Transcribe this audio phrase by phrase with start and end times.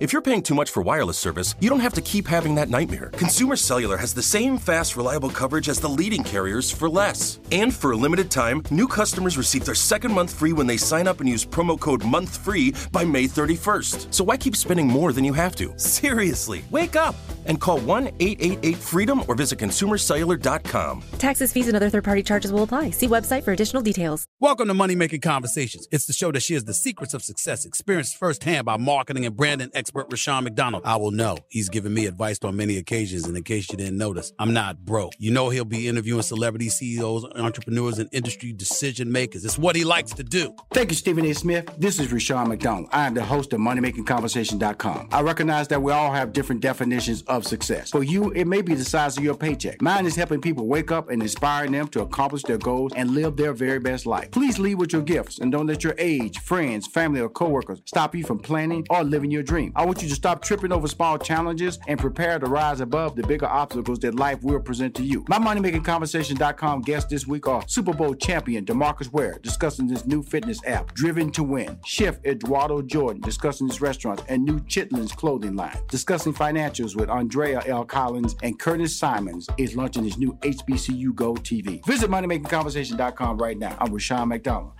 [0.00, 2.68] If you're paying too much for wireless service, you don't have to keep having that
[2.68, 3.10] nightmare.
[3.14, 7.40] Consumer Cellular has the same fast, reliable coverage as the leading carriers for less.
[7.50, 11.08] And for a limited time, new customers receive their second month free when they sign
[11.08, 14.14] up and use promo code MONTHFREE by May 31st.
[14.14, 15.76] So why keep spending more than you have to?
[15.80, 21.02] Seriously, wake up and call 1 888 freedom or visit consumercellular.com.
[21.18, 22.90] Taxes, fees, and other third party charges will apply.
[22.90, 24.26] See website for additional details.
[24.38, 25.88] Welcome to Money Making Conversations.
[25.90, 29.70] It's the show that shares the secrets of success experienced firsthand by marketing and branding
[29.88, 30.82] expert Rushion McDonald.
[30.84, 31.38] I will know.
[31.48, 34.84] He's given me advice on many occasions, and in case you didn't notice, I'm not
[34.84, 35.14] broke.
[35.18, 39.46] You know he'll be interviewing celebrity CEOs, entrepreneurs, and industry decision makers.
[39.46, 40.54] It's what he likes to do.
[40.74, 41.32] Thank you, Stephen A.
[41.32, 41.70] Smith.
[41.78, 42.90] This is Rushion McDonald.
[42.92, 45.08] I am the host of MoneyMakingConversation.com.
[45.10, 47.90] I recognize that we all have different definitions of success.
[47.90, 49.80] For you, it may be the size of your paycheck.
[49.80, 53.38] Mine is helping people wake up and inspiring them to accomplish their goals and live
[53.38, 54.30] their very best life.
[54.32, 58.14] Please lead with your gifts and don't let your age, friends, family, or coworkers stop
[58.14, 59.72] you from planning or living your dream.
[59.78, 63.22] I want you to stop tripping over small challenges and prepare to rise above the
[63.22, 65.24] bigger obstacles that life will present to you.
[65.28, 70.58] My MoneyMakingConversation.com guests this week are Super Bowl champion Demarcus Ware discussing this new fitness
[70.66, 71.78] app, Driven to Win.
[71.84, 75.78] Chef Eduardo Jordan discussing his restaurants and new Chitlins clothing line.
[75.88, 77.84] Discussing financials with Andrea L.
[77.84, 81.86] Collins and Curtis Symonds is launching his new HBCU Go TV.
[81.86, 83.76] Visit MoneyMakingConversation.com right now.
[83.78, 84.72] I'm Rushion McDonald.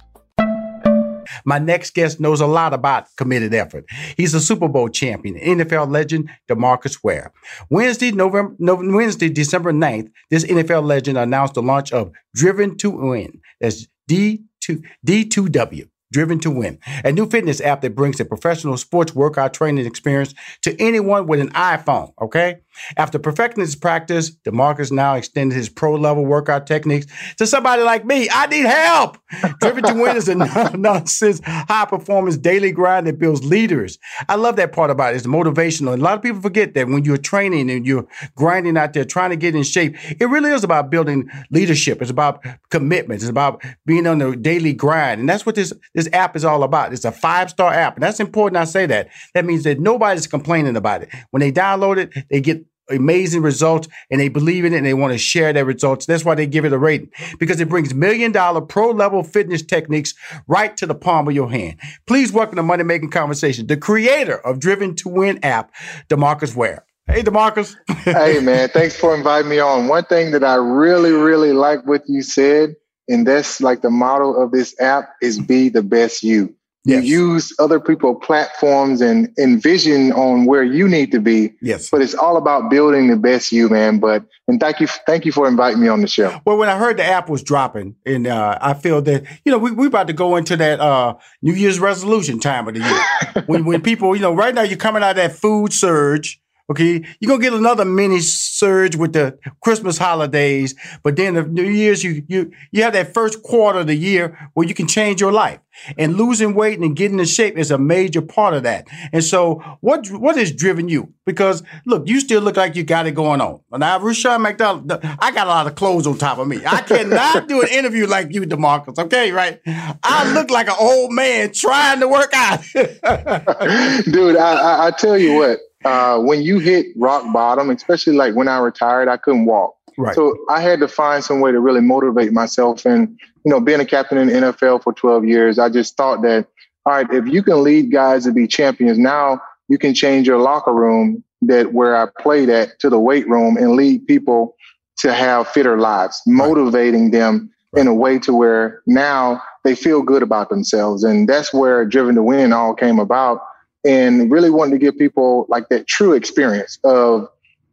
[1.44, 3.84] My next guest knows a lot about committed effort.
[4.16, 7.32] He's a Super Bowl champion, NFL legend Demarcus Ware.
[7.70, 13.40] Wednesday, November, Wednesday, December 9th, this NFL legend announced the launch of Driven to Win.
[13.60, 15.88] That's D2, D2W.
[16.10, 20.32] Driven to Win, a new fitness app that brings a professional sports workout training experience
[20.62, 22.14] to anyone with an iPhone.
[22.18, 22.60] Okay.
[22.96, 27.06] After perfecting his practice, DeMarcus now extended his pro level workout techniques
[27.36, 28.28] to somebody like me.
[28.32, 29.18] I need help.
[29.60, 30.34] Driven to Win is a
[30.76, 33.98] nonsense, high performance daily grind that builds leaders.
[34.28, 35.16] I love that part about it.
[35.16, 35.92] It's motivational.
[35.92, 38.06] And a lot of people forget that when you're training and you're
[38.36, 42.00] grinding out there trying to get in shape, it really is about building leadership.
[42.00, 43.20] It's about commitment.
[43.20, 45.20] It's about being on the daily grind.
[45.20, 46.92] And that's what this, this app is all about.
[46.92, 47.94] It's a five star app.
[47.94, 49.08] And that's important I say that.
[49.34, 51.08] That means that nobody's complaining about it.
[51.30, 54.94] When they download it, they get amazing results and they believe in it and they
[54.94, 56.06] want to share their results.
[56.06, 59.62] That's why they give it a rating because it brings million dollar pro level fitness
[59.62, 60.14] techniques
[60.46, 61.78] right to the palm of your hand.
[62.06, 65.72] Please welcome to Money Making Conversation, the creator of Driven to Win app,
[66.08, 66.84] Demarcus Ware.
[67.06, 67.74] Hey, Demarcus.
[68.04, 68.68] hey, man.
[68.68, 69.88] Thanks for inviting me on.
[69.88, 72.74] One thing that I really, really like what you said,
[73.08, 76.54] and that's like the motto of this app is be the best you.
[76.88, 77.04] Yes.
[77.04, 81.52] You use other people's platforms and envision on where you need to be.
[81.60, 81.90] Yes.
[81.90, 83.98] But it's all about building the best you, man.
[83.98, 86.40] But and thank you, thank you for inviting me on the show.
[86.46, 89.58] Well, when I heard the app was dropping, and uh, I feel that you know
[89.58, 93.42] we we about to go into that uh, New Year's resolution time of the year
[93.46, 96.40] when when people you know right now you're coming out of that food surge.
[96.70, 101.62] Okay, you're gonna get another mini surge with the Christmas holidays, but then the New
[101.62, 105.20] Year's you you you have that first quarter of the year where you can change
[105.20, 105.60] your life.
[105.96, 108.86] And losing weight and getting in shape is a major part of that.
[109.12, 111.14] And so what what has driven you?
[111.24, 113.60] Because look, you still look like you got it going on.
[113.72, 116.60] Now, Rushion McDonald, I got a lot of clothes on top of me.
[116.66, 118.98] I cannot do an interview like you, DeMarcus.
[118.98, 119.60] Okay, right?
[119.66, 122.60] I look like an old man trying to work out.
[122.74, 128.34] Dude, I, I, I tell you what, uh, when you hit rock bottom, especially like
[128.34, 129.74] when I retired, I couldn't walk.
[129.96, 130.14] Right.
[130.14, 132.86] So I had to find some way to really motivate myself.
[132.86, 136.22] And, you know, being a captain in the NFL for 12 years, I just thought
[136.22, 136.46] that,
[136.86, 140.38] all right, if you can lead guys to be champions, now you can change your
[140.38, 144.56] locker room that where I played at to the weight room and lead people
[144.98, 147.80] to have fitter lives, motivating them right.
[147.80, 151.04] in a way to where now they feel good about themselves.
[151.04, 153.40] And that's where Driven to Win all came about.
[153.84, 157.28] And really wanting to give people like that true experience of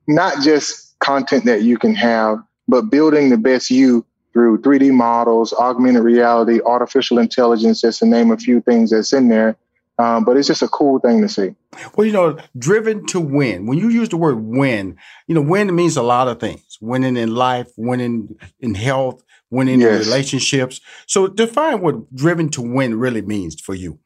[0.08, 5.54] not just content that you can have, but building the best you through 3D models,
[5.54, 9.56] augmented reality, artificial intelligence, just to name a few things that's in there.
[9.98, 11.56] Um, but it's just a cool thing to see.
[11.96, 13.66] Well, you know, driven to win.
[13.66, 14.98] When you use the word win,
[15.28, 16.78] you know, win means a lot of things.
[16.82, 20.02] Winning in life, winning in health, winning yes.
[20.02, 20.82] in relationships.
[21.08, 24.00] So define what driven to win really means for you.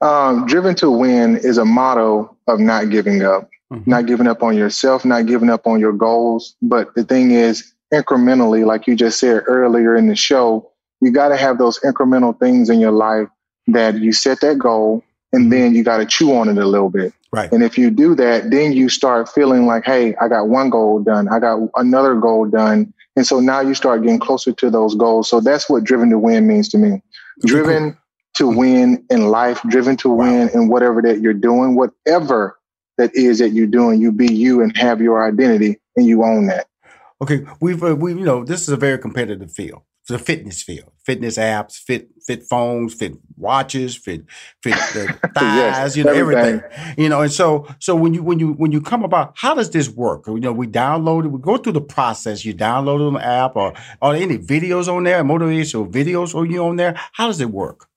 [0.00, 3.88] Um, driven to win is a motto of not giving up, mm-hmm.
[3.88, 6.56] not giving up on yourself, not giving up on your goals.
[6.62, 10.70] But the thing is, incrementally, like you just said earlier in the show,
[11.00, 13.28] you got to have those incremental things in your life
[13.66, 15.02] that you set that goal
[15.32, 15.50] and mm-hmm.
[15.50, 17.12] then you got to chew on it a little bit.
[17.32, 17.50] Right.
[17.52, 21.00] And if you do that, then you start feeling like, hey, I got one goal
[21.00, 21.28] done.
[21.28, 22.92] I got another goal done.
[23.16, 25.28] And so now you start getting closer to those goals.
[25.28, 27.02] So that's what driven to win means to me.
[27.44, 27.96] Driven
[28.34, 32.58] to win in life, driven to win in whatever that you're doing, whatever
[32.98, 36.46] that is that you're doing, you be you and have your identity and you own
[36.46, 36.66] that.
[37.22, 39.82] Okay, we've uh, we you know this is a very competitive field.
[40.02, 44.24] It's a fitness field, fitness apps, fit fit phones, fit watches, fit
[44.62, 46.62] fit the thighs, yes, you know everything.
[46.62, 46.94] everything.
[46.96, 49.70] You know, and so so when you when you when you come about, how does
[49.70, 50.26] this work?
[50.26, 52.44] You know, we download it, we go through the process.
[52.44, 56.64] You download an app, or are there any videos on there, motivational videos, or you
[56.64, 56.98] on there?
[57.12, 57.89] How does it work?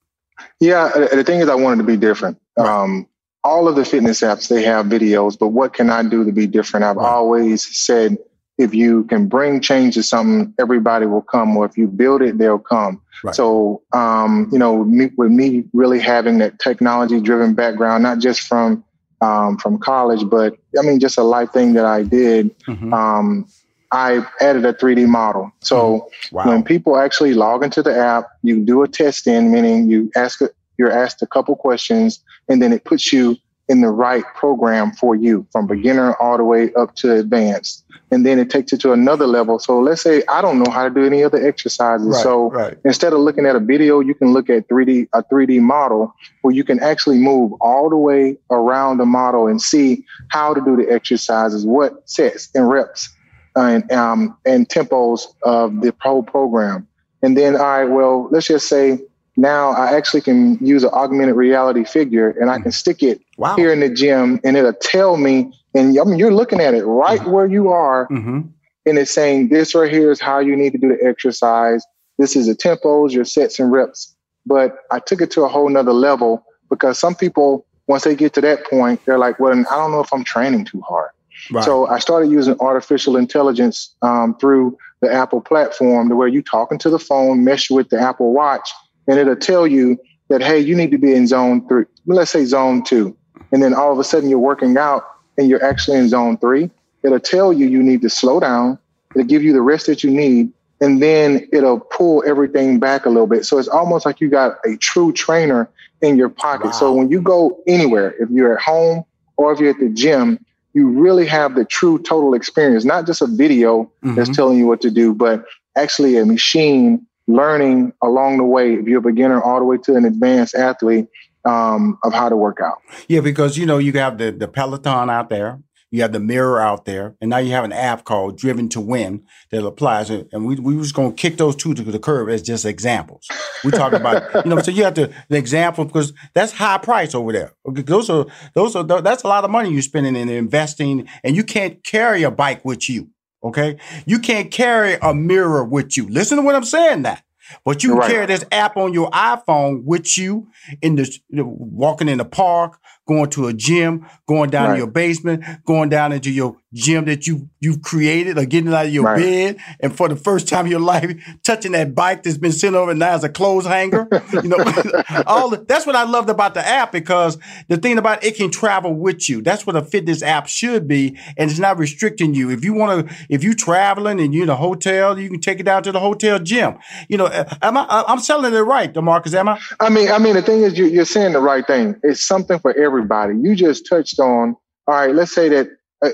[0.60, 2.40] Yeah, the thing is, I wanted to be different.
[2.58, 2.68] Right.
[2.68, 3.08] Um,
[3.44, 6.48] all of the fitness apps they have videos, but what can I do to be
[6.48, 6.86] different?
[6.86, 7.06] I've right.
[7.06, 8.18] always said
[8.58, 11.58] if you can bring change to something, everybody will come.
[11.58, 13.02] Or if you build it, they'll come.
[13.24, 13.36] Right.
[13.36, 18.42] So, um, you know, me, with me really having that technology driven background, not just
[18.42, 18.84] from
[19.22, 22.58] um, from college, but I mean, just a life thing that I did.
[22.68, 22.94] Mm-hmm.
[22.94, 23.48] Um,
[23.94, 25.52] I added a 3D model.
[25.62, 26.36] So mm-hmm.
[26.36, 26.48] wow.
[26.48, 30.42] when people actually log into the app, you do a test in, meaning you ask
[30.78, 32.20] you're asked a couple questions,
[32.50, 33.38] and then it puts you
[33.70, 37.86] in the right program for you from beginner all the way up to advanced.
[38.12, 39.60] And then it takes it to another level.
[39.60, 42.08] So let's say I don't know how to do any other exercises.
[42.08, 42.78] Right, so right.
[42.84, 46.54] instead of looking at a video, you can look at 3D a 3D model where
[46.54, 50.76] you can actually move all the way around the model and see how to do
[50.76, 53.10] the exercises, what sets and reps
[53.56, 56.88] and um, and tempos of the whole program.
[57.22, 59.00] And then, all right, well, let's just say
[59.38, 63.56] now I actually can use an augmented reality figure and I can stick it wow.
[63.56, 66.84] here in the gym and it'll tell me, and I mean, you're looking at it
[66.84, 67.32] right mm-hmm.
[67.32, 68.08] where you are.
[68.10, 68.42] Mm-hmm.
[68.86, 71.86] And it's saying this right here is how you need to do the exercise.
[72.18, 74.14] This is the tempos, your sets and reps.
[74.46, 78.34] But I took it to a whole nother level because some people, once they get
[78.34, 81.12] to that point, they're like, well, I don't know if I'm training too hard.
[81.52, 81.64] Right.
[81.64, 86.78] So I started using artificial intelligence um, through the Apple platform to where you talking
[86.80, 88.72] to the phone, mesh with the Apple Watch,
[89.08, 90.00] and it'll tell you
[90.30, 93.16] that, hey, you need to be in zone three, let's say zone two.
[93.52, 95.04] And then all of a sudden you're working out
[95.38, 96.72] and you're actually in zone three.
[97.04, 98.80] It'll tell you you need to slow down.
[99.14, 100.52] It'll give you the rest that you need.
[100.82, 103.46] And then it'll pull everything back a little bit.
[103.46, 105.70] So it's almost like you got a true trainer
[106.02, 106.68] in your pocket.
[106.68, 106.72] Wow.
[106.72, 109.06] So when you go anywhere, if you're at home
[109.38, 113.22] or if you're at the gym, you really have the true total experience, not just
[113.22, 114.16] a video mm-hmm.
[114.16, 115.46] that's telling you what to do, but
[115.78, 119.96] actually a machine learning along the way, if you're a beginner all the way to
[119.96, 121.08] an advanced athlete,
[121.46, 122.80] um, of how to work out.
[123.08, 125.60] Yeah, because you know you have the the Peloton out there,
[125.94, 128.82] you have the mirror out there, and now you have an app called Driven to
[128.82, 130.10] Win that applies.
[130.10, 133.28] And we we was going to kick those two to the curb as just examples.
[133.64, 137.14] We talk about you know, so you have to the example because that's high price
[137.14, 137.54] over there.
[137.64, 141.44] Those are those are that's a lot of money you're spending in investing, and you
[141.44, 143.10] can't carry a bike with you.
[143.44, 143.78] Okay.
[144.08, 146.10] You can't carry a mirror with you.
[146.10, 147.20] Listen to what I'm saying now.
[147.66, 148.10] But you can right.
[148.10, 150.48] carry this app on your iPhone with you
[150.82, 154.76] in the you know, walking in the park, going to a gym, going down right.
[154.76, 158.88] to your basement, going down into your gym that you you've created or getting out
[158.88, 159.20] of your right.
[159.20, 162.76] bed and for the first time in your life touching that bike that's been sitting
[162.76, 164.58] over now as a clothes hanger you know?
[165.28, 168.38] All the, that's what i loved about the app because the thing about it, it
[168.38, 169.42] can travel with you.
[169.42, 172.50] That's what a fitness app should be and it's not restricting you.
[172.50, 175.60] If you want to if you're traveling and you're in a hotel you can take
[175.60, 176.80] it down to the hotel gym.
[177.08, 179.60] You know uh, am i uh, i'm selling it right demarcus am i?
[179.80, 182.00] I mean i mean the thing is you're saying the right thing.
[182.02, 184.56] It's something for everybody you just touched on
[184.88, 185.68] all right let's say that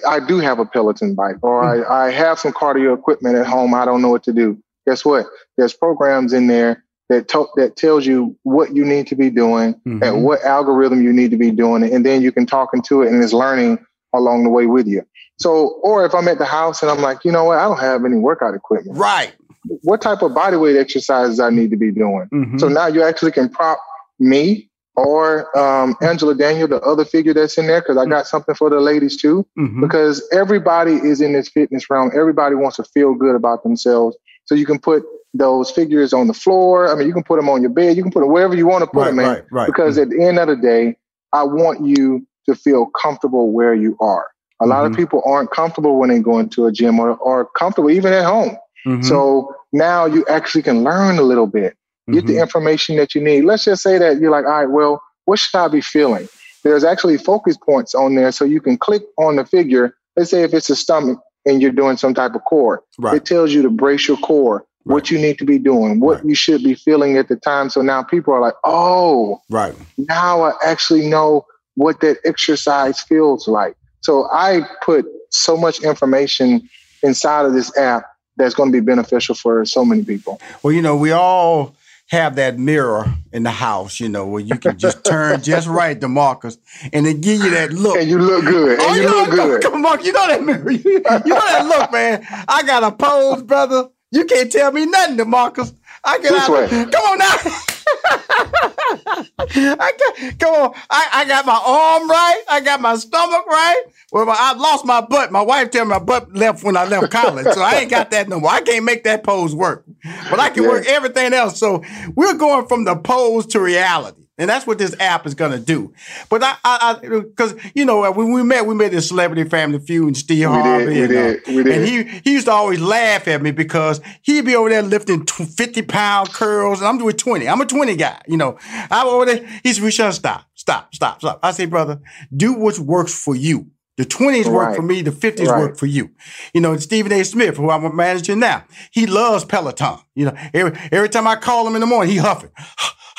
[0.07, 1.91] I do have a Peloton bike, or mm-hmm.
[1.91, 3.73] I, I have some cardio equipment at home.
[3.73, 4.61] I don't know what to do.
[4.87, 5.25] Guess what?
[5.57, 9.73] There's programs in there that to, that tells you what you need to be doing
[9.73, 10.03] mm-hmm.
[10.03, 13.11] and what algorithm you need to be doing, and then you can talk into it
[13.11, 13.83] and it's learning
[14.13, 15.01] along the way with you.
[15.39, 17.79] So, or if I'm at the house and I'm like, you know what, I don't
[17.79, 18.97] have any workout equipment.
[18.97, 19.33] Right.
[19.81, 22.27] what type of body weight exercises I need to be doing.
[22.33, 22.57] Mm-hmm.
[22.59, 23.79] So now you actually can prop
[24.19, 28.55] me or um, Angela Daniel, the other figure that's in there, because I got something
[28.55, 29.45] for the ladies too.
[29.57, 29.81] Mm-hmm.
[29.81, 32.11] Because everybody is in this fitness realm.
[32.13, 34.17] Everybody wants to feel good about themselves.
[34.45, 35.03] So you can put
[35.33, 36.91] those figures on the floor.
[36.91, 37.95] I mean, you can put them on your bed.
[37.95, 39.25] You can put them wherever you want to put right, them in.
[39.25, 39.65] Right, right.
[39.67, 40.11] Because mm-hmm.
[40.11, 40.97] at the end of the day,
[41.31, 44.27] I want you to feel comfortable where you are.
[44.61, 44.93] A lot mm-hmm.
[44.93, 48.25] of people aren't comfortable when they go into a gym or, or comfortable even at
[48.25, 48.57] home.
[48.85, 49.03] Mm-hmm.
[49.03, 51.77] So now you actually can learn a little bit,
[52.11, 52.41] get the mm-hmm.
[52.41, 53.45] information that you need.
[53.45, 56.27] Let's just say that you're like, all right, well, what should I be feeling?
[56.63, 59.95] There's actually focus points on there so you can click on the figure.
[60.15, 63.15] Let's say if it's a stomach and you're doing some type of core, right.
[63.15, 64.93] it tells you to brace your core, right.
[64.93, 66.25] what you need to be doing, what right.
[66.25, 67.69] you should be feeling at the time.
[67.69, 69.73] So now people are like, oh, right.
[69.97, 73.75] Now I actually know what that exercise feels like.
[74.01, 76.69] So I put so much information
[77.03, 78.03] inside of this app
[78.35, 80.41] that's going to be beneficial for so many people.
[80.63, 81.75] Well, you know, we all
[82.09, 85.99] have that mirror in the house, you know, where you can just turn just right,
[85.99, 86.57] Demarcus,
[86.91, 87.97] and then give you that look.
[87.97, 88.79] And you look good.
[88.79, 89.61] And oh, you, you look good.
[89.61, 90.71] Come on, you know that mirror.
[90.71, 92.25] You, you know that look, man.
[92.47, 93.89] I got a pose, brother.
[94.11, 95.73] You can't tell me nothing, Demarcus.
[96.03, 96.51] I get this out.
[96.51, 96.67] Way.
[96.67, 97.35] Come on now.
[99.39, 100.73] I got, come on.
[100.89, 102.43] I, I got my arm right.
[102.49, 103.83] I got my stomach right.
[104.11, 105.31] Well, I lost my butt.
[105.31, 108.11] My wife tell me my butt left when I left college, so I ain't got
[108.11, 108.49] that no more.
[108.49, 109.85] I can't make that pose work,
[110.29, 110.69] but I can yeah.
[110.69, 111.59] work everything else.
[111.59, 111.83] So
[112.15, 114.23] we're going from the pose to reality.
[114.39, 115.93] And that's what this app is going to do.
[116.29, 120.07] But I, I, because you know, when we met, we met in Celebrity Family Feud
[120.07, 121.75] and Steve Harvey, did, we and, uh, did, we did.
[121.75, 125.25] and he he used to always laugh at me because he'd be over there lifting
[125.25, 127.49] fifty pound curls, and I'm doing twenty.
[127.49, 128.57] I'm a twenty guy, you know.
[128.89, 129.45] I'm over there.
[129.61, 131.39] He's we should stop, stop, stop, stop.
[131.43, 131.99] I say, brother,
[132.35, 133.67] do what works for you.
[133.97, 134.53] The 20s right.
[134.53, 135.59] work for me, the 50s right.
[135.59, 136.11] work for you.
[136.53, 137.21] You know, Stephen A.
[137.25, 139.97] Smith, who I'm managing now, he loves Peloton.
[140.15, 142.51] You know, every, every time I call him in the morning, he huffing.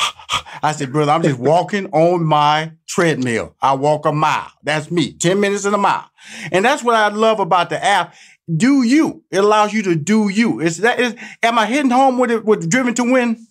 [0.63, 3.57] I said, brother, I'm just walking on my treadmill.
[3.61, 4.51] I walk a mile.
[4.63, 6.11] That's me, 10 minutes in a mile.
[6.53, 8.15] And that's what I love about the app.
[8.55, 9.23] Do you.
[9.31, 10.61] It allows you to do you.
[10.61, 13.47] Is that is am I hitting home with it with driven to win?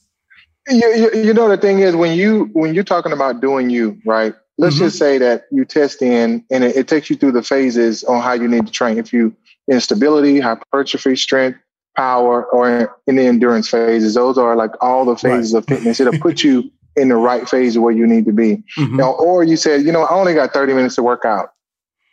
[0.68, 3.98] You, you, you know the thing is when you when you're talking about doing you,
[4.06, 4.36] right?
[4.58, 4.86] Let's mm-hmm.
[4.86, 8.22] just say that you test in and it, it takes you through the phases on
[8.22, 8.98] how you need to train.
[8.98, 9.34] If you
[9.72, 11.60] instability, hypertrophy, strength,
[12.00, 14.14] power, or in the endurance phases.
[14.14, 15.60] Those are like all the phases right.
[15.60, 16.00] of fitness.
[16.00, 18.64] It'll put you in the right phase of where you need to be.
[18.78, 18.96] Mm-hmm.
[18.96, 21.50] Now, or you said, you know, I only got 30 minutes to work out.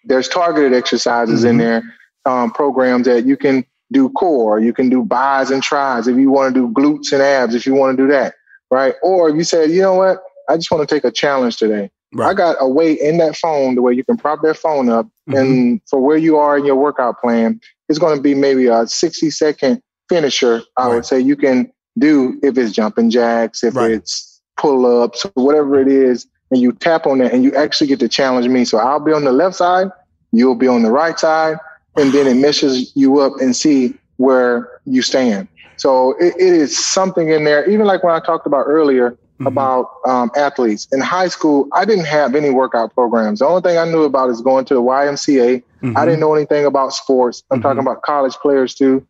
[0.02, 1.50] There's targeted exercises mm-hmm.
[1.50, 1.82] in there,
[2.24, 6.32] um, programs that you can do core, you can do bis and tris if you
[6.32, 8.34] want to do glutes and abs, if you want to do that,
[8.72, 8.96] right?
[9.04, 11.92] Or if you said, you know what, I just want to take a challenge today.
[12.12, 12.30] Right.
[12.30, 15.06] I got a way in that phone the way you can prop that phone up,
[15.06, 15.36] mm-hmm.
[15.36, 18.86] and for where you are in your workout plan, it's going to be maybe a
[18.86, 20.62] 60 second finisher.
[20.76, 20.94] I right.
[20.94, 23.90] would say you can do if it's jumping jacks, if right.
[23.90, 28.00] it's pull ups, whatever it is, and you tap on that and you actually get
[28.00, 28.64] to challenge me.
[28.64, 29.88] So I'll be on the left side,
[30.32, 31.58] you'll be on the right side,
[31.96, 35.48] and then it meshes you up and see where you stand.
[35.76, 39.46] So it, it is something in there, even like when I talked about earlier mm-hmm.
[39.46, 40.88] about um, athletes.
[40.92, 43.40] In high school, I didn't have any workout programs.
[43.40, 45.62] The only thing I knew about is going to the YMCA.
[45.82, 45.96] Mm-hmm.
[45.96, 47.42] I didn't know anything about sports.
[47.50, 47.62] I'm mm-hmm.
[47.62, 49.06] talking about college players too.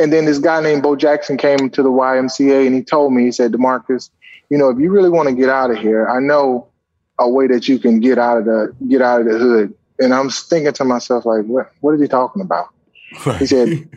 [0.00, 3.24] And then this guy named Bo Jackson came to the YMCA and he told me,
[3.24, 4.10] he said, Demarcus,
[4.50, 6.68] you know, if you really want to get out of here, I know
[7.18, 9.74] a way that you can get out of the get out of the hood.
[9.98, 12.68] And I'm thinking to myself, like, what what is he talking about?
[13.38, 13.88] He said,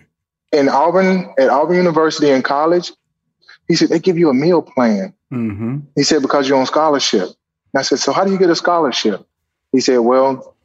[0.51, 2.91] in Auburn, at Auburn University in college,
[3.67, 5.13] he said, they give you a meal plan.
[5.31, 5.79] Mm-hmm.
[5.95, 7.24] He said, because you're on scholarship.
[7.24, 9.25] And I said, so how do you get a scholarship?
[9.72, 10.55] He said, well,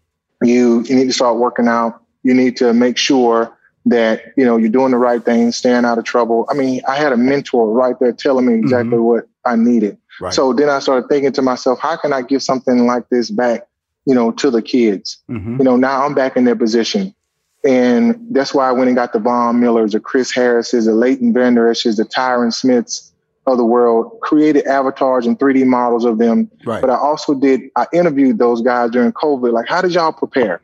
[0.42, 2.02] you, you need to start working out.
[2.22, 5.98] You need to make sure that, you know, you're doing the right thing, staying out
[5.98, 6.46] of trouble.
[6.50, 9.02] I mean, I had a mentor right there telling me exactly mm-hmm.
[9.02, 9.96] what I needed.
[10.20, 10.34] Right.
[10.34, 13.66] So then I started thinking to myself, how can I give something like this back,
[14.04, 15.22] you know, to the kids?
[15.30, 15.58] Mm-hmm.
[15.58, 17.14] You know, now I'm back in their position.
[17.64, 21.32] And that's why I went and got the Von Millers, the Chris Harrises, the Leighton
[21.32, 23.12] Vander Esch's, the Tyron Smiths
[23.46, 26.50] of the world, created avatars and 3D models of them.
[26.64, 26.80] Right.
[26.80, 29.52] But I also did, I interviewed those guys during COVID.
[29.52, 30.62] Like, how did y'all prepare,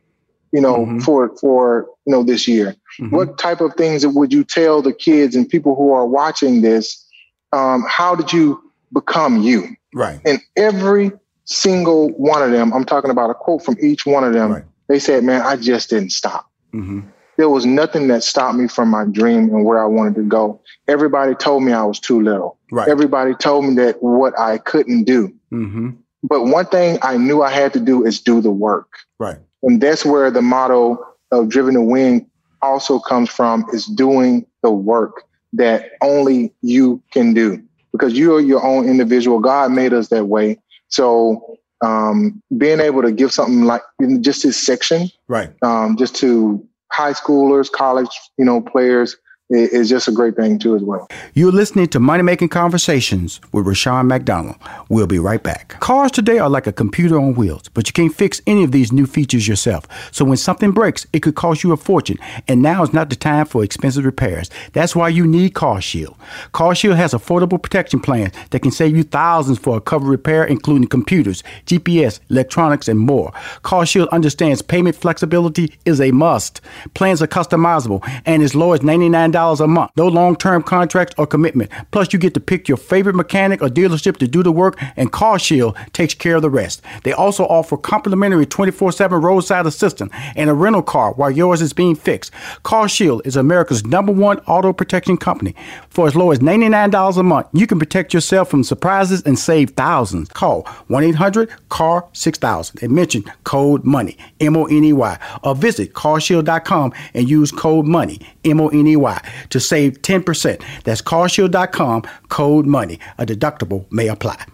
[0.52, 0.98] you know, mm-hmm.
[1.00, 2.74] for, for, you know, this year?
[2.98, 3.14] Mm-hmm.
[3.14, 7.04] What type of things would you tell the kids and people who are watching this?
[7.52, 8.62] Um, how did you
[8.92, 9.76] become you?
[9.94, 10.20] Right.
[10.24, 11.12] And every
[11.44, 14.52] single one of them, I'm talking about a quote from each one of them.
[14.52, 14.64] Right.
[14.88, 16.50] They said, man, I just didn't stop.
[16.76, 17.00] Mm-hmm.
[17.36, 20.60] There was nothing that stopped me from my dream and where I wanted to go.
[20.88, 22.58] Everybody told me I was too little.
[22.70, 22.88] Right.
[22.88, 25.28] Everybody told me that what I couldn't do.
[25.52, 25.90] Mm-hmm.
[26.22, 28.88] But one thing I knew I had to do is do the work.
[29.18, 29.38] Right.
[29.62, 30.98] And that's where the motto
[31.30, 32.26] of Driven to Win
[32.62, 35.24] also comes from is doing the work.
[35.56, 39.40] that only you can do because you are your own individual.
[39.40, 40.58] God made us that way.
[40.88, 46.14] So um, being able to give something like in just this section, right, um, just
[46.16, 49.16] to high schoolers, college, you know, players,
[49.48, 51.08] is just a great thing too as well.
[51.34, 54.56] You're listening to Money Making Conversations with Rushion McDonald.
[54.88, 55.78] We'll be right back.
[55.80, 58.92] Cars today are like a computer on wheels, but you can't fix any of these
[58.92, 59.86] new features yourself.
[60.12, 63.16] So when something breaks, it could cost you a fortune, and now is not the
[63.16, 64.50] time for expensive repairs.
[64.72, 66.16] That's why you need Car Shield.
[66.52, 70.44] Car Shield has affordable protection plans that can save you thousands for a covered repair,
[70.44, 73.32] including computers, GPS, electronics, and more.
[73.62, 76.60] Car Shield understands payment flexibility is a must.
[76.94, 79.90] Plans are customizable and as low as 99 dollars a month.
[79.96, 81.70] No long term contracts or commitment.
[81.90, 85.12] Plus, you get to pick your favorite mechanic or dealership to do the work, and
[85.12, 86.82] CarShield takes care of the rest.
[87.04, 91.74] They also offer complimentary 24 7 roadside assistance and a rental car while yours is
[91.74, 92.32] being fixed.
[92.64, 95.54] CarShield is America's number one auto protection company.
[95.90, 99.70] For as low as $99 a month, you can protect yourself from surprises and save
[99.70, 100.30] thousands.
[100.30, 105.54] Call 1 800 CAR 6000 and mention code MONEY, M O N E Y, or
[105.54, 110.62] visit carshield.com and use code MONEY, M O N E Y to save 10%.
[110.84, 112.98] That's carshield.com, code money.
[113.18, 114.44] A deductible may apply.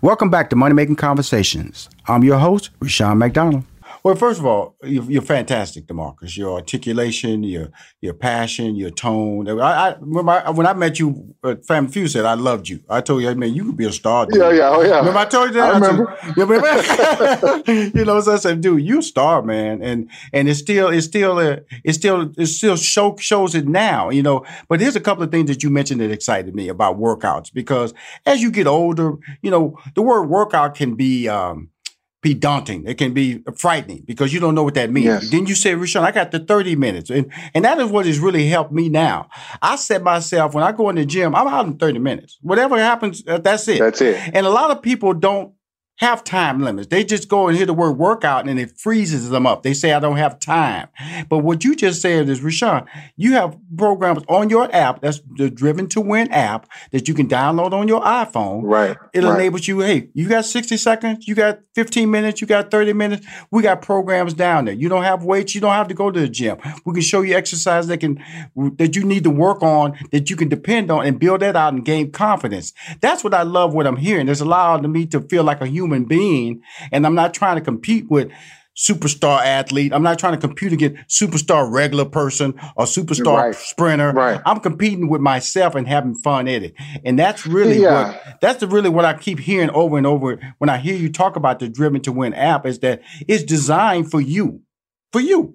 [0.00, 1.88] Welcome back to Money Making Conversations.
[2.06, 3.64] I'm your host, Rushion McDonald.
[4.02, 6.36] Well, first of all, you're, you're, fantastic, Demarcus.
[6.36, 9.48] Your articulation, your your passion, your tone.
[9.48, 12.80] I, I when, I, when I met you, uh, Fam Few said I loved you.
[12.88, 14.26] I told you, man, you could be a star.
[14.26, 14.40] Dude.
[14.40, 14.98] Yeah, yeah, oh yeah.
[14.98, 15.74] Remember I told you that?
[15.74, 16.10] I remember.
[16.10, 17.72] I told, remember?
[17.98, 21.38] you know, so I said, dude, you star, man, and and it's still it's still
[21.38, 24.10] uh, it's still it still show, shows it now.
[24.10, 26.98] You know, but there's a couple of things that you mentioned that excited me about
[26.98, 27.94] workouts because
[28.26, 31.28] as you get older, you know, the word workout can be.
[31.28, 31.70] Um,
[32.20, 32.84] be daunting.
[32.86, 35.06] It can be frightening because you don't know what that means.
[35.06, 35.30] Yes.
[35.30, 37.10] Then you say, Rushion, I got the 30 minutes.
[37.10, 39.28] And, and that is what has really helped me now.
[39.62, 42.38] I set myself, when I go in the gym, I'm out in 30 minutes.
[42.42, 43.78] Whatever happens, uh, that's it.
[43.78, 44.16] That's it.
[44.34, 45.52] And a lot of people don't
[45.98, 46.88] have time limits.
[46.88, 49.62] They just go and hear the word workout and it freezes them up.
[49.62, 50.88] They say, I don't have time.
[51.28, 52.84] But what you just said is, Rushion,
[53.16, 57.28] you have programs on your app, that's the Driven to Win app that you can
[57.28, 58.62] download on your iPhone.
[58.62, 58.96] Right.
[59.12, 59.34] It right.
[59.34, 63.26] enables you, hey, you got 60 seconds, you got 15 minutes, you got 30 minutes.
[63.50, 64.74] We got programs down there.
[64.74, 66.58] You don't have weights, you don't have to go to the gym.
[66.84, 68.22] We can show you exercise that can
[68.76, 71.72] that you need to work on, that you can depend on and build that out
[71.72, 72.72] and gain confidence.
[73.00, 74.28] That's what I love what I'm hearing.
[74.28, 76.62] It's allowed me to feel like a human human being.
[76.92, 78.30] And I'm not trying to compete with
[78.76, 79.92] superstar athlete.
[79.92, 83.54] I'm not trying to compete against superstar regular person or superstar right.
[83.54, 84.12] sprinter.
[84.12, 84.40] Right.
[84.46, 86.74] I'm competing with myself and having fun at it.
[87.04, 88.12] And that's really yeah.
[88.12, 91.34] what that's really what I keep hearing over and over when I hear you talk
[91.34, 94.62] about the Driven to Win app is that it's designed for you.
[95.12, 95.54] For you.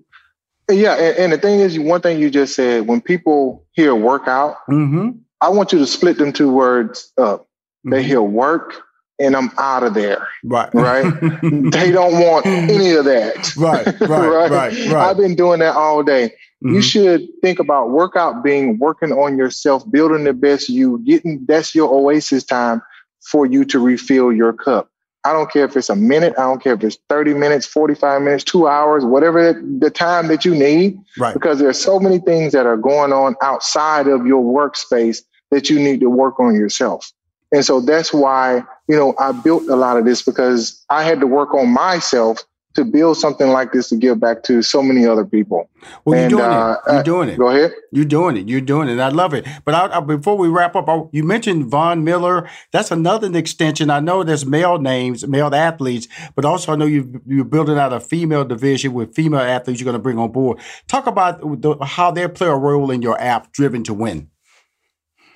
[0.72, 4.56] Yeah, and, and the thing is, one thing you just said, when people hear workout,
[4.69, 5.10] mm-hmm.
[5.41, 7.41] I want you to split them two words up.
[7.41, 7.91] Mm-hmm.
[7.91, 8.82] They hear work
[9.19, 10.28] and I'm out of there.
[10.43, 10.73] Right.
[10.73, 11.04] Right.
[11.71, 13.56] they don't want any of that.
[13.56, 13.86] Right.
[14.02, 14.28] Right.
[14.28, 14.52] right.
[14.52, 14.91] Right.
[14.91, 15.10] Right.
[15.10, 16.34] I've been doing that all day.
[16.63, 16.76] Mm-hmm.
[16.76, 21.76] You should think about workout being working on yourself, building the best you, getting that's
[21.76, 22.82] your oasis time
[23.21, 24.89] for you to refill your cup.
[25.26, 28.21] I don't care if it's a minute, I don't care if it's 30 minutes, 45
[28.21, 30.99] minutes, two hours, whatever the time that you need.
[31.17, 31.34] Right.
[31.34, 35.21] Because there's so many things that are going on outside of your workspace
[35.52, 37.10] that you need to work on yourself.
[37.54, 41.19] And so that's why, you know, I built a lot of this because I had
[41.22, 42.43] to work on myself
[42.76, 45.69] to build something like this to give back to so many other people.
[46.06, 46.93] Well, and, you're doing uh, it.
[46.93, 47.38] You're doing it.
[47.38, 47.74] Go ahead.
[47.91, 48.50] You're doing it.
[48.50, 49.00] You're doing it.
[49.00, 49.46] I love it.
[49.63, 52.50] But I, I, before we wrap up, I, you mentioned Von Miller.
[52.72, 53.89] That's another extension.
[53.89, 57.93] I know there's male names, male athletes, but also I know you, you're building out
[57.93, 60.60] a female division with female athletes you're going to bring on board.
[60.88, 64.30] Talk about the, how they play a role in your app, Driven to Win.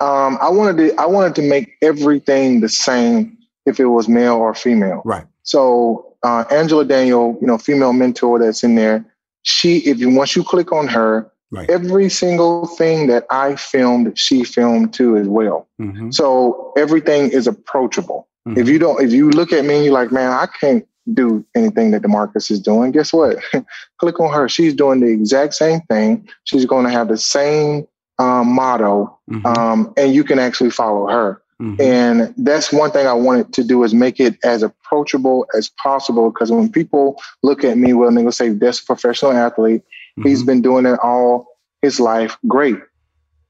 [0.00, 3.37] Um, I wanted to I wanted to make everything the same
[3.68, 5.02] if it was male or female.
[5.04, 5.26] Right.
[5.42, 9.04] So uh, Angela Daniel, you know, female mentor that's in there.
[9.42, 11.68] She, if you once you click on her, right.
[11.70, 15.68] every single thing that I filmed, she filmed too as well.
[15.80, 16.10] Mm-hmm.
[16.10, 18.28] So everything is approachable.
[18.46, 18.60] Mm-hmm.
[18.60, 21.44] If you don't, if you look at me and you're like, man, I can't do
[21.54, 22.90] anything that Demarcus is doing.
[22.90, 23.38] Guess what?
[23.98, 24.48] click on her.
[24.48, 26.28] She's doing the exact same thing.
[26.44, 27.86] She's going to have the same
[28.18, 29.46] um, motto, mm-hmm.
[29.46, 31.40] um, and you can actually follow her.
[31.60, 31.80] Mm-hmm.
[31.80, 36.30] And that's one thing I wanted to do is make it as approachable as possible.
[36.30, 39.82] Because when people look at me, well, they will say, "That's a professional athlete.
[40.18, 40.28] Mm-hmm.
[40.28, 41.48] He's been doing it all
[41.82, 42.36] his life.
[42.46, 42.76] Great.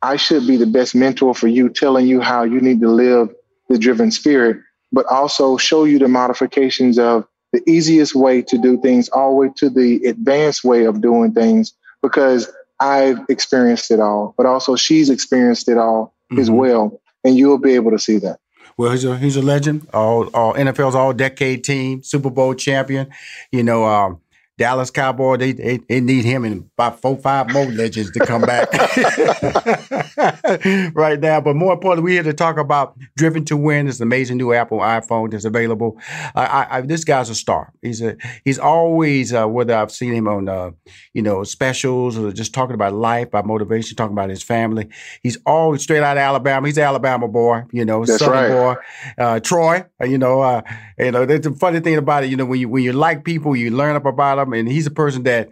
[0.00, 3.34] I should be the best mentor for you, telling you how you need to live
[3.68, 4.58] the driven spirit,
[4.92, 9.36] but also show you the modifications of the easiest way to do things, all the
[9.36, 11.74] way to the advanced way of doing things.
[12.00, 16.40] Because I've experienced it all, but also she's experienced it all mm-hmm.
[16.40, 17.00] as well.
[17.24, 18.38] And you'll be able to see that.
[18.76, 19.88] Well, he's a he's a legend.
[19.92, 23.09] All, all NFL's all decade team, Super Bowl champion.
[23.50, 24.20] You know, um,
[24.58, 28.42] Dallas Cowboy, they, they, they need him and about four, five more legends to come
[28.42, 28.68] back
[30.96, 31.40] right now.
[31.40, 33.86] But more importantly, we're here to talk about Driven to Win.
[33.86, 35.96] This amazing new Apple iPhone that's available.
[36.34, 37.72] I, I, this guy's a star.
[37.82, 40.72] He's a he's always uh, whether I've seen him on uh,
[41.14, 44.88] you know specials or just talking about life, about motivation, talking about his family.
[45.22, 46.66] He's always straight out of Alabama.
[46.66, 48.50] He's an Alabama boy, you know, that's Southern right.
[48.50, 48.74] boy.
[49.22, 50.62] Uh, Troy, uh, you know, uh,
[50.98, 51.26] you know.
[51.26, 52.30] That's the funny thing about it.
[52.30, 54.87] You know, when you when you like people, you learn up about them and he's
[54.87, 55.48] a person that,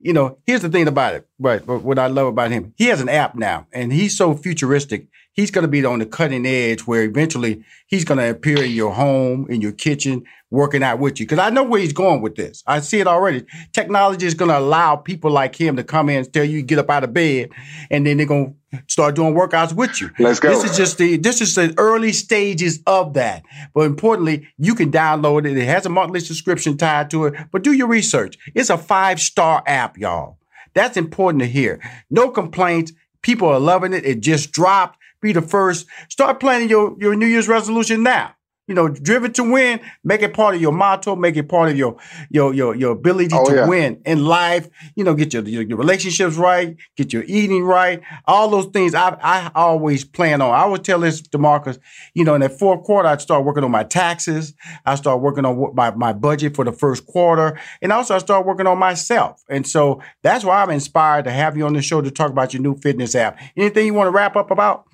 [0.00, 1.26] you know, here's the thing about it.
[1.38, 4.34] But, but what I love about him, he has an app now, and he's so
[4.34, 5.06] futuristic.
[5.32, 8.72] He's going to be on the cutting edge where eventually he's going to appear in
[8.72, 11.26] your home, in your kitchen, working out with you.
[11.26, 12.62] Because I know where he's going with this.
[12.66, 13.44] I see it already.
[13.72, 16.78] Technology is going to allow people like him to come in and tell you get
[16.78, 17.50] up out of bed,
[17.90, 20.10] and then they're going to start doing workouts with you.
[20.18, 20.50] Let's go.
[20.50, 23.44] This is just the this is the early stages of that.
[23.72, 25.56] But importantly, you can download it.
[25.56, 27.34] It has a monthly subscription tied to it.
[27.52, 28.36] But do your research.
[28.54, 30.38] It's a five star app, y'all.
[30.74, 31.80] That's important to hear.
[32.10, 32.92] No complaints.
[33.22, 34.04] People are loving it.
[34.04, 34.98] It just dropped.
[35.20, 35.86] Be the first.
[36.08, 38.34] Start planning your, your New Year's resolution now
[38.70, 41.76] you know, driven to win, make it part of your motto, make it part of
[41.76, 41.96] your
[42.30, 43.66] your your, your ability oh, to yeah.
[43.66, 44.68] win in life.
[44.94, 48.94] You know, get your, your, your relationships right, get your eating right, all those things.
[48.94, 50.54] I I always plan on.
[50.54, 51.80] I would tell this to Marcus,
[52.14, 54.54] you know, in that fourth quarter, I'd start working on my taxes.
[54.86, 58.46] I start working on my my budget for the first quarter, and also I start
[58.46, 59.42] working on myself.
[59.48, 62.54] And so that's why I'm inspired to have you on the show to talk about
[62.54, 63.36] your new fitness app.
[63.56, 64.86] Anything you want to wrap up about?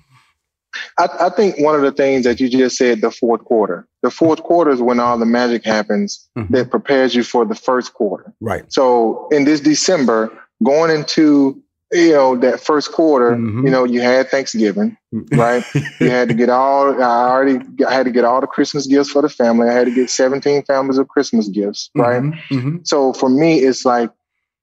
[0.97, 3.87] I, I, think one of the things that you just said, the fourth quarter.
[4.03, 6.53] The fourth quarter is when all the magic happens mm-hmm.
[6.53, 8.33] that prepares you for the first quarter.
[8.41, 8.71] Right.
[8.71, 10.31] So in this December,
[10.63, 11.61] going into
[11.93, 13.65] you know that first quarter, mm-hmm.
[13.65, 14.97] you know, you had Thanksgiving,
[15.31, 15.63] right?
[15.99, 17.01] you had to get all.
[17.01, 19.69] I already I had to get all the Christmas gifts for the family.
[19.69, 22.21] I had to get 17 families of Christmas gifts, right?
[22.21, 22.57] Mm-hmm.
[22.57, 22.77] mm-hmm.
[22.83, 24.11] So for me, it's like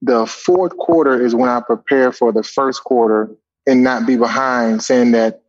[0.02, 3.30] the fourth quarter is when I prepare for the first quarter
[3.66, 5.40] and not be behind, saying that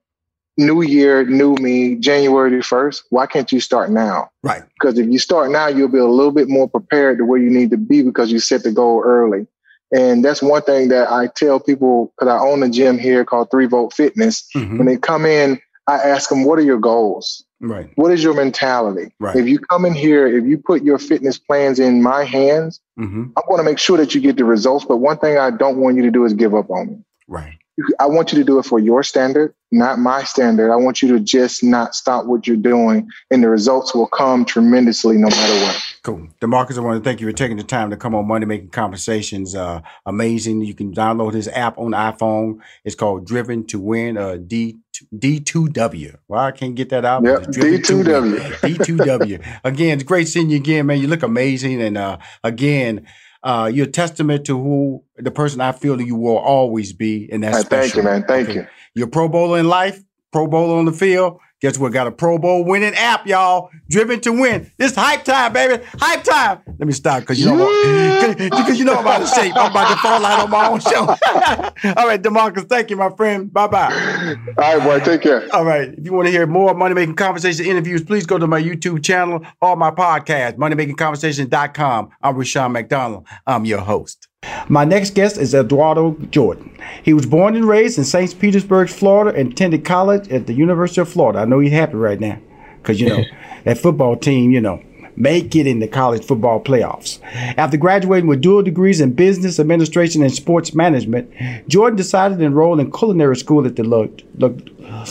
[0.57, 4.29] new year, new me, January 1st, why can't you start now?
[4.43, 4.63] Right.
[4.79, 7.49] Because if you start now, you'll be a little bit more prepared to where you
[7.49, 9.47] need to be because you set the goal early.
[9.91, 13.51] And that's one thing that I tell people because I own a gym here called
[13.51, 14.47] Three Volt Fitness.
[14.55, 14.77] Mm-hmm.
[14.77, 17.43] When they come in, I ask them, what are your goals?
[17.61, 17.89] Right.
[17.95, 19.13] What is your mentality?
[19.19, 19.35] Right.
[19.35, 23.25] If you come in here, if you put your fitness plans in my hands, mm-hmm.
[23.37, 24.85] I want to make sure that you get the results.
[24.85, 26.97] But one thing I don't want you to do is give up on me.
[27.27, 27.57] Right.
[27.99, 30.71] I want you to do it for your standard, not my standard.
[30.71, 34.45] I want you to just not stop what you're doing, and the results will come
[34.45, 35.95] tremendously no matter what.
[36.03, 36.27] Cool.
[36.39, 38.69] Demarcus, I want to thank you for taking the time to come on Money Making
[38.69, 39.55] Conversations.
[39.55, 40.61] Uh, amazing.
[40.61, 42.59] You can download his app on iPhone.
[42.85, 44.77] It's called Driven to Win, uh, D.
[45.13, 46.15] D2W.
[46.29, 47.21] Well, I can't get that out.
[47.25, 48.37] Yep, D2W.
[48.61, 49.59] D2W.
[49.65, 51.01] again, it's great seeing you again, man.
[51.01, 51.81] You look amazing.
[51.81, 53.05] And uh, again,
[53.45, 57.29] uh, you're a testament to who the person I feel that you will always be,
[57.31, 58.25] and that's Thank you, man.
[58.27, 58.59] Thank okay.
[58.59, 58.67] you.
[58.95, 60.03] You're Pro Bowler in life,
[60.33, 61.93] Pro Bowler on the field, Guess what?
[61.93, 63.71] Got a Pro Bowl winning app, y'all.
[63.89, 64.71] Driven to win.
[64.77, 65.83] This hype time, baby.
[65.99, 66.61] Hype time.
[66.67, 69.55] Let me stop because you know because you know I'm out of shape.
[69.55, 71.07] I'm about to fall out on my own show.
[71.97, 73.51] All right, Demarcus, thank you, my friend.
[73.51, 74.35] Bye bye.
[74.59, 75.03] All right, boy.
[75.03, 75.47] Take care.
[75.55, 75.89] All right.
[75.89, 79.03] If you want to hear more money making conversation interviews, please go to my YouTube
[79.03, 82.09] channel or my podcast, moneymakingconversation.com.
[82.21, 83.25] I'm Rushion McDonald.
[83.47, 84.27] I'm your host.
[84.67, 86.77] My next guest is Eduardo Jordan.
[87.03, 88.37] He was born and raised in St.
[88.39, 91.39] Petersburg, Florida, and attended college at the University of Florida.
[91.39, 92.39] I know he's happy right now
[92.81, 93.23] because, you know,
[93.63, 94.81] that football team, you know,
[95.15, 97.19] make it in the college football playoffs.
[97.57, 101.31] After graduating with dual degrees in business administration and sports management,
[101.67, 104.55] Jordan decided to enroll in culinary school at the Le, Le,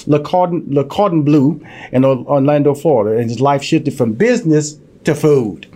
[0.07, 1.61] Le, Cordon, Le Cordon Bleu
[1.93, 5.67] in Orlando, Florida, and his life shifted from business to food.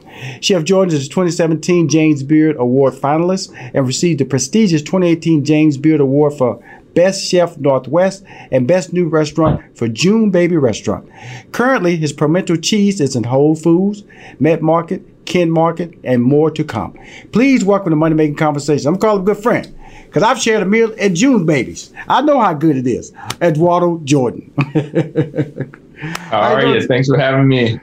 [0.40, 5.76] Chef Jordan is a 2017 James Beard Award finalist and received the prestigious 2018 James
[5.76, 6.62] Beard Award for
[6.94, 11.09] Best Chef Northwest and Best New Restaurant for June Baby Restaurant.
[11.52, 14.04] Currently, his pimento cheese is in Whole Foods,
[14.40, 16.98] Met Market, Ken Market, and more to come.
[17.33, 18.88] Please welcome to Money Making Conversation.
[18.88, 19.72] I'm calling a good friend
[20.07, 21.92] because I've shared a meal at June Babies.
[22.09, 23.12] I know how good it is.
[23.40, 24.52] Eduardo Jordan.
[26.00, 26.87] how are you?
[26.87, 27.78] Thanks for having me.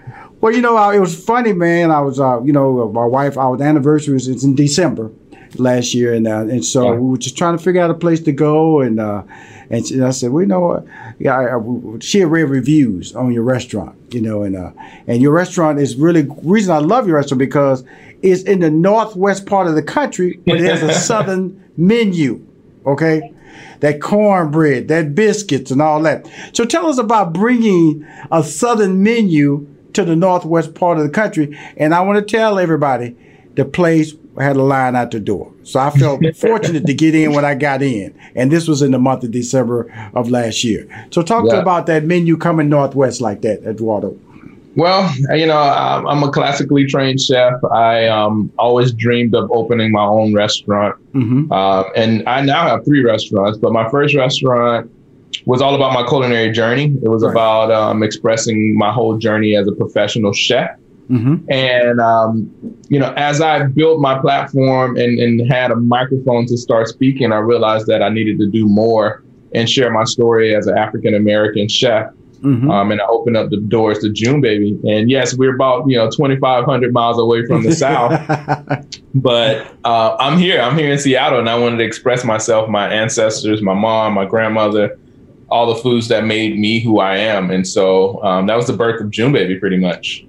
[0.46, 1.90] Well, you know, it was funny, man.
[1.90, 5.12] I was, uh, you know, my wife, our anniversary was in December
[5.56, 7.00] last year, and uh, and so yeah.
[7.00, 9.24] we were just trying to figure out a place to go, and uh,
[9.72, 10.86] and, she, and I said, well, you know what?
[11.18, 14.70] Yeah, I, I, she had read reviews on your restaurant, you know, and uh,
[15.08, 17.84] and your restaurant is really reason I love your restaurant because
[18.22, 22.46] it's in the northwest part of the country, but it has a southern menu.
[22.86, 23.34] okay?
[23.80, 26.30] That cornbread, that biscuits, and all that.
[26.54, 31.58] So tell us about bringing a Southern menu to the northwest part of the country.
[31.78, 33.16] And I want to tell everybody
[33.56, 35.52] the place had a line out the door.
[35.64, 38.18] So I felt fortunate to get in when I got in.
[38.36, 40.88] And this was in the month of December of last year.
[41.12, 41.56] So talk yeah.
[41.56, 44.18] to about that menu coming northwest like that, Eduardo.
[44.76, 47.54] Well, you know, I'm a classically trained chef.
[47.72, 50.98] I um, always dreamed of opening my own restaurant.
[51.14, 51.50] Mm-hmm.
[51.50, 54.92] Uh, and I now have three restaurants, but my first restaurant
[55.46, 56.96] was all about my culinary journey.
[57.04, 57.32] It was right.
[57.32, 60.72] about um, expressing my whole journey as a professional chef.
[61.10, 61.52] Mm-hmm.
[61.52, 62.52] And, um,
[62.90, 67.32] you know, as I built my platform and, and had a microphone to start speaking,
[67.32, 71.14] I realized that I needed to do more and share my story as an African
[71.14, 72.12] American chef.
[72.42, 72.70] Mm-hmm.
[72.70, 74.80] Um, and I opened up the doors to June Baby.
[74.88, 78.12] And yes, we're about, you know, 2,500 miles away from the South.
[79.16, 80.62] but uh, I'm here.
[80.62, 84.26] I'm here in Seattle and I wanted to express myself, my ancestors, my mom, my
[84.26, 84.98] grandmother,
[85.50, 87.52] all the foods that made me who I am.
[87.52, 90.26] And so um, that was the birth of June Baby, pretty much.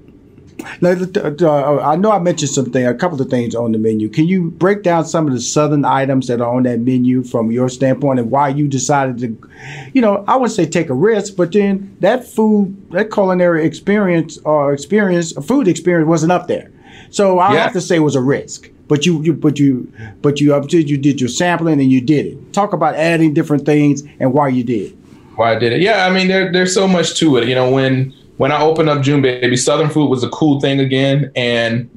[0.80, 4.08] Now, uh, I know I mentioned something, a couple of things on the menu.
[4.08, 7.50] Can you break down some of the southern items that are on that menu from
[7.50, 9.50] your standpoint and why you decided to,
[9.92, 14.38] you know, I would say take a risk, but then that food, that culinary experience
[14.44, 16.70] or experience, food experience wasn't up there.
[17.10, 17.62] So I yeah.
[17.62, 18.70] have to say it was a risk.
[18.88, 22.52] But you, you, but you, but you, you did your sampling and you did it.
[22.52, 24.96] Talk about adding different things and why you did.
[25.36, 25.80] Why I did it?
[25.80, 27.48] Yeah, I mean, there, there's so much to it.
[27.48, 30.80] You know, when when I opened up June Baby, Southern food was a cool thing
[30.80, 31.88] again, and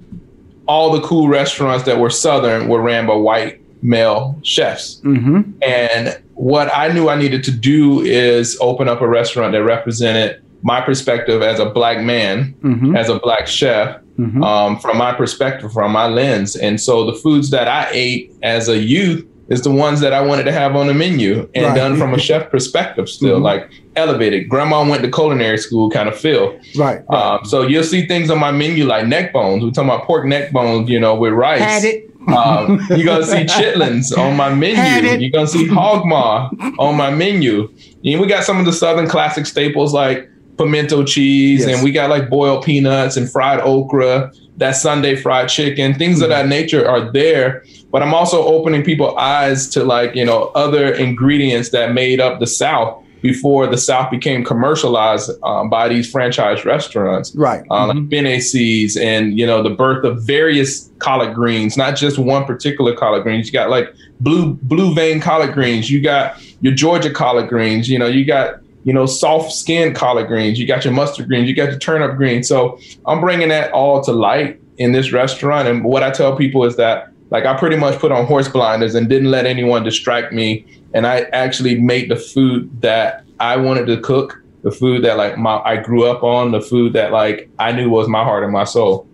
[0.67, 5.01] all the cool restaurants that were Southern were ran by white male chefs.
[5.01, 5.51] Mm-hmm.
[5.61, 10.43] And what I knew I needed to do is open up a restaurant that represented
[10.61, 12.95] my perspective as a black man, mm-hmm.
[12.95, 14.43] as a black chef, mm-hmm.
[14.43, 16.55] um, from my perspective, from my lens.
[16.55, 20.21] And so the foods that I ate as a youth is the ones that I
[20.21, 21.75] wanted to have on the menu and right.
[21.75, 23.43] done from a chef perspective still, mm-hmm.
[23.43, 24.47] like elevated.
[24.47, 26.59] Grandma went to culinary school kind of feel.
[26.77, 27.01] Right.
[27.09, 29.63] Um, so you'll see things on my menu like neck bones.
[29.63, 31.61] We're talking about pork neck bones, you know, with rice.
[31.61, 32.05] Had it.
[32.27, 35.19] um, you're gonna see chitlins on my menu.
[35.19, 37.73] You're gonna see hog maw on my menu.
[38.03, 41.75] And we got some of the southern classic staples like pimento cheese, yes.
[41.75, 46.23] and we got like boiled peanuts and fried okra, that Sunday fried chicken, things mm-hmm.
[46.23, 47.63] of that nature are there.
[47.91, 52.39] But I'm also opening people's eyes to like, you know, other ingredients that made up
[52.39, 57.35] the South before the South became commercialized um, by these franchise restaurants.
[57.35, 57.63] Right.
[57.69, 57.99] Uh, mm-hmm.
[57.99, 62.45] Like bene seeds and, you know, the birth of various collard greens, not just one
[62.45, 63.47] particular collard greens.
[63.47, 65.89] You got like blue, blue vein collard greens.
[65.89, 67.89] You got your Georgia collard greens.
[67.89, 70.57] You know, you got, you know, soft skinned collard greens.
[70.57, 71.47] You got your mustard greens.
[71.47, 72.47] You got your turnip greens.
[72.47, 75.67] So I'm bringing that all to light in this restaurant.
[75.67, 78.95] And what I tell people is that like I pretty much put on horse blinders
[78.95, 80.65] and didn't let anyone distract me.
[80.95, 85.37] And I actually made the food that I wanted to cook, the food that like
[85.37, 88.51] my I grew up on, the food that like I knew was my heart and
[88.51, 89.07] my soul.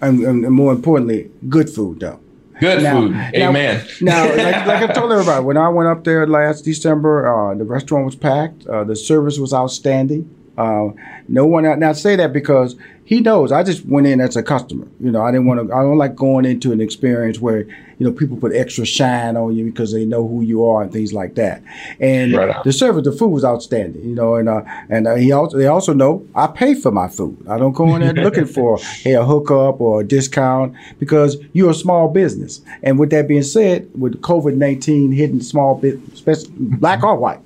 [0.00, 2.20] And, and more importantly, good food though.
[2.62, 3.16] Good now, food.
[3.34, 3.84] Amen.
[4.00, 7.56] Now, now like, like, I told everybody, when I went up there last December, uh,
[7.56, 8.64] the restaurant was packed.
[8.68, 10.32] Uh, the service was outstanding.
[10.56, 10.90] Uh,
[11.28, 13.52] no one now say that because he knows.
[13.52, 14.86] I just went in as a customer.
[15.00, 15.74] You know, I didn't want to.
[15.74, 19.56] I don't like going into an experience where you know people put extra shine on
[19.56, 21.62] you because they know who you are and things like that.
[22.00, 24.02] And right the service, the food was outstanding.
[24.02, 27.08] You know, and uh, and uh, he also they also know I pay for my
[27.08, 27.36] food.
[27.48, 31.70] I don't go in there looking for hey a hookup or a discount because you're
[31.70, 32.62] a small business.
[32.82, 37.40] And with that being said, with COVID nineteen hitting small business, black or white,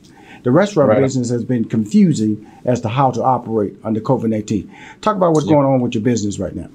[0.46, 1.00] the restaurant right.
[1.00, 4.72] business has been confusing as to how to operate under COVID 19.
[5.00, 5.54] Talk about what's yeah.
[5.54, 6.68] going on with your business right now.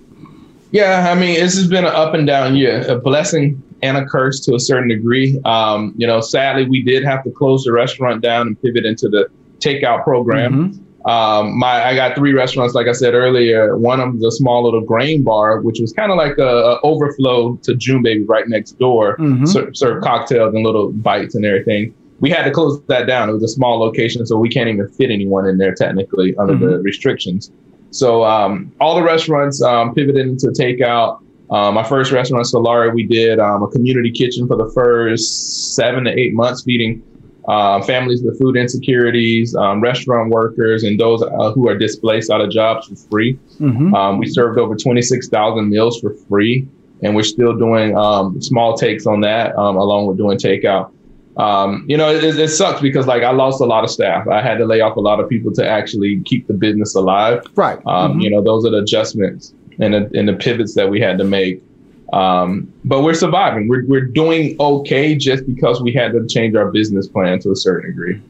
[0.72, 4.06] Yeah, I mean, this has been an up and down year, a blessing and a
[4.06, 5.40] curse to a certain degree.
[5.46, 9.08] Um, you know, sadly, we did have to close the restaurant down and pivot into
[9.08, 9.30] the
[9.60, 10.74] takeout program.
[10.74, 11.10] Mm-hmm.
[11.10, 13.78] Um, my I got three restaurants, like I said earlier.
[13.78, 16.44] One of them is a small little grain bar, which was kind of like a,
[16.44, 19.16] a, overflow to June Baby right next door.
[19.16, 19.46] Mm-hmm.
[19.46, 23.30] Serve, serve cocktails and little bites and everything we had to close that down.
[23.30, 26.54] It was a small location, so we can't even fit anyone in there technically under
[26.54, 26.66] mm-hmm.
[26.66, 27.52] the restrictions.
[27.90, 31.22] So um, all the restaurants um, pivoted into takeout.
[31.50, 36.06] Um, my first restaurant, Salare, we did um, a community kitchen for the first seven
[36.06, 37.04] to eight months, feeding
[37.48, 42.40] uh, families with food insecurities, um, restaurant workers, and those uh, who are displaced out
[42.40, 43.34] of jobs for free.
[43.60, 43.96] Mm-hmm.
[43.96, 46.68] Um, we served over 26,000 meals for free,
[47.02, 47.94] and we're still doing
[48.42, 50.92] small takes on that, along with doing takeout
[51.38, 54.28] um, you know, it, it, sucks because like I lost a lot of staff.
[54.28, 57.44] I had to lay off a lot of people to actually keep the business alive.
[57.56, 57.78] Right.
[57.86, 58.20] Um, mm-hmm.
[58.22, 61.24] You know, those are the adjustments and the, and the pivots that we had to
[61.24, 61.64] make.
[62.12, 63.70] Um, but we're surviving.
[63.70, 67.56] We're, we're doing okay just because we had to change our business plan to a
[67.56, 68.22] certain degree.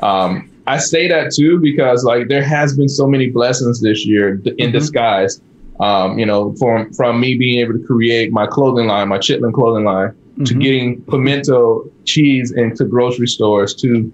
[0.00, 4.30] Um, I say that too because like there has been so many blessings this year
[4.30, 4.72] in mm-hmm.
[4.72, 5.40] disguise.
[5.78, 9.52] Um, you know, from from me being able to create my clothing line, my Chitlin
[9.52, 10.44] clothing line, mm-hmm.
[10.44, 14.12] to getting pimento cheese into grocery stores, to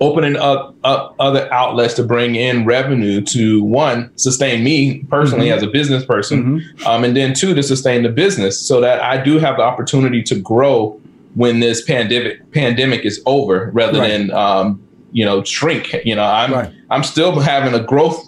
[0.00, 5.56] opening up, up other outlets to bring in revenue to one sustain me personally mm-hmm.
[5.56, 6.86] as a business person mm-hmm.
[6.86, 10.22] um, and then two to sustain the business so that i do have the opportunity
[10.22, 11.00] to grow
[11.34, 14.08] when this pandemic pandemic is over rather right.
[14.08, 14.82] than um,
[15.12, 16.72] you know shrink you know i'm right.
[16.90, 18.25] i'm still having a growth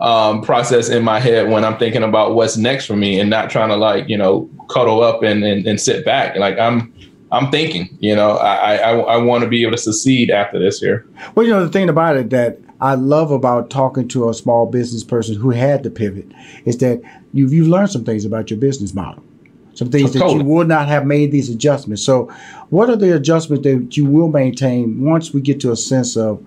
[0.00, 3.50] um, process in my head when i'm thinking about what's next for me and not
[3.50, 6.92] trying to like you know cuddle up and, and, and sit back like i'm
[7.32, 10.80] I'm thinking, you know, I I, I want to be able to succeed after this
[10.80, 11.06] year.
[11.34, 14.66] Well, you know, the thing about it that I love about talking to a small
[14.66, 16.30] business person who had to pivot
[16.64, 19.24] is that you've you've learned some things about your business model,
[19.74, 22.02] some things that you would not have made these adjustments.
[22.02, 22.32] So,
[22.68, 26.44] what are the adjustments that you will maintain once we get to a sense of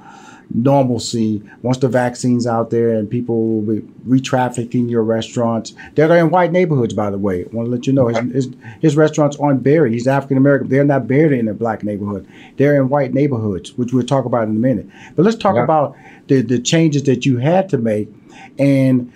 [0.54, 1.44] normalcy.
[1.62, 6.52] Once the vaccine's out there and people will be re-trafficking your restaurants They're in white
[6.52, 7.46] neighborhoods by the way.
[7.46, 8.50] I want to let you know his, his,
[8.82, 9.94] his restaurants aren't buried.
[9.94, 12.28] He's African American they're not buried in a black neighborhood.
[12.58, 14.88] They're in white neighborhoods which we'll talk about in a minute.
[15.16, 15.64] But let's talk yeah.
[15.64, 15.96] about
[16.28, 18.10] the, the changes that you had to make
[18.58, 19.12] and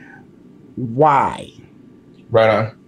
[0.75, 1.51] why.
[2.29, 2.82] Right on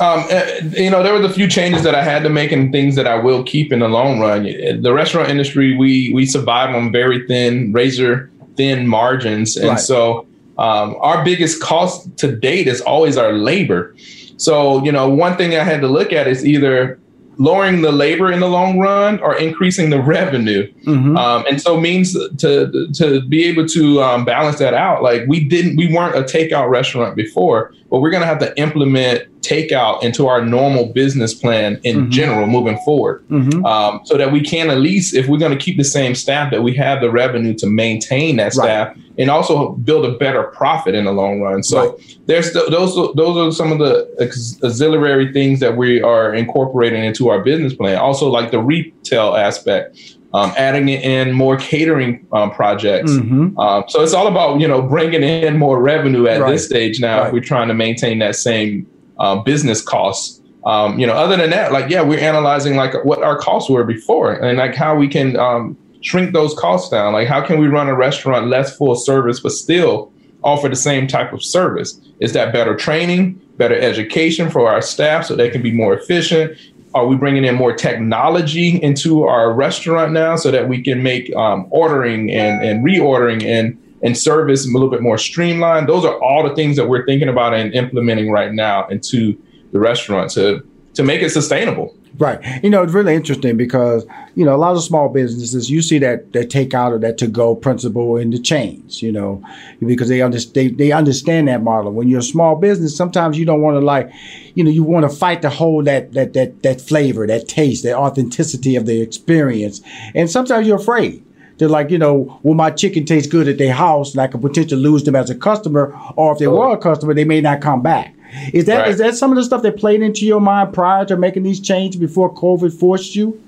[0.00, 2.72] um, eh, you know, there was a few changes that I had to make and
[2.72, 4.44] things that I will keep in the long run.
[4.44, 9.80] The restaurant industry, we we survive on very thin, razor thin margins, and right.
[9.80, 10.26] so
[10.58, 13.94] um, our biggest cost to date is always our labor.
[14.36, 16.98] So, you know, one thing I had to look at is either
[17.38, 20.72] lowering the labor in the long run or increasing the revenue.
[20.84, 21.16] Mm-hmm.
[21.16, 25.02] Um, and so means to to be able to um, balance that out.
[25.02, 28.56] Like we didn't, we weren't a takeout restaurant before, but we're going to have to
[28.58, 32.10] implement takeout into our normal business plan in mm-hmm.
[32.10, 33.64] general moving forward, mm-hmm.
[33.64, 36.50] um, so that we can at least, if we're going to keep the same staff,
[36.50, 38.98] that we have the revenue to maintain that staff right.
[39.18, 41.62] and also build a better profit in the long run.
[41.62, 42.18] So right.
[42.26, 47.28] there's the, those those are some of the auxiliary things that we are incorporating into
[47.28, 47.98] our business plan.
[47.98, 53.12] Also, like the retail aspect um, adding in more catering um, projects.
[53.12, 53.56] Mm-hmm.
[53.58, 56.50] Um, so it's all about you know bringing in more revenue at right.
[56.50, 57.20] this stage now.
[57.20, 57.26] Right.
[57.28, 58.84] If we're trying to maintain that same
[59.18, 60.40] uh, business costs.
[60.64, 63.84] Um, you know, other than that, like yeah, we're analyzing like what our costs were
[63.84, 67.12] before and like how we can um, shrink those costs down.
[67.12, 70.10] Like how can we run a restaurant less full service but still
[70.42, 72.00] offer the same type of service?
[72.20, 73.40] Is that better training?
[73.56, 76.58] better education for our staff so they can be more efficient
[76.94, 81.34] are we bringing in more technology into our restaurant now so that we can make
[81.34, 85.88] um, ordering and, and reordering and and service a little bit more streamlined?
[85.88, 89.36] Those are all the things that we're thinking about and implementing right now into
[89.72, 90.64] the restaurant to
[90.94, 91.96] to make it sustainable.
[92.16, 92.62] Right.
[92.62, 95.98] You know, it's really interesting because, you know, a lot of small businesses, you see
[95.98, 99.42] that that take out of that to go principle in the chains, you know,
[99.84, 101.90] because they, under, they, they understand that model.
[101.90, 104.12] When you're a small business, sometimes you don't want to like,
[104.54, 107.82] you know, you want to fight to hold that, that, that, that flavor, that taste,
[107.82, 109.80] that authenticity of the experience.
[110.14, 111.24] And sometimes you're afraid.
[111.58, 114.12] They're like, you know, will my chicken taste good at their house?
[114.12, 116.56] And I could potentially lose them as a customer, or if they oh.
[116.56, 118.14] were a customer, they may not come back.
[118.52, 118.88] Is that right.
[118.88, 121.60] is that some of the stuff that played into your mind prior to making these
[121.60, 123.40] changes before COVID forced you?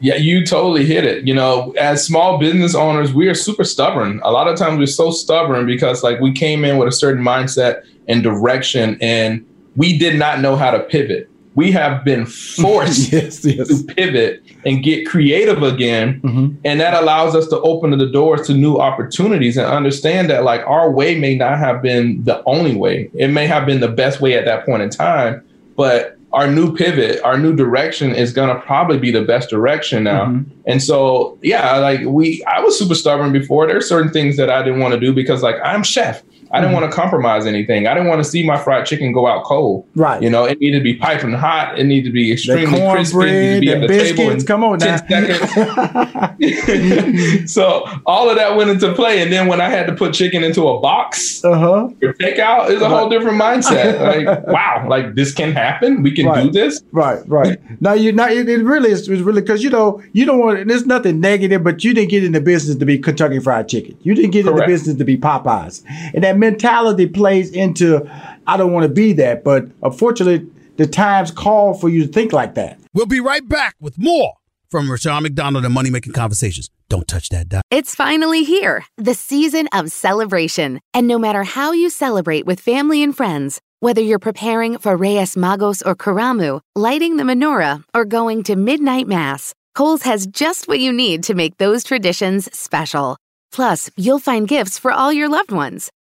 [0.00, 1.26] Yeah, you totally hit it.
[1.26, 4.20] You know, as small business owners, we are super stubborn.
[4.22, 7.24] A lot of times we're so stubborn because like we came in with a certain
[7.24, 9.46] mindset and direction and
[9.76, 13.68] we did not know how to pivot we have been forced yes, yes.
[13.68, 16.20] to pivot and get creative again.
[16.20, 16.56] Mm-hmm.
[16.64, 20.62] And that allows us to open the doors to new opportunities and understand that like
[20.66, 23.10] our way may not have been the only way.
[23.14, 25.44] It may have been the best way at that point in time,
[25.76, 30.02] but our new pivot, our new direction is going to probably be the best direction
[30.02, 30.26] now.
[30.26, 30.50] Mm-hmm.
[30.66, 33.68] And so, yeah, like we, I was super stubborn before.
[33.68, 36.24] There's certain things that I didn't want to do because like I'm chef.
[36.54, 36.82] I didn't mm-hmm.
[36.82, 37.88] want to compromise anything.
[37.88, 39.88] I didn't want to see my fried chicken go out cold.
[39.96, 40.22] Right.
[40.22, 41.76] You know, it needed to be piping hot.
[41.80, 43.26] It needed to be extremely crispy.
[43.26, 44.44] It be the biscuits.
[44.44, 44.94] Come on now.
[47.46, 49.20] so all of that went into play.
[49.20, 51.88] And then when I had to put chicken into a box uh-huh.
[51.98, 54.00] for takeout, is a whole different mindset.
[54.26, 56.02] like, wow, like this can happen.
[56.04, 56.44] We can right.
[56.44, 56.82] do this.
[56.92, 57.58] Right, right.
[57.80, 60.86] now you now it, it really is really because you know you don't want there's
[60.86, 63.96] nothing negative, but you didn't get in the business to be Kentucky Fried Chicken.
[64.02, 64.58] You didn't get Correct.
[64.58, 65.82] in the business to be Popeyes,
[66.14, 68.08] and that mentality plays into
[68.46, 72.32] I don't want to be that, but unfortunately, the times call for you to think
[72.32, 72.78] like that.
[72.92, 74.34] We'll be right back with more
[74.68, 76.68] from Rushion McDonald and Money Making Conversations.
[76.88, 77.62] Don't touch that dot.
[77.70, 80.80] It's finally here, the season of celebration.
[80.92, 85.34] And no matter how you celebrate with family and friends, Whether you're preparing for Reyes
[85.34, 90.80] Magos or Karamu, lighting the menorah, or going to midnight mass, Kohl's has just what
[90.80, 93.18] you need to make those traditions special.
[93.52, 95.90] Plus, you'll find gifts for all your loved ones.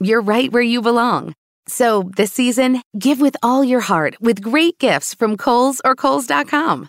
[0.00, 1.34] you're right where you belong.
[1.68, 6.88] So this season, give with all your heart with great gifts from Kohl's or Kohl's.com.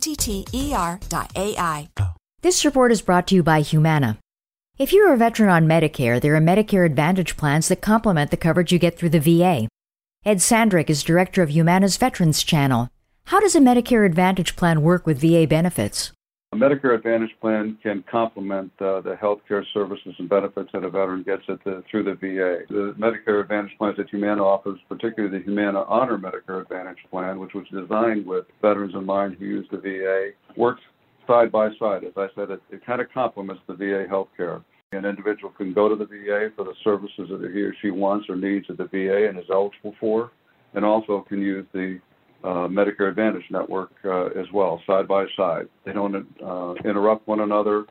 [0.01, 1.89] O-T-T-E-R.ai.
[2.41, 4.17] This report is brought to you by Humana.
[4.79, 8.71] If you're a veteran on Medicare, there are Medicare Advantage plans that complement the coverage
[8.71, 9.67] you get through the VA.
[10.25, 12.89] Ed Sandrick is director of Humana's Veterans Channel.
[13.25, 16.11] How does a Medicare Advantage plan work with VA benefits?
[16.53, 20.89] A Medicare Advantage plan can complement uh, the health care services and benefits that a
[20.89, 22.65] veteran gets the, through the VA.
[22.67, 27.53] The Medicare Advantage plans that Humana offers, particularly the Humana Honor Medicare Advantage plan, which
[27.53, 30.81] was designed with veterans in mind who use the VA, works
[31.25, 32.03] side by side.
[32.03, 34.61] As I said, it, it kind of complements the VA health care.
[34.91, 38.27] An individual can go to the VA for the services that he or she wants
[38.27, 40.31] or needs at the VA and is eligible for,
[40.73, 42.01] and also can use the
[42.43, 45.67] uh, Medicare Advantage network uh, as well, side by side.
[45.85, 47.85] They don't uh, interrupt one another.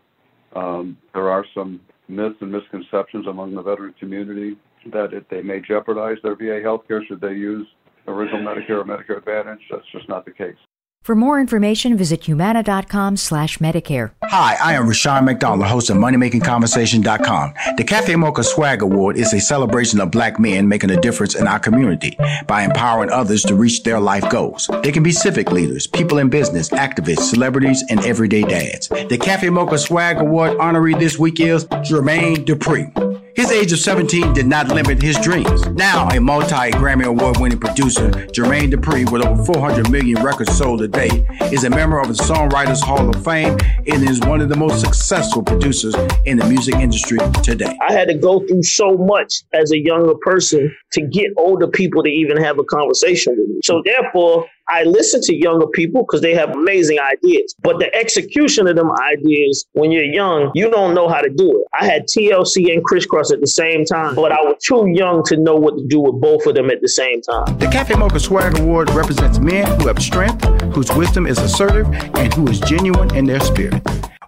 [0.54, 4.56] Um, there are some myths and misconceptions among the veteran community
[4.92, 7.66] that it, they may jeopardize their VA health care should they use
[8.08, 9.60] original Medicare or Medicare Advantage.
[9.70, 10.56] That's just not the case.
[11.02, 14.10] For more information, visit humana.com slash Medicare.
[14.24, 17.54] Hi, I am Rushion McDonald, host of MoneyMakingConversation.com.
[17.78, 21.46] The Cafe Mocha Swag Award is a celebration of black men making a difference in
[21.46, 24.68] our community by empowering others to reach their life goals.
[24.82, 28.88] They can be civic leaders, people in business, activists, celebrities, and everyday dads.
[28.88, 32.92] The Cafe Mocha Swag Award honoree this week is Jermaine Dupri.
[33.40, 35.66] His age of 17 did not limit his dreams.
[35.68, 40.82] Now, a multi Grammy Award winning producer, Jermaine Dupri, with over 400 million records sold
[40.82, 44.50] a day, is a member of the Songwriters Hall of Fame and is one of
[44.50, 45.94] the most successful producers
[46.26, 47.74] in the music industry today.
[47.80, 52.02] I had to go through so much as a younger person to get older people
[52.02, 53.60] to even have a conversation with me.
[53.64, 57.54] So, therefore, I listen to younger people because they have amazing ideas.
[57.60, 61.50] But the execution of them ideas, when you're young, you don't know how to do
[61.50, 61.66] it.
[61.78, 65.24] I had TLC and Kris Kross at the same time, but I was too young
[65.24, 67.58] to know what to do with both of them at the same time.
[67.58, 72.32] The Cafe Mocha Swag Award represents men who have strength, whose wisdom is assertive, and
[72.32, 73.82] who is genuine in their spirit.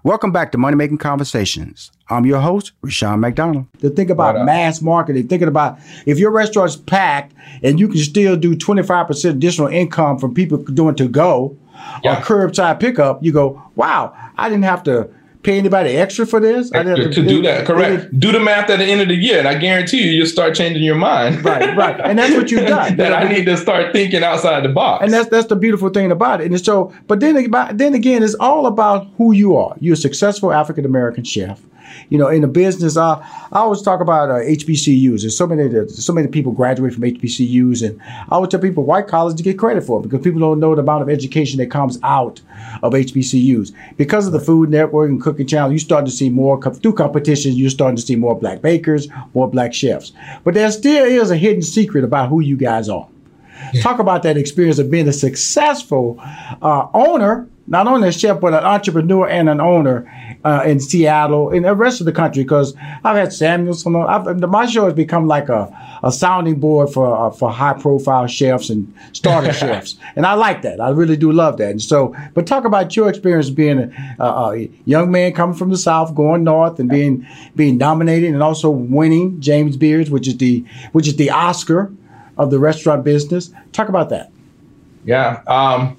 [0.05, 1.92] Welcome back to Money Making Conversations.
[2.11, 3.66] I'm your host, Rushion McDonald.
[3.82, 7.98] To think about right mass marketing, thinking about if your restaurant's packed and you can
[7.98, 11.57] still do 25% additional income from people doing to go
[12.03, 12.18] yeah.
[12.18, 15.09] or curbside pickup, you go, wow, I didn't have to
[15.43, 16.72] pay anybody extra for this?
[16.72, 18.05] I to, to do that, correct.
[18.05, 20.26] It, do the math at the end of the year, and I guarantee you, you'll
[20.26, 21.45] start changing your mind.
[21.45, 22.97] right, right, and that's what you've done.
[22.97, 25.05] that I need to start thinking outside the box.
[25.05, 26.51] And that's that's the beautiful thing about it.
[26.51, 29.76] And so, but then, then again, it's all about who you are.
[29.80, 31.61] You're a successful African American chef
[32.09, 33.18] you know, in the business, uh,
[33.53, 35.20] I always talk about uh, HBCUs.
[35.20, 39.09] There's so many, so many people graduate from HBCUs, and I would tell people white
[39.09, 41.70] college to get credit for it because people don't know the amount of education that
[41.70, 42.40] comes out
[42.82, 43.72] of HBCUs.
[43.97, 47.57] Because of the Food Network and Cooking Channel, you start to see more through competitions.
[47.57, 50.12] You're starting to see more black bakers, more black chefs.
[50.45, 53.09] But there still is a hidden secret about who you guys are.
[53.72, 53.82] Yeah.
[53.82, 58.54] Talk about that experience of being a successful uh, owner not only a chef, but
[58.54, 60.10] an entrepreneur and an owner
[60.44, 62.42] uh, in Seattle and the rest of the country.
[62.42, 64.28] Because I've had Samuelsson on.
[64.28, 65.70] I've, my show has become like a,
[66.02, 70.62] a sounding board for uh, for high profile chefs and starter chefs, and I like
[70.62, 70.80] that.
[70.80, 71.70] I really do love that.
[71.70, 75.78] And so, but talk about your experience being a, a, young man coming from the
[75.78, 80.64] South, going north, and being being nominated and also winning James Beard's, which is the
[80.92, 81.92] which is the Oscar
[82.38, 83.50] of the restaurant business.
[83.72, 84.32] Talk about that.
[85.05, 85.42] Yeah.
[85.46, 85.98] Um,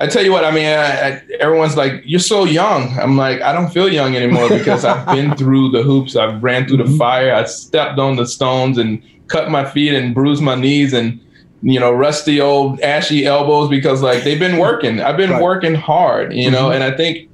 [0.00, 2.98] I tell you what, I mean, I, I, everyone's like, you're so young.
[2.98, 6.16] I'm like, I don't feel young anymore because I've been through the hoops.
[6.16, 6.98] I've ran through the mm-hmm.
[6.98, 7.34] fire.
[7.34, 11.20] I stepped on the stones and cut my feet and bruised my knees and,
[11.62, 15.00] you know, rusty old ashy elbows because like they've been working.
[15.00, 15.42] I've been right.
[15.42, 16.82] working hard, you know, mm-hmm.
[16.82, 17.28] and I think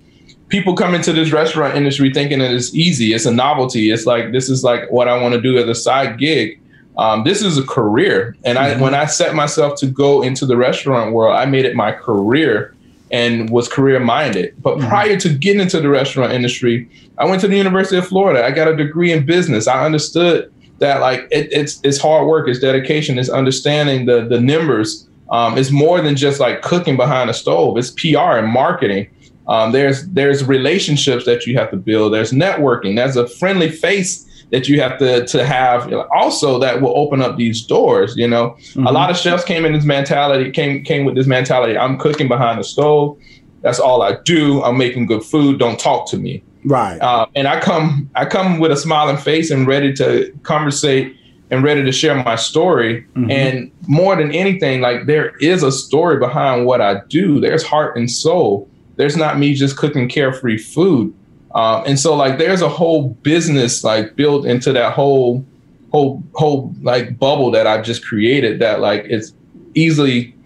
[0.48, 3.14] people come into this restaurant industry thinking that it's easy.
[3.14, 3.90] It's a novelty.
[3.90, 6.60] It's like, this is like what I want to do as a side gig
[6.98, 8.36] um, this is a career.
[8.44, 8.80] And I, mm-hmm.
[8.80, 12.74] when I set myself to go into the restaurant world, I made it my career
[13.10, 14.54] and was career minded.
[14.60, 14.88] But mm-hmm.
[14.88, 18.44] prior to getting into the restaurant industry, I went to the University of Florida.
[18.44, 19.68] I got a degree in business.
[19.68, 24.40] I understood that like it, it's it's hard work, it's dedication, it's understanding the the
[24.40, 25.08] numbers.
[25.30, 27.76] Um, it's more than just like cooking behind a stove.
[27.76, 29.08] It's PR and marketing.
[29.46, 32.12] Um, there's there's relationships that you have to build.
[32.12, 32.96] There's networking.
[32.96, 37.36] There's a friendly face that you have to to have also that will open up
[37.36, 38.16] these doors.
[38.16, 38.86] You know, mm-hmm.
[38.86, 41.76] a lot of chefs came in this mentality came came with this mentality.
[41.76, 43.18] I'm cooking behind the stove.
[43.62, 44.62] That's all I do.
[44.62, 45.58] I'm making good food.
[45.58, 46.42] Don't talk to me.
[46.64, 46.98] Right.
[46.98, 51.14] Uh, and I come I come with a smiling face and ready to conversate
[51.50, 53.02] and ready to share my story.
[53.14, 53.30] Mm-hmm.
[53.30, 57.40] And more than anything, like there is a story behind what I do.
[57.40, 58.68] There's heart and soul.
[58.96, 61.14] There's not me just cooking carefree food.
[61.58, 65.44] Um, and so like there's a whole business like built into that whole
[65.90, 69.34] whole whole like bubble that I've just created that like it's
[69.74, 70.36] easily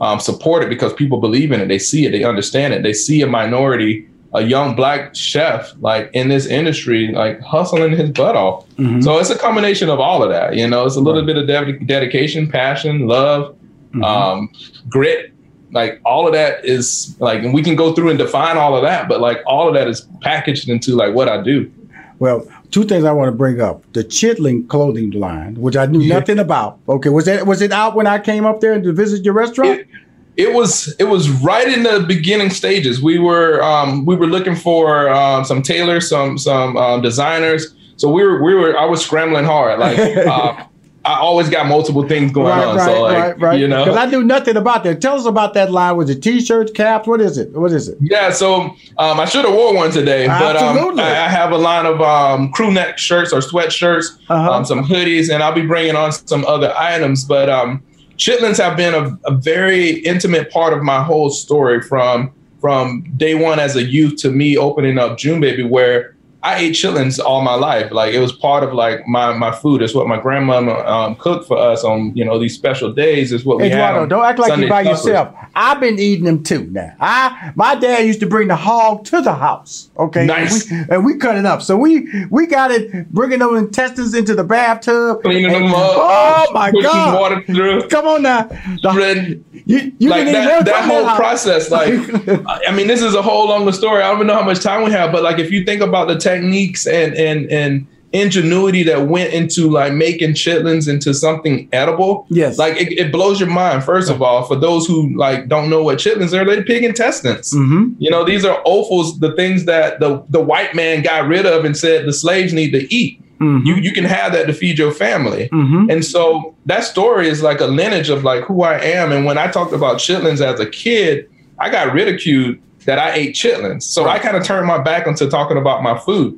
[0.00, 1.66] um, supported because people believe in it.
[1.66, 2.84] They see it, they understand it.
[2.84, 8.10] They see a minority, a young black chef like in this industry, like hustling his
[8.10, 8.68] butt off.
[8.76, 9.00] Mm-hmm.
[9.00, 10.54] So it's a combination of all of that.
[10.54, 11.34] You know, it's a little right.
[11.34, 13.56] bit of de- dedication, passion, love,
[13.88, 14.04] mm-hmm.
[14.04, 14.52] um,
[14.88, 15.32] grit,
[15.72, 18.82] like all of that is like and we can go through and define all of
[18.82, 21.70] that but like all of that is packaged into like what i do.
[22.18, 23.82] Well two things i want to bring up.
[23.92, 26.18] The chitlin clothing line which i knew yeah.
[26.18, 26.78] nothing about.
[26.88, 29.80] Okay was that was it out when i came up there to visit your restaurant?
[29.80, 29.88] It,
[30.36, 33.02] it was it was right in the beginning stages.
[33.02, 37.74] We were um, we were looking for um, some tailors some some um, designers.
[37.96, 40.64] So we were we were i was scrambling hard like uh,
[41.10, 42.76] I always got multiple things going right, on.
[42.76, 43.60] Right, so like, right, right.
[43.60, 45.00] you know, because I knew nothing about that.
[45.00, 45.96] Tell us about that line.
[45.96, 47.08] Was it t-shirts, caps?
[47.08, 47.52] What is it?
[47.52, 47.98] What is it?
[48.00, 51.58] Yeah, so um, I should have wore one today, but um, I, I, have a
[51.58, 54.52] line of um, crew neck shirts or sweatshirts, uh-huh.
[54.52, 57.24] Um, some hoodies, and I'll be bringing on some other items.
[57.24, 57.82] But um,
[58.16, 63.34] chitlins have been a, a very intimate part of my whole story from from day
[63.34, 67.42] one as a youth to me opening up June Baby, where I ate chitlins all
[67.42, 67.92] my life.
[67.92, 69.82] Like it was part of like my my food.
[69.82, 73.32] It's what my grandmama um, cooked for us on you know these special days.
[73.32, 74.08] Is what we Eduardo, had.
[74.08, 75.04] Don't act like you by suppers.
[75.04, 75.34] yourself.
[75.54, 76.64] I've been eating them too.
[76.70, 79.90] Now, I my dad used to bring the hog to the house.
[79.98, 81.60] Okay, nice, and we, and we cut it up.
[81.60, 85.80] So we we got it bringing those intestines into the bathtub, cleaning and, them up.
[85.80, 87.20] Oh my god!
[87.20, 87.88] Water through.
[87.88, 91.70] Come on now, the, you, you like that, that whole that process.
[91.70, 91.92] Like,
[92.68, 94.02] I mean, this is a whole longer story.
[94.02, 96.08] I don't even know how much time we have, but like if you think about
[96.08, 102.26] the techniques and and and ingenuity that went into like making chitlins into something edible.
[102.28, 102.58] Yes.
[102.58, 105.82] Like it, it blows your mind, first of all, for those who like don't know
[105.82, 107.52] what chitlins are, they're pig intestines.
[107.52, 107.94] Mm-hmm.
[107.98, 111.64] You know, these are offals, the things that the, the white man got rid of
[111.64, 113.22] and said the slaves need to eat.
[113.38, 113.66] Mm-hmm.
[113.66, 115.48] You you can have that to feed your family.
[115.48, 115.90] Mm-hmm.
[115.90, 119.12] And so that story is like a lineage of like who I am.
[119.12, 122.58] And when I talked about chitlins as a kid, I got ridiculed
[122.90, 123.84] that I ate chitlins.
[123.84, 124.18] So right.
[124.18, 126.36] I kind of turned my back onto talking about my food.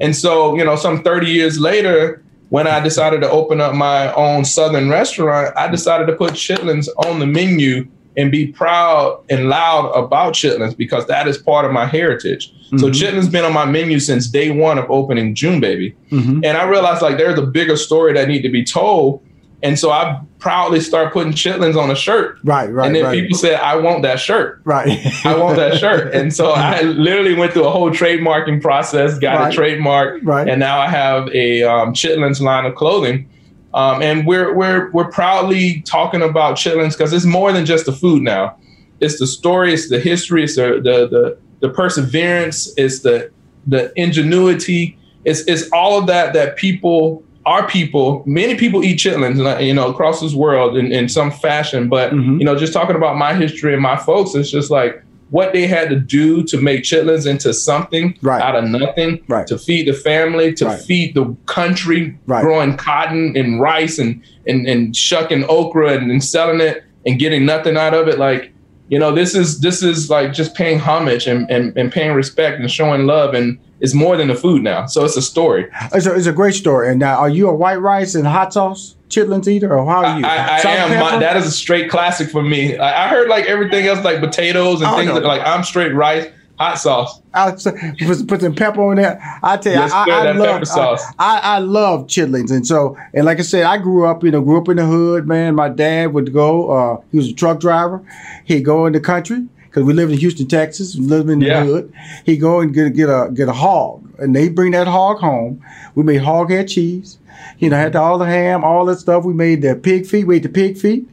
[0.00, 4.10] And so, you know, some 30 years later, when I decided to open up my
[4.14, 7.86] own Southern restaurant, I decided to put chitlins on the menu
[8.16, 12.50] and be proud and loud about chitlins because that is part of my heritage.
[12.52, 12.78] Mm-hmm.
[12.78, 15.94] So chitlins been on my menu since day one of opening June Baby.
[16.10, 16.42] Mm-hmm.
[16.42, 19.22] And I realized like there's a bigger story that need to be told
[19.62, 22.38] and so I proudly start putting chitlins on a shirt.
[22.42, 22.86] Right, right.
[22.86, 23.20] And then right.
[23.20, 24.60] people said, I want that shirt.
[24.64, 24.98] Right.
[25.24, 26.12] I want that shirt.
[26.12, 29.52] And so I literally went through a whole trademarking process, got right.
[29.52, 30.48] a trademark, right.
[30.48, 33.28] and now I have a um, chitlins line of clothing.
[33.74, 37.92] Um, and we're we're we're proudly talking about chitlins because it's more than just the
[37.92, 38.56] food now.
[39.00, 43.30] It's the story, it's the history, it's the the the, the perseverance, it's the
[43.66, 49.64] the ingenuity, it's it's all of that that people our people, many people eat chitlins,
[49.64, 51.88] you know, across this world in, in some fashion.
[51.88, 52.38] But mm-hmm.
[52.38, 55.66] you know, just talking about my history and my folks, it's just like what they
[55.66, 58.42] had to do to make chitlins into something right.
[58.42, 59.46] out of nothing, right.
[59.46, 60.80] to feed the family, to Right.
[60.80, 62.42] feed the country, Right.
[62.42, 67.46] growing cotton and rice and and and shucking okra and, and selling it and getting
[67.46, 68.18] nothing out of it.
[68.18, 68.52] Like,
[68.92, 72.60] you know, this is this is like just paying homage and, and, and paying respect
[72.60, 74.84] and showing love and it's more than the food now.
[74.84, 75.66] So it's a story.
[75.94, 76.90] It's a, it's a great story.
[76.90, 80.18] And now, are you a white rice and hot sauce chitlins eater, or how are
[80.20, 80.26] you?
[80.26, 81.00] I, I Salt am.
[81.00, 82.76] My, that is a straight classic for me.
[82.76, 86.30] I, I heard like everything else, like potatoes and Oh, things like I'm straight rice,
[86.62, 87.20] hot sauce.
[87.34, 89.18] I'll put, put some pepper on there.
[89.42, 91.04] I tell you, Yes, I, sir, I that love sauce.
[91.18, 94.30] I, I, I love chitlins, and so and like I said, I grew up, you
[94.30, 95.26] know, grew up in the hood.
[95.26, 96.70] Man, my dad would go.
[96.70, 98.02] Uh, he was a truck driver.
[98.44, 100.94] He'd go in the country because we lived in Houston, Texas.
[100.96, 101.64] We lived in the Yeah.
[101.64, 101.92] hood.
[102.26, 105.60] He'd go and get get a get a hog, and they bring that hog home.
[105.94, 107.16] We made hog head cheese.
[107.58, 109.24] You know, had all the ham, all that stuff.
[109.24, 110.26] We made the pig feet.
[110.26, 111.08] We ate the pig feet,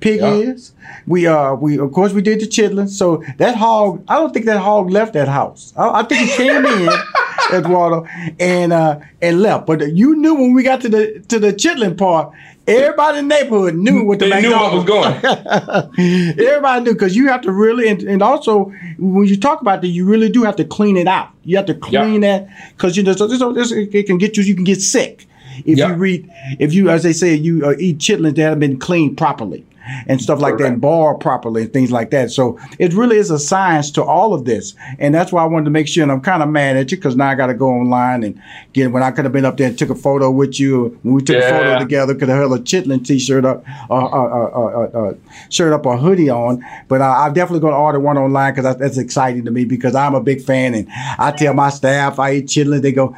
[0.00, 0.34] pig Yeah.
[0.34, 0.72] ears.
[1.06, 2.90] We uh we of course we did the chitlins.
[2.90, 5.72] So that hog, I don't think that hog left that house.
[5.76, 6.88] I, I think he came in,
[7.52, 8.06] Eduardo,
[8.38, 9.66] and uh and left.
[9.66, 12.32] But you knew when we got to the to the chitlin part,
[12.66, 15.14] everybody in the neighborhood knew what the They knew what was going.
[16.38, 19.88] everybody knew because you have to really and, and also when you talk about that,
[19.88, 21.30] you really do have to clean it out.
[21.44, 24.42] You have to clean that because you know so, so this, it can get you.
[24.42, 25.26] You can get sick
[25.64, 28.78] if you read if you as they say you uh, eat chitlins that haven't been
[28.78, 29.64] cleaned properly
[30.06, 32.30] and stuff like that and boiled properly and things like that.
[32.30, 35.64] So it really is a science to all of this, and that's why I wanted
[35.64, 36.02] to make sure.
[36.02, 38.40] And I'm kind of mad at you because now I got to go online and
[38.72, 41.14] get when I could have been up there and took a photo with you when
[41.14, 42.14] we took a photo together.
[42.14, 45.14] Could have held a chitlin t-shirt up, uh, uh, uh, uh, uh,
[45.50, 46.64] shirt up or hoodie on.
[46.88, 49.94] But I, I'm definitely going to order one online because that's exciting to me because
[49.94, 53.14] I'm a big fan and I tell my staff I eat Chitlin, They go,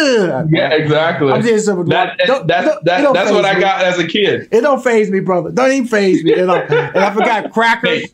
[0.00, 0.48] Ugh.
[0.50, 1.32] Yeah, exactly.
[1.32, 4.06] I'm just that, don't- that's don't- that, don't that's what faze I got as a
[4.06, 4.48] kid.
[4.52, 5.50] It don't phase me, brother.
[5.50, 6.34] Don't even phase me.
[6.34, 8.04] and I forgot crackers.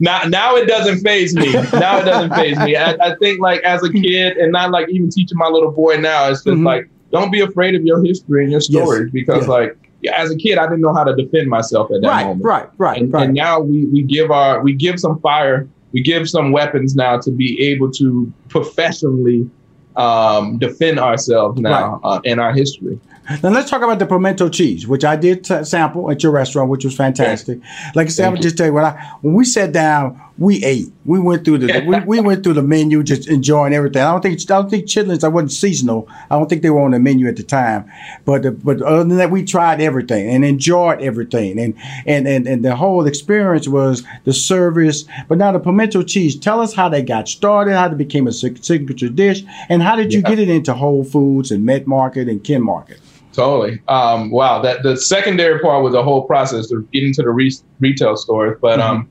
[0.00, 1.52] Now, now it doesn't phase me.
[1.52, 2.74] Now it doesn't phase me.
[2.74, 5.96] I, I think like as a kid, and not like even teaching my little boy
[5.98, 6.28] now.
[6.30, 6.64] It's just Mhm.
[6.64, 9.48] like don't be afraid of your history and your stories because Yes.
[9.48, 9.76] like
[10.14, 12.44] as a kid, I didn't know how to defend myself at that Right, moment.
[12.44, 13.24] right, right, And, right.
[13.26, 17.18] and now we we give our we give some fire, we give some weapons now
[17.20, 19.48] to be able to professionally
[19.96, 22.98] um, defend ourselves now uh, in our history.
[23.42, 26.68] Now let's talk about the pimento cheese, which I did t- sample at your restaurant,
[26.68, 27.58] which was fantastic.
[27.94, 30.92] Like I said, I'm just tell you when I when we sat down, we ate.
[31.04, 34.02] We went through the we, we went through the menu, just enjoying everything.
[34.02, 36.08] I don't think I don't think chitlins I wasn't seasonal.
[36.30, 37.90] I don't think they were on the menu at the time.
[38.24, 41.74] But the, but other than that, we tried everything and enjoyed everything, and
[42.06, 45.04] and and and the whole experience was the service.
[45.28, 46.34] But now the pimento cheese.
[46.36, 50.12] Tell us how they got started, how it became a signature dish, and how did
[50.12, 50.30] you Yeah.
[50.30, 52.98] get it into Whole Foods and Met Market and Ken Market?
[53.32, 53.80] Totally.
[53.88, 54.62] Um, wow.
[54.62, 58.58] That the secondary part was a whole process of getting to the re- retail stores.
[58.60, 59.08] But um,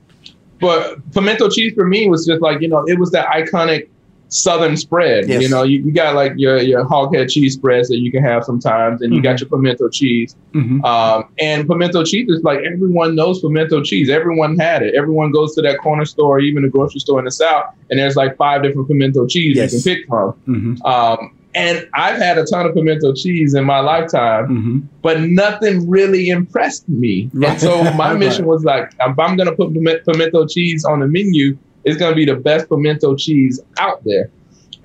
[0.63, 3.89] but pimento cheese for me was just like you know it was that iconic
[4.33, 5.27] southern spread.
[5.27, 5.43] Yes.
[5.43, 8.23] You know, you, you got like your your hog head cheese spreads that you can
[8.23, 10.35] have sometimes, and you got your pimento cheese.
[10.53, 10.83] Mm-hmm.
[10.83, 14.09] Um, and pimento cheese is like everyone knows pimento cheese.
[14.09, 14.95] Everyone had it.
[14.95, 18.15] Everyone goes to that corner store, even the grocery store in the south, and there's
[18.15, 19.73] like five different pimento cheese Yes.
[19.73, 20.33] you can pick from.
[20.47, 20.85] Mm-hmm.
[20.85, 24.79] Um, and I've had a ton of pimento cheese in my lifetime, Mm-hmm.
[25.01, 27.29] but nothing really impressed me.
[27.45, 31.07] And so my mission was like, if I'm going to put pimento cheese on the
[31.07, 34.29] menu, it's going to be the best pimento cheese out there.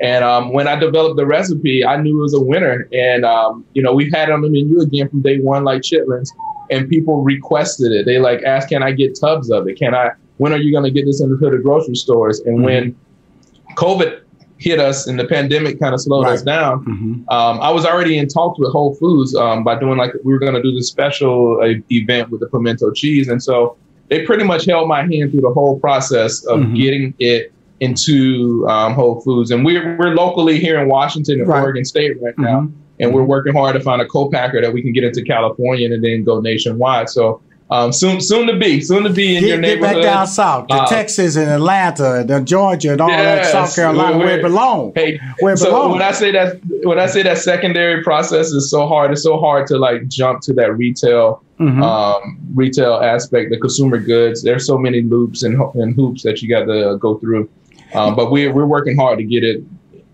[0.01, 2.89] And um, when I developed the recipe, I knew it was a winner.
[2.93, 5.83] And, um, you know, we've had it on the menu again from day one, like
[5.83, 6.29] chitlins,
[6.71, 8.05] and people requested it.
[8.07, 9.77] They like asked, can I get tubs of it?
[9.79, 12.41] Can I, when are you going to get this into the grocery stores?
[12.41, 12.95] And when
[13.77, 14.21] COVID
[14.59, 17.29] hit us and the pandemic kind of slowed us down, Mm-hmm.
[17.31, 20.39] um, I was already in talks with Whole Foods um, by doing like we were
[20.41, 23.77] going to do this special uh, event with the pimento cheese, and so
[24.09, 26.77] they pretty much held my hand through the whole process of Mhm.
[26.77, 29.51] getting it into um, Whole Foods.
[29.51, 31.63] And we're we're locally here in Washington and Right.
[31.63, 32.73] Oregon State right now, Mhm.
[33.01, 36.03] and we're working hard to find a co-packer that we can get into California and
[36.03, 37.09] then go nationwide.
[37.09, 37.41] So
[37.71, 40.69] um, soon soon to be soon to be in your Get, get back down south
[40.69, 44.43] to Uh, Texas and Atlanta and Georgia and all that, South Carolina, we're- where it
[44.43, 44.93] belongs.
[44.95, 45.93] Hey, Where it so belongs.
[45.93, 49.39] when I say that when I say that secondary process is so hard, it's so
[49.39, 51.83] hard to like jump to that retail Mhm.
[51.83, 54.43] um, retail aspect, the consumer goods.
[54.43, 57.49] There's so many loops and, and hoops that you got to go through.
[57.95, 59.63] Um, but we're we're working hard to get it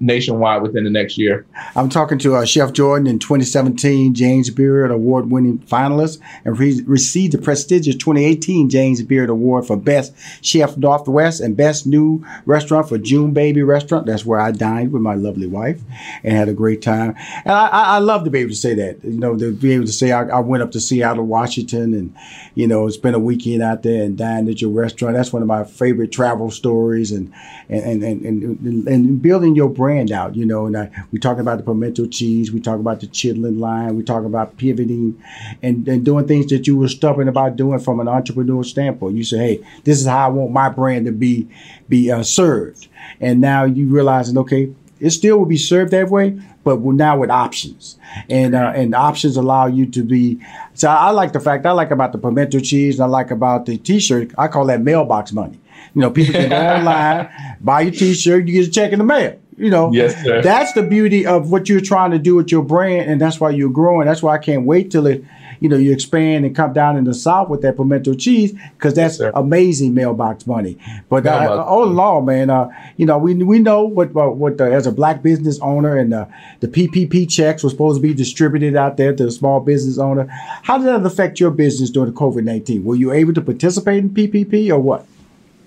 [0.01, 1.47] nationwide within the next year.
[1.77, 6.83] I'm talking to uh, Chef Jordan in 2017 James Beard Award winning finalist and re-
[6.87, 12.89] received the prestigious 2018 James Beard Award for Best Chef Northwest and Best New Restaurant
[12.89, 14.07] for June Baby Restaurant.
[14.07, 15.81] That's where I dined with my lovely wife
[16.23, 17.15] and had a great time.
[17.45, 19.73] And I, I, I love to be able to say that, you know, to be
[19.73, 22.15] able to say I, I went up to Seattle, Washington, and,
[22.55, 25.17] you know, spent a weekend out there and dined at your restaurant.
[25.17, 27.33] That's one of my favorite travel stories and,
[27.69, 30.67] and, and, and, and, and building your brand out, you know.
[30.67, 34.03] And I, we talk about the pimento cheese, we talk about the chitlin line, we
[34.03, 35.23] talk about pivoting
[35.63, 39.17] and, and doing things that you were stubborn about doing from an entrepreneurial standpoint.
[39.17, 41.49] You say, hey, this is how I want my brand to be
[41.89, 42.89] be uh, served.
[43.21, 47.19] And now you realizing, okay, it still will be served that way, but we're now
[47.19, 47.99] with options,
[48.31, 50.41] and uh, and options allow you to be.
[50.73, 53.67] So I like the fact I like about the pimento cheese, and I like about
[53.67, 54.33] the T-shirt.
[54.39, 55.61] I call that mailbox money.
[55.95, 57.29] You know, people can go online,
[57.61, 59.39] buy your T-shirt, you get a check in the mail.
[59.57, 60.43] You know, yes, sir.
[60.43, 63.51] that's the beauty of what you're trying to do with your brand, and that's why
[63.51, 64.07] you're growing.
[64.07, 65.25] That's why I can't wait till it,
[65.61, 68.95] you know, you expand and come down in the south with that pimento cheese because
[68.95, 70.77] that's Yes, amazing mailbox money.
[71.09, 74.65] But uh, Mailbox all man, uh, you know, we we know what what, what the,
[74.65, 76.27] as a black business owner and uh,
[76.59, 80.27] the PPP checks were supposed to be distributed out there to the small business owner.
[80.63, 82.85] How did that affect your business during the COVID nineteen?
[82.85, 85.07] Were you able to participate in PPP or what?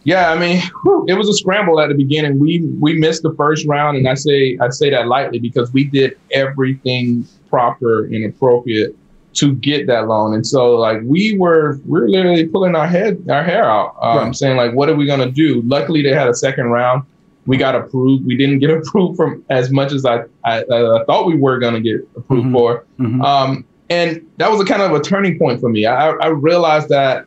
[0.07, 2.39] Yeah, I mean, whew, it was a scramble at the beginning.
[2.39, 5.83] We we missed the first round, and I say I say that lightly because we
[5.83, 8.95] did everything proper and appropriate
[9.33, 10.33] to get that loan.
[10.33, 14.17] And so, like, we were we were literally pulling our head our hair out, um,
[14.17, 14.35] Right.
[14.35, 15.61] saying like, what are we gonna do?
[15.65, 17.03] Luckily, they had a second round.
[17.45, 18.25] We got approved.
[18.25, 21.81] We didn't get approved from as much as I I, I thought we were gonna
[21.81, 22.53] get approved Mhm.
[22.53, 22.85] for.
[22.97, 23.21] Mhm.
[23.25, 25.85] Um, and that was a kind of a turning point for me.
[25.85, 27.25] I, I realized that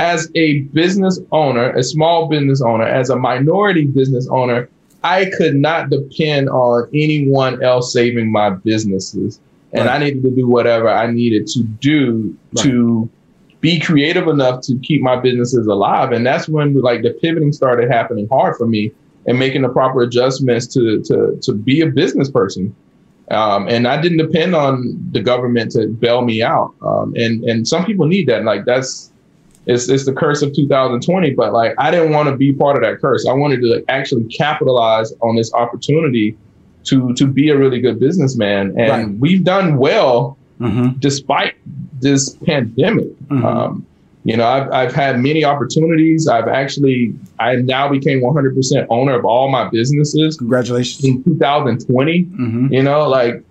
[0.00, 4.66] as a business owner, a small business owner, as a minority business owner,
[5.04, 9.38] I could not depend on anyone else saving my businesses.
[9.74, 10.00] And Right.
[10.00, 13.08] I needed to do whatever I needed to do to
[13.60, 16.12] be creative enough to keep my businesses alive.
[16.12, 18.90] And that's when like the pivoting started happening hard for me
[19.26, 22.74] and making the proper adjustments to to to be a business person.
[23.30, 26.74] Um, and I didn't depend on the government to bail me out.
[26.80, 28.44] Um, and and some people need that.
[28.44, 29.10] Like that's
[29.66, 31.34] it's it's the curse of 2020.
[31.34, 33.26] But like I didn't want to be part of that curse.
[33.26, 36.36] I wanted to actually capitalize on this opportunity
[36.84, 38.74] to to be a really good businessman.
[38.78, 39.08] And Right.
[39.18, 40.98] we've done well Mm-hmm.
[40.98, 41.54] despite
[42.02, 43.06] this pandemic.
[43.28, 43.42] Mhm.
[43.44, 43.86] Um,
[44.24, 46.28] you know, I've, I've had many opportunities.
[46.28, 51.02] I've actually, I now became 100% owner of all my businesses Congratulations.
[51.02, 52.24] in 2020.
[52.24, 52.74] Mm-hmm.
[52.74, 53.42] You know, like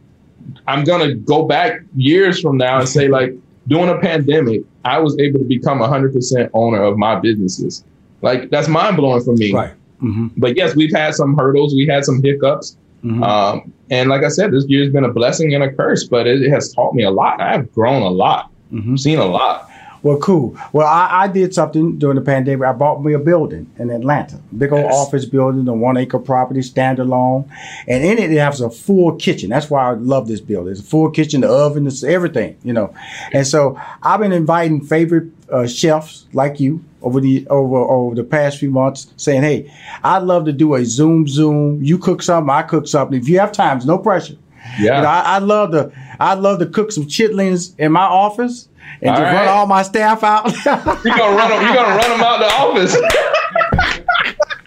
[0.68, 3.34] I'm going to go back years from now and say, like,
[3.70, 7.84] during a pandemic, I was able to become 100% owner of my businesses.
[8.22, 9.54] Like, that's mind blowing for me.
[9.54, 9.72] Right.
[10.04, 10.28] Mm-hmm.
[10.38, 12.76] But yes, we've had some hurdles, we had some hiccups.
[13.04, 13.24] Mhm.
[13.24, 16.42] Um, and like I said, this year's been a blessing and a curse, but it,
[16.42, 17.40] it has taught me a lot.
[17.40, 19.00] I've grown a lot, Mhm.
[19.00, 19.70] seen a lot.
[20.02, 20.58] Well, cool.
[20.72, 22.66] Well, I, I did something during the pandemic.
[22.66, 24.94] I bought me a building in Atlanta, big old Yes.
[24.96, 27.50] office building, a one acre property, standalone,
[27.88, 29.50] and in it it has a full kitchen.
[29.50, 30.72] That's why I love this building.
[30.72, 32.94] It's a full kitchen, the oven, it's everything, you know.
[33.34, 38.24] And so I've been inviting favorite uh, chefs like you over the over over the
[38.24, 39.70] past few months, saying, "Hey,
[40.04, 41.84] I'd love to do a Zoom Zoom.
[41.84, 43.20] You cook something, I cook something.
[43.20, 44.36] If you have time, no pressure."
[44.80, 44.98] Yeah.
[44.98, 45.92] You know, I, I'd love to.
[46.22, 48.68] I'd love to cook some chitlins in my office
[49.02, 50.46] and All just run all my staff out.
[50.66, 51.62] You're gonna run them.
[51.62, 52.96] You're gonna run them out the office.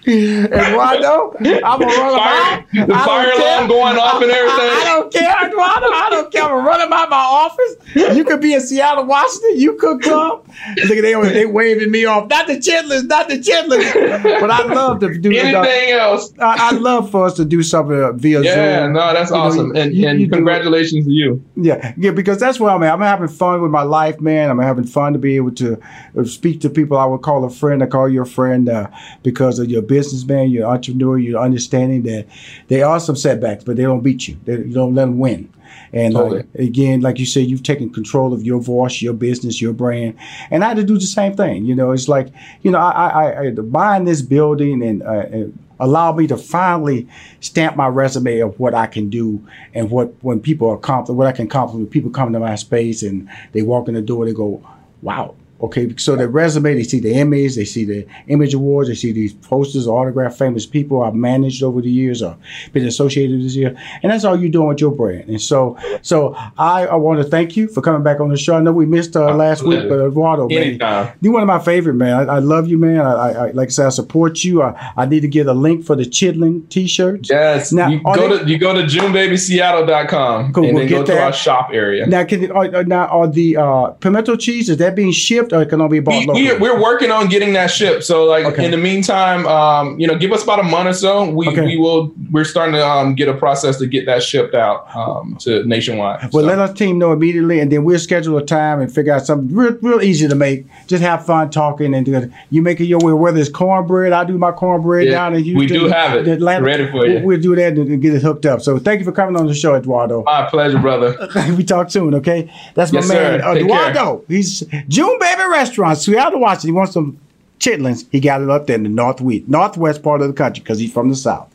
[0.07, 2.65] and Rondo, I'm gonna run Fire- out.
[2.73, 4.59] the fire alarm going off and everything.
[4.61, 5.57] I, I don't care, Rondo.
[5.89, 6.43] I don't care.
[6.43, 7.77] I'm gonna run them out my office.
[8.17, 9.61] You could be in Seattle, Washington.
[9.61, 10.43] You could come.
[10.89, 12.29] Look at they they waving me off.
[12.29, 14.41] Not the chitlins, not the chitlins.
[14.41, 16.33] But I love to do Anything else?
[16.39, 18.93] I, I love for us to do something via Yeah, Zoom.
[18.95, 19.77] no, that's You know, awesome.
[19.77, 21.43] and you- and you congratulations to you.
[21.57, 22.93] Yeah, yeah, because that's where I'm at.
[22.93, 24.51] I'm having fun with my life, man.
[24.51, 25.81] I'm having fun to be able to
[26.25, 27.83] speak to people I would call a friend.
[27.83, 28.89] I call you a friend uh,
[29.23, 32.27] because of your businessman, your entrepreneur, you're understanding that
[32.69, 34.39] there are some setbacks, but they don't beat you.
[34.45, 35.53] They, you don't let them win.
[35.93, 36.45] And Totally.
[36.55, 40.17] again, like you said, you've taken control of your voice, your business, your brand,
[40.51, 41.67] and I had to do the same thing.
[41.67, 42.29] You know, it's like
[42.63, 47.07] you know, I, I, I buying this building and, uh, and allow me to finally
[47.41, 51.27] stamp my resume of what I can do and what when people are compliment what
[51.27, 54.33] I can compliment people come to my space and they walk in the door they
[54.33, 54.67] go,
[55.03, 55.35] wow.
[55.63, 59.13] Okay, so the resume, they see the image, they see the image awards, they see
[59.13, 62.37] these posters, autograph famous people I've managed over the years or
[62.73, 65.29] been associated this year, and that's all you're doing with your brand.
[65.29, 68.57] And so, so I, I want to thank you for coming back on the show.
[68.57, 71.95] I know we missed uh, last week, but Eduardo, man, you're one of my favorite
[71.95, 72.29] man.
[72.29, 73.01] I, I love you, man.
[73.01, 74.63] I, I, like I said, I support you.
[74.63, 77.31] I, I need to get a link for the Chitlin T-shirts.
[77.31, 81.05] Yes, now you go they, to you go to JuneBabySeattle.com cool, and we'll then go
[81.05, 81.15] that.
[81.15, 82.07] to our shop area.
[82.07, 85.81] Now, can are, now are the uh, pimento cheese is that being shipped or can
[85.81, 86.35] only be bought?
[86.35, 88.05] We, we, are working on getting that shipped.
[88.05, 88.65] So, like okay.
[88.65, 91.31] in the meantime, um, you know, give us about a month or so.
[91.31, 91.63] We okay.
[91.63, 95.37] we will we're starting to um, get a process to get that shipped out um,
[95.41, 96.33] to nationwide.
[96.33, 96.49] Well, so.
[96.49, 99.55] let our team know immediately, and then we'll schedule a time and figure out something
[99.55, 100.67] real, real easy to make.
[100.87, 103.13] Just have fun talking and do You make it your way.
[103.13, 105.59] Whether it's cornbread, I do my cornbread yeah, down in Houston.
[105.59, 107.15] We do have it Atlanta, ready for you.
[107.15, 108.63] We'll, we'll do that and get it hooked up.
[108.63, 110.23] So, thank you for coming on the show, Eduardo.
[110.25, 111.29] My pleasure, brother.
[111.57, 112.15] we talk soon.
[112.15, 113.57] Okay, that's my yes, man, sir.
[113.57, 114.25] Eduardo.
[114.29, 116.69] He's June Baby Every restaurant, Seattle, Washington.
[116.69, 117.19] He wants some
[117.59, 118.07] chitlins.
[118.13, 120.93] He got it up there in the northwest, northwest part of the country because he's
[120.93, 121.51] from the south.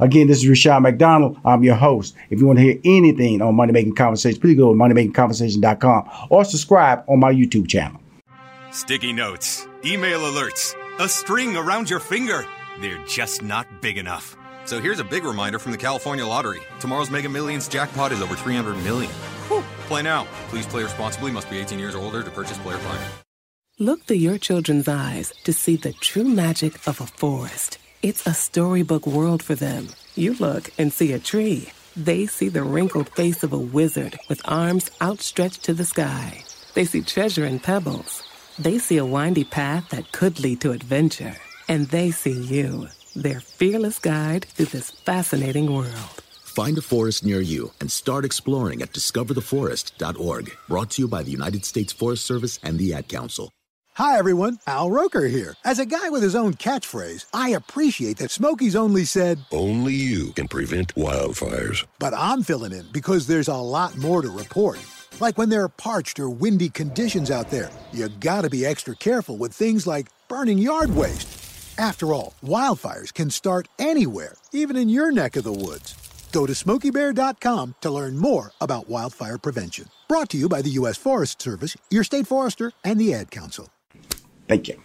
[0.00, 1.38] Again, this is Rushion McDonald.
[1.42, 2.14] I'm your host.
[2.28, 6.44] If you want to hear anything on Money Making Conversations, please go to moneymakingconversation.com or
[6.44, 7.98] subscribe on my YouTube channel.
[8.70, 12.44] Sticky notes, email alerts, a string around your finger.
[12.82, 14.36] They're just not big enough.
[14.64, 16.60] So here's a big reminder from the California Lottery.
[16.78, 19.10] Tomorrow's Mega Millions jackpot is over 300 million.
[19.48, 19.62] Whew.
[19.88, 20.26] Play now.
[20.48, 21.30] Please play responsibly.
[21.32, 23.00] Must be 18 years or older to purchase player fine.
[23.78, 27.78] Look through your children's eyes to see the true magic of a forest.
[28.02, 29.88] It's a storybook world for them.
[30.14, 31.70] You look and see a tree.
[31.96, 36.44] They see the wrinkled face of a wizard with arms outstretched to the sky.
[36.74, 38.22] They see treasure in pebbles.
[38.58, 41.34] They see a windy path that could lead to adventure.
[41.68, 46.22] And they see you, their fearless guide through this fascinating world.
[46.44, 50.52] Find a forest near you and start exploring at discovertheforest.org.
[50.68, 53.50] Brought to you by the United States Forest Service and the Ad Council.
[53.94, 54.58] Hi, everyone.
[54.66, 55.54] Al Roker here.
[55.64, 60.32] As a guy with his own catchphrase, I appreciate that Smokey's only said, Only you
[60.32, 61.84] can prevent wildfires.
[61.98, 64.78] But I'm filling in because there's a lot more to report.
[65.20, 69.36] Like when there are parched or windy conditions out there, you gotta be extra careful
[69.36, 71.41] with things like burning yard waste.
[71.78, 75.94] After all, wildfires can start anywhere, even in your neck of the woods.
[76.32, 79.86] Go to smokeybear.com to learn more about wildfire prevention.
[80.08, 80.96] Brought to you by the U.S.
[80.96, 83.68] Forest Service, your state forester, and the Ad Council.
[84.48, 84.80] Thank you.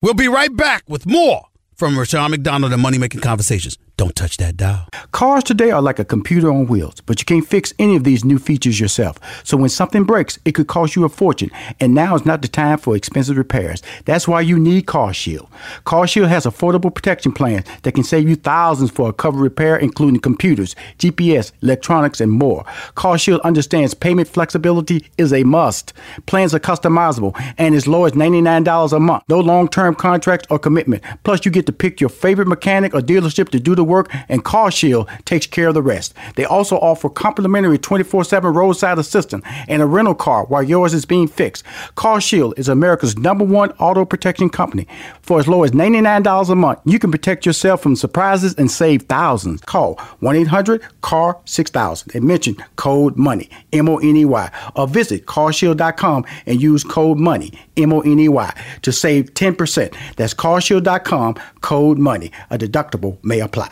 [0.00, 1.42] We'll be right back with more
[1.76, 3.78] from Rushion McDonald and Money Making Conversations.
[3.98, 4.88] Don't touch that dial.
[5.12, 8.24] Cars today are like a computer on wheels, but you can't fix any of these
[8.24, 9.18] new features yourself.
[9.44, 12.48] So when something breaks, it could cost you a fortune, and now is not the
[12.48, 13.82] time for expensive repairs.
[14.06, 15.46] That's why you need CarShield.
[15.84, 20.20] CarShield has affordable protection plans that can save you thousands for a covered repair, including
[20.20, 22.64] computers, GPS, electronics, and more.
[22.96, 25.92] CarShield understands payment flexibility is a must.
[26.24, 29.24] Plans are customizable and as low as $99 a month.
[29.28, 31.02] No long-term contracts or commitment.
[31.24, 34.44] Plus, you get to pick your favorite mechanic or dealership to do the work, and
[34.44, 36.14] CarShield takes care of the rest.
[36.36, 41.04] They also offer complimentary 24 7 roadside assistance and a rental car while yours is
[41.04, 41.64] being fixed.
[41.96, 44.86] CarShield is America's number one auto protection company.
[45.22, 49.02] For as low as $99 a month, you can protect yourself from surprises and save
[49.02, 49.60] thousands.
[49.62, 54.86] Call 1 800 CAR 6000 and mention code MONEY, M O N E Y, or
[54.86, 59.94] visit carshield.com and use code MONEY, M O N E Y, to save 10%.
[60.16, 62.30] That's carshield.com, code MONEY.
[62.50, 63.71] A deductible may apply.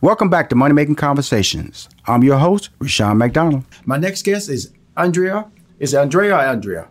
[0.00, 1.88] Welcome back to Money Making Conversations.
[2.06, 3.64] I'm your host, Rushion McDonald.
[3.84, 5.46] My next guest is Andrea.
[5.78, 6.88] Is Andrea Andrea?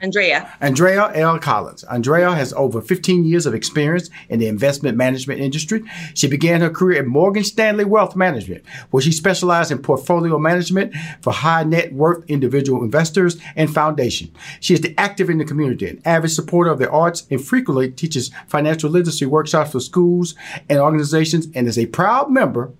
[0.00, 0.52] Andrea.
[0.60, 1.38] Andrea L.
[1.38, 1.82] Collins.
[1.84, 5.82] Andrea has over 15 years of experience in the investment management industry.
[6.14, 10.94] She began her career at Morgan Stanley Wealth Management, where she specialized in portfolio management
[11.22, 14.30] for high net worth individual investors and foundation.
[14.60, 18.30] She is active in the community, an avid supporter of the arts, and frequently teaches
[18.48, 20.34] financial literacy workshops for schools
[20.68, 22.72] and organizations, and is a proud member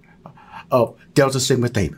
[0.71, 1.97] of Delta Sigma Theta.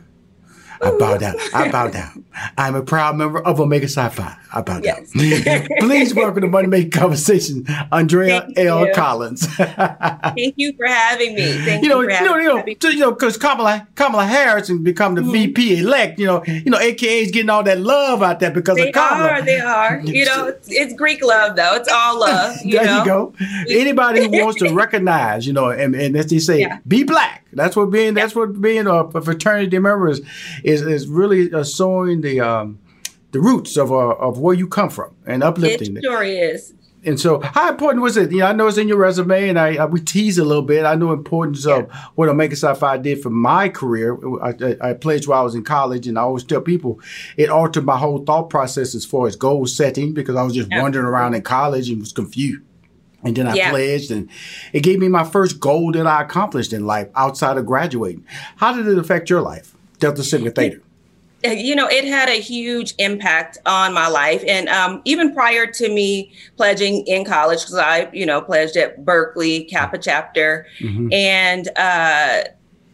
[0.81, 1.35] I bow down.
[1.53, 2.23] I bow down.
[2.57, 4.37] I'm a proud member of Omega Psi Phi.
[4.53, 5.05] I bow down.
[5.13, 5.67] Yes.
[5.79, 8.87] Please welcome to Money Making Conversation, Andrea Thank L.
[8.87, 8.93] You.
[8.93, 9.45] Collins.
[9.55, 11.51] Thank you for having me.
[11.65, 15.15] Thank you, know, you, know, you know, you know, because Kamala Kamala Harris and become
[15.15, 15.31] the mm-hmm.
[15.31, 16.19] VP elect.
[16.19, 18.93] You know, you know, AKA is getting all that love out there because they of
[18.93, 19.29] Kamala.
[19.29, 20.01] Are, they are.
[20.09, 21.75] You know, it's, it's Greek love though.
[21.75, 22.57] It's all love.
[22.63, 22.99] You there know?
[22.99, 23.33] you go.
[23.69, 26.79] Anybody who wants to recognize, you know, and, and as they say, yeah.
[26.87, 27.45] be black.
[27.53, 28.13] That's what being.
[28.13, 30.21] That's what being a fraternity member is.
[30.63, 32.79] Is is really uh, showing the um,
[33.31, 36.03] the roots of uh, of where you come from and uplifting it.
[36.03, 36.73] Sure is.
[37.05, 38.31] And so, how important was it?
[38.31, 40.63] You know, I know it's in your resume, and I, I we tease a little
[40.63, 40.83] bit.
[40.83, 41.77] I know importance yeah.
[41.77, 44.17] of what Omega Psi Phi did for my career.
[44.43, 46.99] I, I, I, pledged while I was in college, and I always tell people
[47.37, 50.69] it altered my whole thought process as far as goal setting because I was just
[50.69, 50.81] yeah.
[50.81, 52.63] wandering around in college and was confused.
[53.23, 53.71] And then I yeah.
[53.71, 54.29] pledged, and
[54.71, 58.25] it gave me my first goal that I accomplished in life outside of graduating.
[58.57, 60.79] How did it affect your life, Delta Sigma Theta?
[61.43, 64.43] You know, it had a huge impact on my life.
[64.45, 69.05] And um, even prior to me pledging in college, because I, you know, pledged at
[69.05, 70.67] Berkeley Kappa chapter.
[70.79, 71.13] Mm-hmm.
[71.13, 72.43] And uh,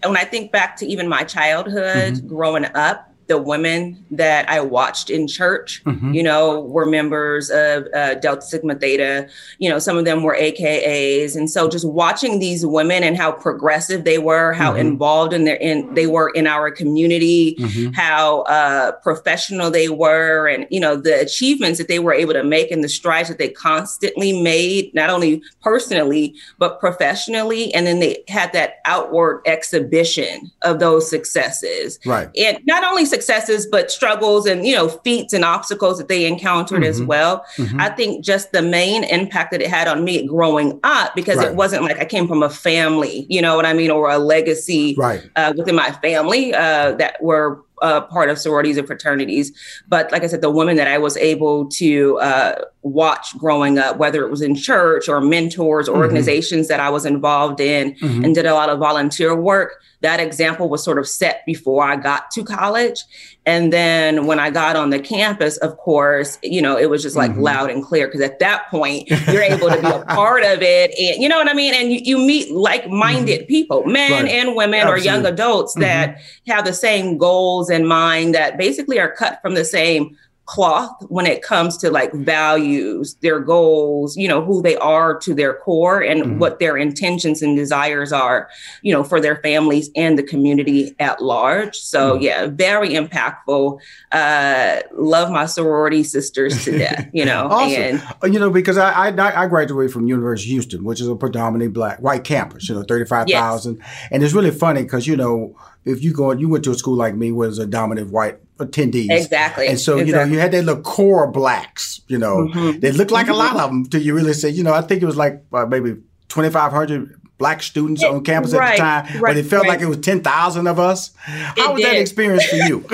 [0.03, 2.28] when I think back to even my childhood mm-hmm.
[2.28, 6.13] growing up, the women that I watched in church, mm-hmm.
[6.13, 9.28] you know, were members of uh, Delta Sigma Theta.
[9.57, 13.32] You know, some of them were AKAs, and so just watching these women and how
[13.32, 14.88] progressive they were, how mm-hmm.
[14.88, 17.93] involved in their in they were in our community, mm-hmm.
[17.93, 22.43] how uh, professional they were, and you know the achievements that they were able to
[22.43, 27.99] make and the strides that they constantly made, not only personally but professionally, and then
[27.99, 32.30] they had that outward exhibition of those successes, right?
[32.38, 36.82] And not only successes, but struggles and, you know, feats and obstacles that they encountered
[36.82, 36.89] mm-hmm.
[36.89, 37.45] as well.
[37.57, 37.80] Mm-hmm.
[37.80, 41.47] I think just the main impact that it had on me growing up, because right.
[41.47, 44.18] it wasn't like I came from a family, you know what I mean, or a
[44.18, 45.22] legacy right.
[45.36, 49.51] uh, within my family uh, that were uh, part of sororities and fraternities.
[49.88, 53.97] But like I said, the women that I was able to uh, watch growing up,
[53.97, 55.97] whether it was in church or mentors, mm-hmm.
[55.97, 58.23] organizations that I was involved in, mm-hmm.
[58.23, 61.95] and did a lot of volunteer work, that example was sort of set before I
[61.95, 63.03] got to college.
[63.48, 67.16] And then when I got on the campus, of course, you know, it was just
[67.16, 67.41] like mm-hmm.
[67.41, 70.91] loud and clear because at that point you're able to be a part of it.
[70.98, 71.74] And you know what I mean?
[71.76, 73.48] And you, you meet like minded mm-hmm.
[73.48, 74.32] people, men right.
[74.32, 75.02] and women Absolutely.
[75.02, 75.82] or young adults mm-hmm.
[75.82, 80.96] that have the same goals in mind that basically are cut from the same cloth
[81.10, 85.56] when it comes to like values, their goals, you know, who they are to their
[85.56, 86.39] core and mm-hmm.
[86.39, 88.50] what their intentions and desires are,
[88.82, 91.76] you know, for their families and the community at large.
[91.78, 92.24] So mm-hmm.
[92.24, 93.80] yeah, very impactful.
[94.12, 97.48] Uh, love my sorority sisters to death, you know.
[97.50, 97.82] awesome.
[97.82, 101.08] And uh, you know, because I, I I graduated from University of Houston, which is
[101.08, 103.78] a predominantly black white campus, you know, 35,000.
[103.78, 104.08] Yes.
[104.12, 106.96] And it's really funny because, you know, if you go, you went to a school
[106.96, 109.10] like me where there's a dominant white attendees.
[109.10, 109.68] Exactly.
[109.68, 110.10] And so, exactly.
[110.10, 112.80] you know, you had that little core blacks, you know, mm-hmm.
[112.80, 113.36] they looked like mm-hmm.
[113.36, 115.43] a lot of them until you really say, you know, I think it was like
[115.53, 115.95] uh, maybe
[116.30, 119.72] 2,500 black students it, on campus right, at the time, right, but it felt right.
[119.72, 121.14] like it was 10,000 of us.
[121.18, 121.91] How it was did.
[121.91, 122.86] that experience for you?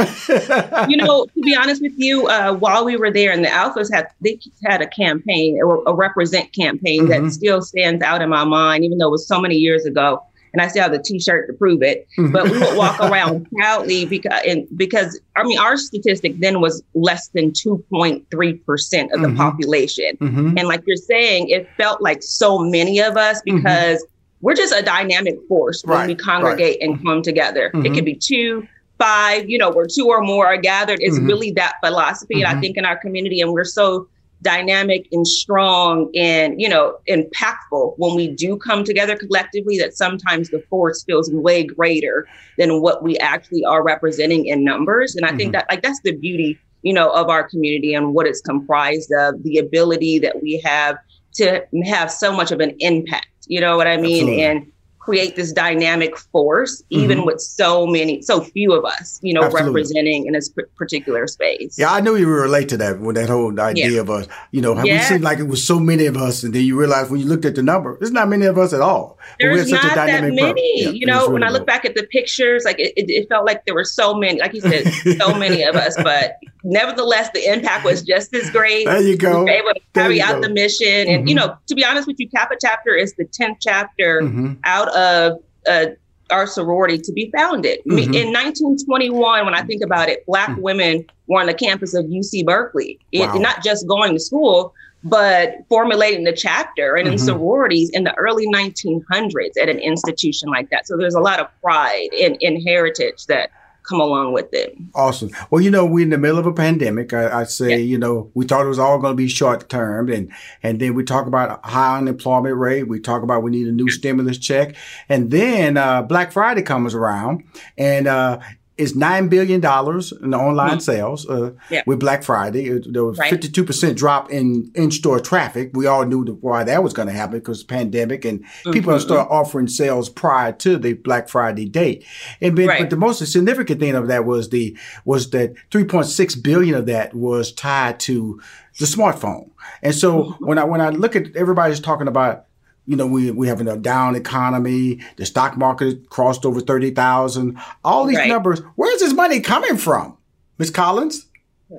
[0.90, 3.94] you know, to be honest with you, uh, while we were there and the Alphas
[3.94, 7.26] had, they had a campaign, a, a represent campaign mm-hmm.
[7.26, 10.24] that still stands out in my mind, even though it was so many years ago
[10.54, 12.08] and I still have the T-shirt to prove it.
[12.18, 12.32] Mm-hmm.
[12.32, 16.84] But we would walk around proudly because, and because I mean, our statistic then was
[16.94, 19.38] less than two point three percent of the mm-hmm.
[19.38, 20.58] population, mm-hmm.
[20.58, 23.58] and like you're saying, it felt like so many of us mm-hmm.
[23.58, 24.06] because
[24.42, 26.08] we're just a dynamic force when right.
[26.08, 26.90] we congregate right.
[26.90, 27.68] and come together.
[27.68, 27.96] It mm-hmm.
[27.96, 28.68] could be two.
[28.98, 31.00] Five, you know, where two or more are gathered.
[31.02, 31.26] It's mm-hmm.
[31.26, 32.44] really that philosophy.
[32.44, 34.08] And I think in our community, and we're so
[34.42, 40.50] dynamic and strong and you know impactful when we do come together collectively that sometimes
[40.50, 42.28] the force feels way greater
[42.58, 45.38] than what we actually are representing in numbers and i mm-hmm.
[45.38, 49.12] think that like that's the beauty you know of our community and what it's comprised
[49.12, 50.98] of the ability that we have
[51.34, 54.44] to have so much of an impact you know what i mean Absolutely.
[54.44, 54.72] and
[55.02, 57.26] create this dynamic force, even mm-hmm.
[57.26, 59.72] with so many, so few of us, you know, Absolutely.
[59.72, 61.78] representing in this p- particular space.
[61.78, 64.02] Yeah, I knew you would relate to that with that whole idea yeah.
[64.02, 64.28] of us.
[64.52, 65.00] You know, yeah.
[65.00, 67.26] we seemed like it was so many of us, and then you realize when you
[67.26, 69.18] looked at the number, there's not many of us at all.
[69.40, 70.84] There's not that many.
[70.84, 73.28] Yeah, you know, really when I look back at the pictures, like it, it, it,
[73.28, 74.88] felt like there were so many, like you said,
[75.18, 78.86] so many of us, but nevertheless, the impact was just as great.
[78.86, 79.40] There you go.
[79.40, 80.48] We were able to carry out go.
[80.48, 80.88] the mission.
[80.88, 81.10] Mm-hmm.
[81.12, 81.48] And, you mm-hmm.
[81.48, 84.54] know, to be honest with you, Kappa chapter is the 10th chapter mm-hmm.
[84.64, 85.88] out of uh,
[86.32, 87.80] our sorority to be founded.
[87.80, 88.14] Mm-hmm.
[88.14, 90.62] In 1921, when I think about it, Black mm-hmm.
[90.62, 93.36] women were on the campus of UC Berkeley, wow.
[93.36, 97.26] it, not just going to school, but formulating the chapter and in mm-hmm.
[97.26, 100.88] sororities in the early 1900s at an institution like that.
[100.88, 103.52] So there's a lot of pride in, in heritage that
[103.92, 104.76] come along with it.
[104.96, 105.30] Awesome.
[105.50, 107.14] Well, you know, we're in the middle of a pandemic.
[107.14, 107.76] I, I say, yeah.
[107.78, 110.32] you know, we thought it was all going to be short term, and
[110.64, 112.88] and then we talk about high unemployment rate.
[112.88, 114.76] We talk about we need a new stimulus check,
[115.10, 117.44] and then uh, Black Friday comes around,
[117.78, 118.40] and uh,
[118.82, 120.80] is nine billion dollars in online mm-hmm.
[120.80, 121.84] sales uh, yeah.
[121.86, 122.80] with Black Friday.
[122.80, 125.72] There was fifty two percent drop in in store traffic.
[125.74, 128.72] We all knew why that was going to happen because pandemic and mm-hmm.
[128.72, 132.06] people start offering sales prior to the Black Friday date.
[132.42, 132.80] And but, right.
[132.82, 136.76] but the most significant thing of that was the was that three point six billion
[136.76, 138.42] of that was tied to
[138.80, 139.52] the smartphone.
[139.82, 140.46] And so mm-hmm.
[140.46, 142.46] when I when I look at everybody's talking about
[142.86, 145.02] you know, we we having a down economy.
[145.18, 147.58] The stock market crossed over thirty thousand.
[147.84, 148.28] All these right.
[148.28, 148.62] numbers.
[148.76, 150.18] Where's this money coming from,
[150.58, 151.28] Miss Collins?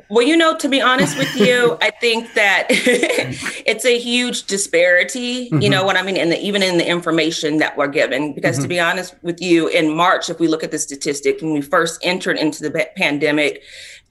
[0.08, 5.50] Well, you know, to be honest with you, I think that it's a huge disparity.
[5.50, 5.60] Mm-hmm.
[5.60, 8.32] You know what I mean, and even in the information that we're given.
[8.32, 8.62] Because mm-hmm.
[8.62, 11.60] to be honest with you, in March, if we look at the statistic, when we
[11.60, 13.62] first entered into the pandemic,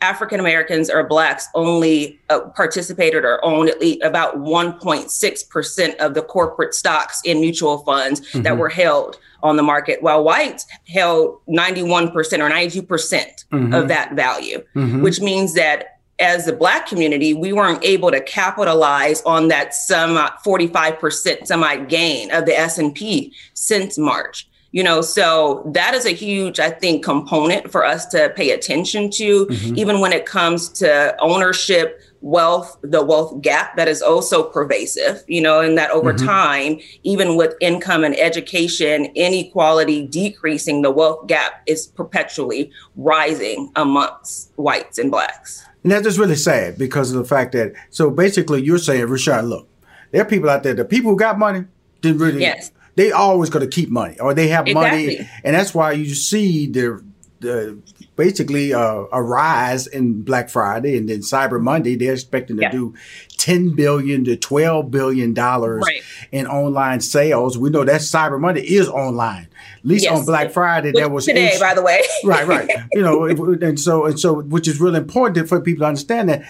[0.01, 6.21] African Americans or Blacks only uh, participated or owned at least about 1.6% of the
[6.21, 8.41] corporate stocks in mutual funds mm-hmm.
[8.41, 13.73] that were held on the market, while whites held 91% or 92% mm-hmm.
[13.73, 15.01] of that value, mm-hmm.
[15.01, 20.15] which means that as the black community, we weren't able to capitalize on that some
[20.45, 26.59] 45% semi gain of the S&P since March you know so that is a huge
[26.59, 29.77] i think component for us to pay attention to mm-hmm.
[29.77, 35.41] even when it comes to ownership wealth the wealth gap that is also pervasive you
[35.41, 36.25] know and that over mm-hmm.
[36.25, 44.51] time even with income and education inequality decreasing the wealth gap is perpetually rising amongst
[44.55, 48.61] whites and blacks and that's just really sad because of the fact that so basically
[48.61, 49.67] you're saying Rashad, look
[50.11, 51.65] there are people out there the people who got money
[52.01, 55.17] didn't really yes they always going to keep money or they have exactly.
[55.17, 57.03] money and that's why you see the
[57.41, 57.77] the
[58.15, 61.95] basically uh, a rise in Black Friday and then Cyber Monday.
[61.95, 62.71] They're expecting to yeah.
[62.71, 62.93] do
[63.37, 66.03] ten billion to twelve billion dollars right.
[66.31, 67.57] in online sales.
[67.57, 69.47] We know that Cyber Monday is online.
[69.79, 70.19] At least yes.
[70.19, 72.01] on Black Friday, Which that was today, by the way.
[72.23, 72.69] right, right.
[72.93, 76.43] You know, and so and so, which is really important for people to understand that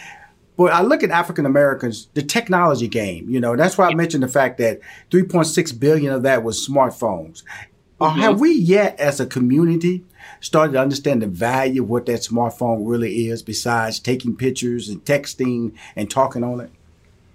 [0.61, 4.21] but I look at African Americans, the technology game, you know, that's why I mentioned
[4.21, 7.41] the fact that 3.6 billion of that was smartphones.
[7.99, 8.21] Uh, mm-hmm.
[8.21, 10.03] have we yet, as a community,
[10.39, 15.03] started to understand the value of what that smartphone really is besides taking pictures and
[15.03, 16.69] texting and talking on it?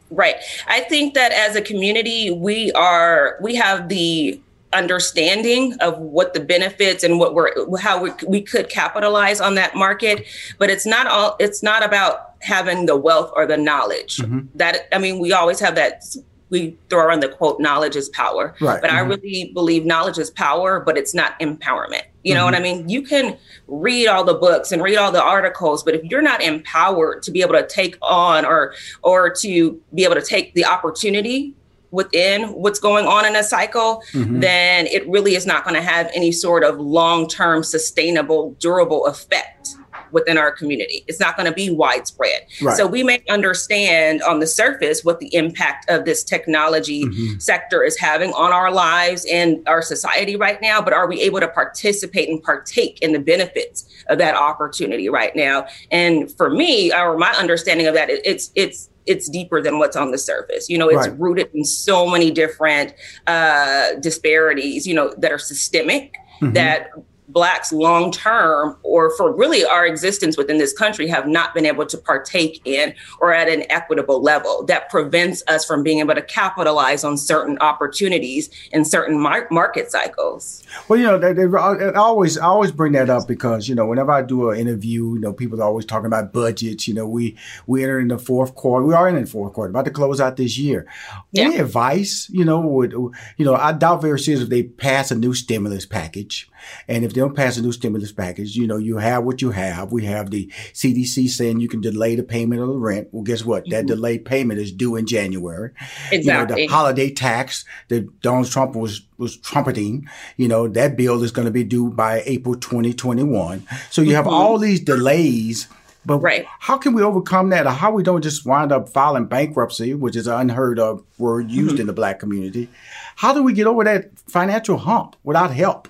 [0.09, 0.37] Right.
[0.69, 4.41] I think that as a community, we are, we have the
[4.73, 9.75] understanding of what the benefits and what we're how we, we could capitalize on that
[9.75, 10.27] market
[10.59, 14.41] but it's not all it's not about having the wealth or the knowledge mm-hmm.
[14.55, 16.03] that i mean we always have that
[16.49, 18.81] we throw around the quote knowledge is power right.
[18.81, 18.97] but mm-hmm.
[18.97, 22.47] i really believe knowledge is power but it's not empowerment you know mm-hmm.
[22.47, 23.37] what i mean you can
[23.69, 27.31] read all the books and read all the articles but if you're not empowered to
[27.31, 31.55] be able to take on or or to be able to take the opportunity
[31.91, 34.41] within what's going on in a cycle, mm-hmm.
[34.41, 39.07] then it really is not going to have any sort of long term, sustainable, durable
[39.07, 39.77] effect
[40.17, 41.05] within our community.
[41.07, 42.47] It's not going to be widespread.
[42.63, 42.75] Right.
[42.75, 47.39] So we may understand on the surface what the impact of this technology mm-hmm.
[47.39, 51.41] sector is having on our lives and our society right now, but are we able
[51.41, 55.67] to participate and partake in the benefits of that opportunity right now?
[55.91, 60.13] And for me, or my understanding of that, it's it's it's deeper than what's on
[60.13, 60.71] the surface.
[60.71, 61.21] You know, it's right.
[61.21, 62.95] rooted in so many different
[63.27, 66.55] uh, disparities, you know, that are systemic mm-hmm.
[66.55, 66.91] that
[67.37, 71.85] blacks long term or for really our existence within this country have not been able
[71.85, 76.23] to partake in or at an equitable level that prevents us from being able to
[76.23, 80.65] capitalize on certain opportunities in certain mar- market cycles.
[80.89, 83.85] Well you know they, they, I always I always bring that up because you know
[83.85, 86.89] whenever i do an interview you know people are always talking about budgets.
[86.89, 89.69] You know we we enter in the fourth quarter we are in the fourth quarter
[89.69, 90.87] about to close out this year.
[91.33, 91.45] Yeah.
[91.45, 95.15] any advice you know would you know i doubt very seriously if they pass a
[95.15, 96.49] new stimulus package.
[96.89, 99.51] And if they don't pass a new stimulus package, you know, you have what you
[99.51, 99.93] have.
[99.93, 103.09] We have the CDC saying you can delay the payment of the rent.
[103.11, 103.65] Well, guess what?
[103.65, 103.71] Mm-hmm.
[103.73, 105.73] That delayed payment is due in January.
[106.13, 106.23] Exactly.
[106.23, 111.23] You know, the holiday tax that Donald Trump was was trumpeting, you know, that bill
[111.23, 113.67] is going to be due by April 2021.
[113.91, 114.35] So you have mm-hmm.
[114.35, 115.69] all these delays.
[116.05, 116.47] But right.
[116.61, 117.67] how can we overcome that?
[117.67, 121.51] Or how we don't just wind up filing bankruptcy, which is an unheard of word
[121.51, 121.81] used mm-hmm.
[121.81, 122.69] in the black community?
[123.17, 125.89] How do we get over that financial hump without help?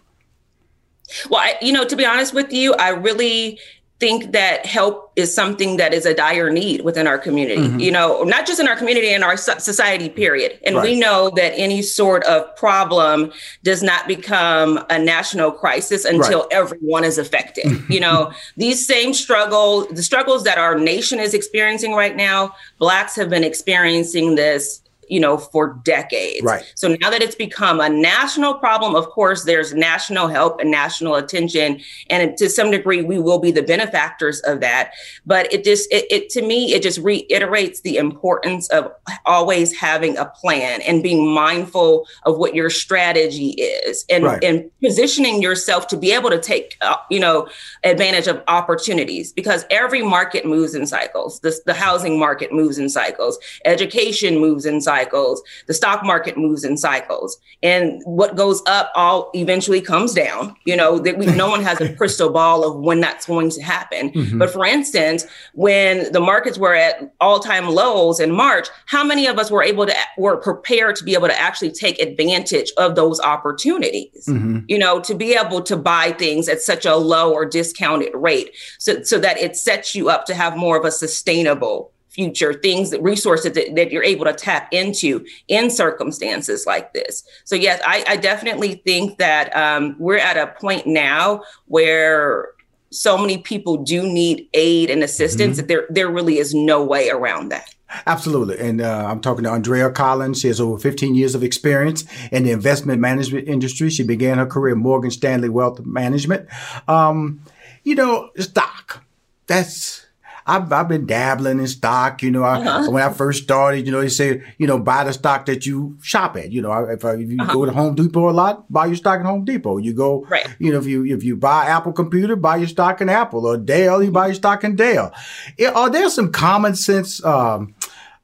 [1.30, 3.58] Well, I, you know, to be honest with you, I really
[3.98, 7.80] think that help is something that is a dire need within our community mm-hmm.
[7.80, 10.84] you know not just in our community in our society period and right.
[10.84, 13.32] we know that any sort of problem
[13.62, 16.48] does not become a national crisis until right.
[16.52, 21.94] everyone is affected you know these same struggle the struggles that our nation is experiencing
[21.94, 26.44] right now blacks have been experiencing this you know, for decades.
[26.44, 26.64] Right.
[26.74, 31.14] So now that it's become a national problem, of course, there's national help and national
[31.14, 31.80] attention.
[32.10, 34.92] And to some degree, we will be the benefactors of that.
[35.24, 38.90] But it just, it, it to me, it just reiterates the importance of
[39.24, 44.42] always having a plan and being mindful of what your strategy is and, right.
[44.42, 47.48] and positioning yourself to be able to take, uh, you know,
[47.84, 51.40] advantage of opportunities because every market moves in cycles.
[51.40, 55.42] The, the housing market moves in cycles, education moves in cycles cycles.
[55.66, 60.56] The stock market moves in cycles, and what goes up all eventually comes down.
[60.64, 63.62] You know that we, no one has a crystal ball of when that's going to
[63.62, 64.10] happen.
[64.10, 64.38] Mm-hmm.
[64.38, 69.38] But for instance, when the markets were at all-time lows in March, how many of
[69.38, 73.20] us were able to were prepared to be able to actually take advantage of those
[73.20, 74.26] opportunities?
[74.26, 74.60] Mm-hmm.
[74.68, 78.50] You know, to be able to buy things at such a low or discounted rate,
[78.78, 82.90] so so that it sets you up to have more of a sustainable future things
[82.90, 87.80] that resources that, that, you're able to tap into in circumstances like this so yes
[87.86, 92.48] i, I definitely think that um, we're at a point now where
[92.90, 95.66] so many people do need aid and assistance mm-hmm.
[95.66, 97.76] that there there really is no way around that
[98.06, 98.58] Absolutely.
[98.58, 100.40] And uh, I'm talking to Andrea Collins.
[100.40, 103.90] She has over 15 years of experience in the investment management industry.
[103.90, 106.48] She began her career at Morgan Stanley Wealth Management.
[106.88, 107.40] Um,
[107.84, 109.04] you know, stock.
[109.46, 110.05] That's
[110.46, 112.22] I've, I've been dabbling in stock.
[112.22, 112.90] You know, I, uh-huh.
[112.90, 115.98] when I first started, you know, they say, you know, buy the stock that you
[116.00, 116.52] shop at.
[116.52, 117.52] You know, if, if you uh-huh.
[117.52, 119.78] go to Home Depot a lot, buy your stock at Home Depot.
[119.78, 120.46] You go, right.
[120.58, 123.56] you know, if you if you buy Apple computer, buy your stock in Apple or
[123.56, 125.12] Dell, you buy your stock in Dell.
[125.58, 127.24] It, are there some common sense?
[127.24, 127.74] Um,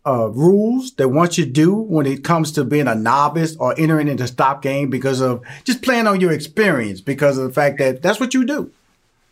[0.05, 4.09] uh, rules that once you do when it comes to being a novice or entering
[4.09, 8.03] into stock game because of just playing on your experience because of the fact that
[8.03, 8.71] that's what you do.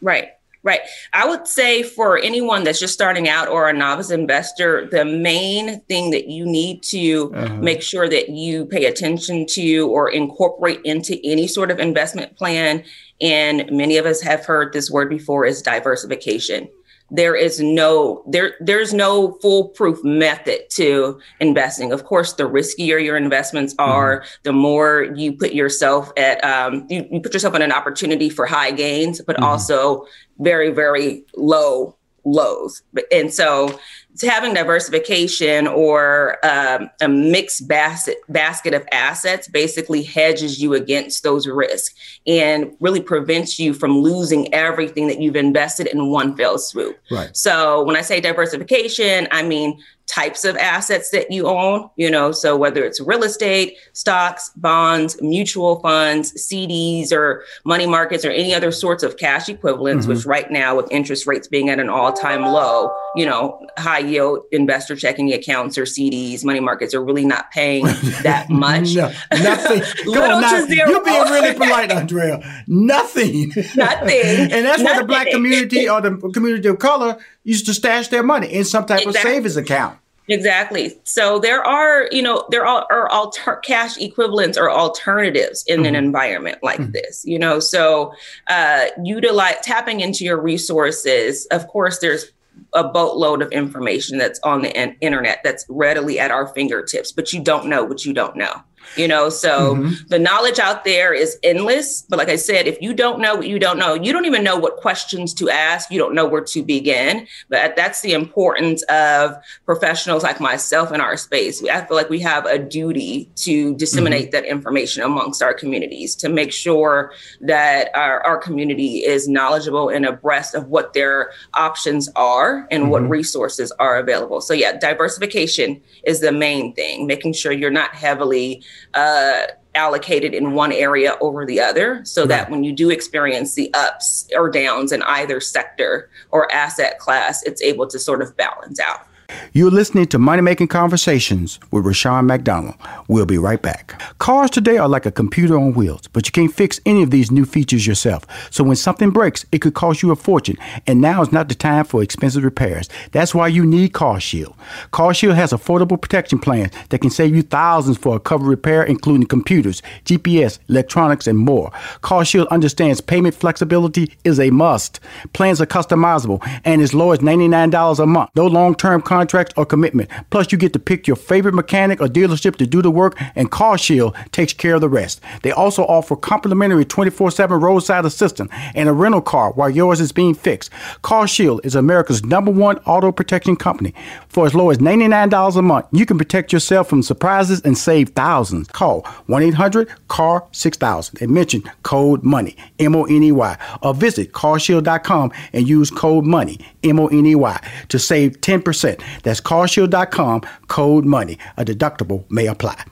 [0.01, 0.29] Right.
[0.63, 0.81] Right.
[1.15, 5.81] I would say for anyone that's just starting out or a novice investor, the main
[5.83, 7.55] thing that you need to uh-huh.
[7.57, 12.85] make sure that you pay attention to or incorporate into any sort of investment plan,
[13.23, 16.69] and many of us have heard this word before, is diversification
[17.11, 23.17] there is no there there's no foolproof method to investing of course the riskier your
[23.17, 24.29] investments are mm-hmm.
[24.45, 28.47] the more you put yourself at um, you, you, put yourself in an opportunity for
[28.47, 29.45] high gains but mm-hmm.
[29.45, 30.07] also
[30.39, 33.79] very very low lows and so
[34.23, 41.47] having diversification or um, a mixed basket basket of assets basically hedges you against those
[41.47, 41.95] risks
[42.27, 46.99] and really prevents you from losing everything that you've invested in one fell swoop.
[47.11, 47.35] Right.
[47.37, 49.81] So when I say diversification, I mean
[50.11, 55.21] types of assets that you own, you know, so whether it's real estate, stocks, bonds,
[55.23, 60.17] mutual funds, CDs, or money markets, or any other sorts of cash equivalents, mm-hmm.
[60.17, 64.01] which right now, with interest rates being at an all time low, you know, high
[64.01, 67.85] yield investor checking accounts or CDs, money markets are really not paying
[68.23, 68.95] that much.
[68.95, 69.83] no, nothing.
[70.07, 70.89] Little zero.
[70.89, 72.65] You're being really polite, Andrea.
[72.67, 73.53] Nothing.
[73.77, 74.21] Nothing.
[74.53, 78.23] and that's where the black community or the community of color used to stash their
[78.23, 79.19] money in some type exactly.
[79.19, 80.00] of savings account.
[80.31, 80.97] Exactly.
[81.03, 85.87] So there are, you know, there are, are alter- cash equivalents or alternatives in mm-hmm.
[85.87, 86.93] an environment like mm-hmm.
[86.93, 87.59] this, you know.
[87.59, 88.15] So
[88.47, 91.47] uh, utilize tapping into your resources.
[91.47, 92.31] Of course, there's
[92.75, 97.33] a boatload of information that's on the in- internet that's readily at our fingertips, but
[97.33, 98.63] you don't know what you don't know
[98.97, 99.95] you know so mm-hmm.
[100.09, 103.47] the knowledge out there is endless but like i said if you don't know what
[103.47, 106.41] you don't know you don't even know what questions to ask you don't know where
[106.43, 111.97] to begin but that's the importance of professionals like myself in our space i feel
[111.97, 114.31] like we have a duty to disseminate mm-hmm.
[114.33, 120.05] that information amongst our communities to make sure that our, our community is knowledgeable and
[120.05, 122.93] abreast of what their options are and mm-hmm.
[122.93, 127.95] what resources are available so yeah diversification is the main thing making sure you're not
[127.95, 128.63] heavily
[128.95, 129.43] uh,
[129.75, 134.29] allocated in one area over the other so that when you do experience the ups
[134.35, 139.07] or downs in either sector or asset class, it's able to sort of balance out.
[139.53, 142.75] You're listening to Money Making Conversations with Rushion McDonald.
[143.09, 144.01] We'll be right back.
[144.19, 147.31] Cars today are like a computer on wheels, but you can't fix any of these
[147.31, 148.27] new features yourself.
[148.51, 151.55] So when something breaks, it could cost you a fortune, and now is not the
[151.55, 152.89] time for expensive repairs.
[153.13, 154.55] That's why you need CarShield.
[154.93, 159.27] CarShield has affordable protection plans that can save you thousands for a covered repair, including
[159.27, 161.71] computers, GPS, electronics, and more.
[162.03, 165.01] CarShield understands payment flexibility is a must.
[165.33, 168.31] Plans are customizable and as low as $99 a month.
[168.35, 170.09] No long-term contract contracts or commitment.
[170.31, 173.51] Plus, you get to pick your favorite mechanic or dealership to do the work, and
[173.51, 175.21] CarShield takes care of the rest.
[175.43, 180.11] They also offer complimentary 24 7 roadside assistance and a rental car while yours is
[180.11, 180.71] being fixed.
[181.03, 183.93] CarShield is America's number one auto protection company.
[184.29, 188.11] For as low as $99 a month, you can protect yourself from surprises and save
[188.11, 188.69] thousands.
[188.69, 193.93] Call 1 800 CAR 6000 and mention code MONEY, M O N E Y, or
[193.93, 199.03] visit carshield.com and use code MONEY, M O N E Y, to save 10%.
[199.23, 201.39] That's carshield.com, code MONEY.
[201.57, 202.85] A deductible may apply.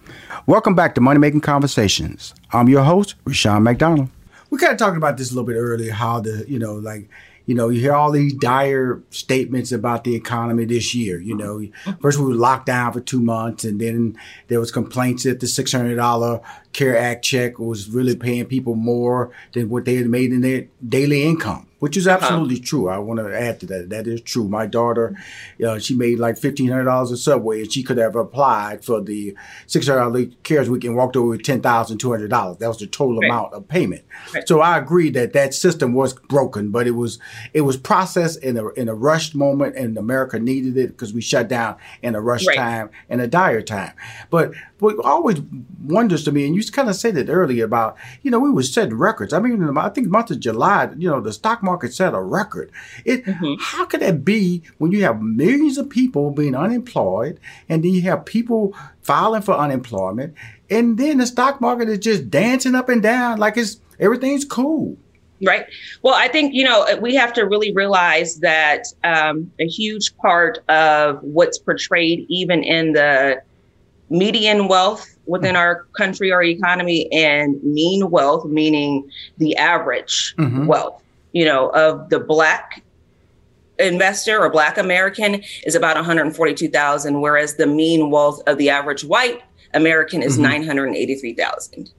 [0.47, 2.35] Welcome back to Money Making Conversations.
[2.53, 4.09] I'm your host, Rushion McDonald.
[4.51, 7.09] We kind of talked about this a little bit earlier, how the, you know, like,
[7.45, 11.19] you know, you hear all these dire statements about the economy this year.
[11.21, 11.67] You know,
[12.01, 14.19] first we were locked down for two months, and then
[14.49, 16.41] there was complaints that the six hundred dollar
[16.75, 20.67] CARE Act check was really paying people more than what they had made in their
[20.87, 22.89] daily income which is absolutely true.
[22.89, 23.91] I want to add to that.
[23.91, 24.49] That is true.
[24.49, 25.17] My daughter,
[25.65, 29.01] uh, she made like fifteen hundred dollars a Subway, and she could have applied for
[29.01, 29.37] the
[29.67, 32.59] six hundred dollar CARES Week and walked away with ten thousand two hundred dollars.
[32.59, 33.31] That was the total right.
[33.31, 34.05] amount of payment.
[34.35, 34.47] Right.
[34.47, 37.19] So I agree that that system was broken, but it was
[37.53, 41.21] it was processed in a in a rushed moment, and America needed it because we
[41.21, 42.57] shut down in a rush right.
[42.57, 43.93] time and a dire time.
[44.31, 45.41] But what always
[45.83, 48.63] wonders to me, and you kind of said it earlier about, you know, we were
[48.63, 49.33] setting records.
[49.33, 52.71] I mean, I think month of July, you know, the stock market set a record.
[53.05, 53.55] It, mm-hmm.
[53.61, 58.03] how could that be when you have millions of people being unemployed, and then you
[58.03, 60.35] have people filing for unemployment,
[60.71, 64.97] and then the stock market is just dancing up and down like it's everything's cool.
[65.45, 65.67] Right.
[66.03, 70.59] Well, I think, you know, we have to really realize that um, a huge part
[70.69, 73.41] of what's portrayed, even in the
[74.11, 80.67] median wealth within our country or economy and mean wealth, meaning the average mm-hmm.
[80.67, 81.03] wealth,
[81.33, 82.83] you know, of the black
[83.79, 89.43] investor or black American is about 142,000, whereas the mean wealth of the average white
[89.75, 90.65] American is mm-hmm.
[90.65, 91.91] 983,000.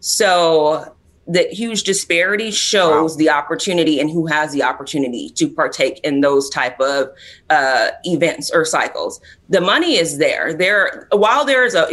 [0.00, 0.94] So
[1.26, 3.16] the huge disparity shows wow.
[3.16, 7.08] the opportunity and who has the opportunity to partake in those type of
[7.48, 9.20] uh, events or cycles.
[9.48, 10.52] The money is there.
[10.52, 11.86] There, while there is a,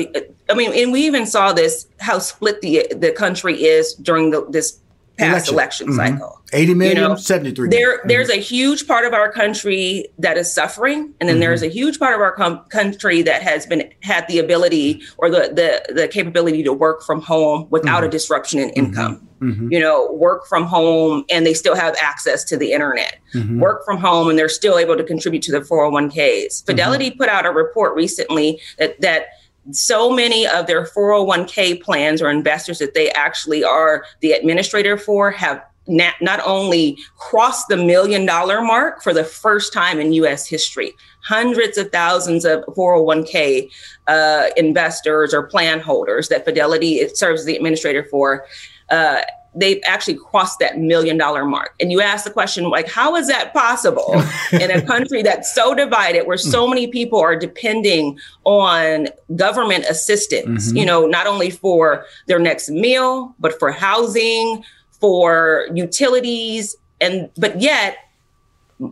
[0.50, 4.46] I mean, and we even saw this how split the the country is during the,
[4.50, 4.81] this
[5.22, 6.20] past election, election mm-hmm.
[6.20, 6.42] cycle.
[6.54, 7.82] 80 million, you know, 73 million.
[7.82, 8.08] There, mm-hmm.
[8.08, 11.14] There's a huge part of our country that is suffering.
[11.20, 11.42] And then mm-hmm.
[11.42, 15.30] there's a huge part of our com- country that has been had the ability or
[15.30, 18.06] the, the, the capability to work from home without mm-hmm.
[18.06, 18.86] a disruption in mm-hmm.
[18.86, 19.28] income.
[19.42, 19.72] Mm-hmm.
[19.72, 23.18] You know, work from home and they still have access to the internet.
[23.34, 23.60] Mm-hmm.
[23.60, 26.66] Work from home and they're still able to contribute to their 401ks.
[26.66, 29.28] Fidelity put out a report recently that that
[29.70, 35.30] so many of their 401k plans or investors that they actually are the administrator for
[35.32, 40.48] have not, not only crossed the million dollar mark for the first time in US
[40.48, 40.94] history.
[41.24, 43.70] Hundreds of thousands of 401k
[44.08, 48.46] uh, investors or plan holders that Fidelity serves as the administrator for
[48.90, 49.22] uh,
[49.56, 51.76] they've actually crossed that million dollar mark.
[51.80, 54.14] And you ask the question, like, how is that possible
[54.54, 60.68] in a country that's so divided, where so many people are depending on government assistance,
[60.68, 60.78] mm-hmm.
[60.78, 67.60] you know, not only for their next meal, but for housing, for utilities, and but
[67.60, 67.98] yet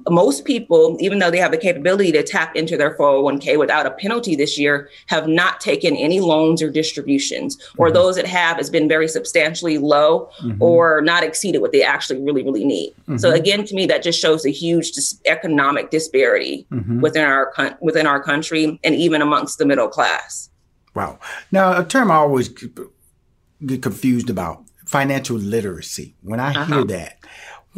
[0.10, 3.92] most people, even though they have the capability to tap into their 401k without a
[3.92, 7.96] penalty this year, have not taken any loans or distributions, or mm-hmm.
[7.96, 10.62] those that have has been very substantially low mm-hmm.
[10.62, 12.92] or not exceeded what they actually really, really need.
[13.02, 13.18] Mm-hmm.
[13.18, 17.02] So again, to me, that just shows a huge dis- economic disparity mm-hmm.
[17.02, 17.52] within our
[17.82, 20.50] within our country and even amongst the middle class.
[20.94, 21.20] Wow.
[21.52, 26.16] Now, a term I always get confused about financial literacy.
[26.22, 26.66] When I uh-huh.
[26.66, 27.20] hear that,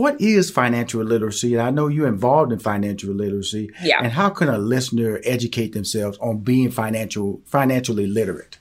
[0.02, 1.53] what is financial literacy?
[1.53, 3.69] And I know you're involved in financial literacy.
[3.84, 3.99] Yeah.
[4.02, 8.57] And how can a listener educate themselves on being financial financially literate?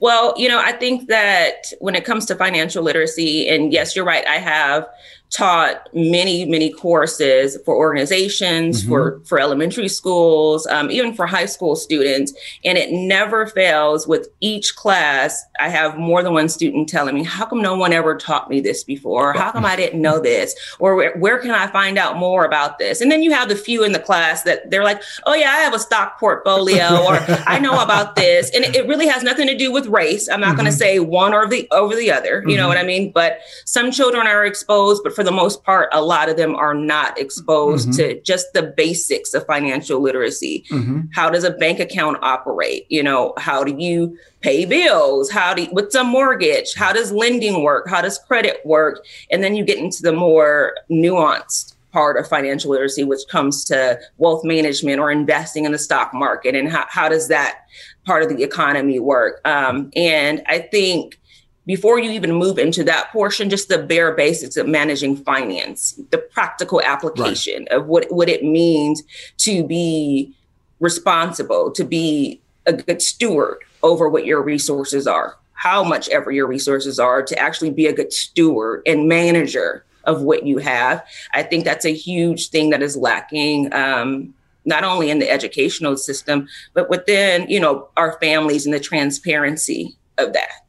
[0.00, 4.04] Well, you know, I think that when it comes to financial literacy, and yes, you're
[4.04, 4.86] right, I have
[5.32, 8.90] taught many many courses for organizations mm-hmm.
[8.90, 12.34] for for elementary schools um, even for high school students
[12.64, 15.42] and it never fails with each class.
[15.58, 18.60] I have more than one student telling me how come no one ever taught me
[18.60, 19.32] this before?
[19.32, 20.54] How come i didn't know this?
[20.78, 23.00] Or where, where can i find out more about this?
[23.00, 25.56] And then you have the few in the class that they're like oh yeah i
[25.58, 28.50] have a stock portfolio or i know about this.
[28.54, 30.28] And it, it, really has nothing to do with race.
[30.28, 30.56] I'm not mm-hmm.
[30.56, 32.56] going to say one or the over the other you mm-hmm.
[32.56, 33.12] know what i mean?
[33.12, 36.56] But some children are exposed but for for the most part, a lot of them
[36.56, 38.14] are not exposed mm-hmm.
[38.14, 40.64] to just the basics of financial literacy.
[40.68, 41.02] Mm-hmm.
[41.14, 42.86] How does a bank account operate?
[42.88, 45.30] You know, how do you pay bills?
[45.30, 46.74] How do you, what's a mortgage?
[46.74, 47.88] How does lending work?
[47.88, 49.04] How does credit work?
[49.30, 54.00] And then you get into the more nuanced part of financial literacy, which comes to
[54.18, 57.66] wealth management or investing in the stock market, and how, how does that
[58.06, 59.40] part of the economy work?
[59.44, 61.20] Um, and I think
[61.66, 66.18] before you even move into that portion, just the bare basics of managing finance, the
[66.18, 67.78] practical application right.
[67.78, 69.02] of what, what it means
[69.38, 70.34] to be
[70.80, 76.46] responsible, to be a good steward over what your resources are, how much ever your
[76.46, 81.04] resources are, to actually be a good steward and manager of what you have.
[81.32, 83.72] I think that's a huge thing that is lacking.
[83.72, 84.34] Um,
[84.64, 89.96] not only in the educational system, but within, you know, our families and the transparency
[90.18, 90.61] of that.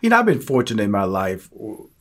[0.00, 1.50] You know, I've been fortunate in my life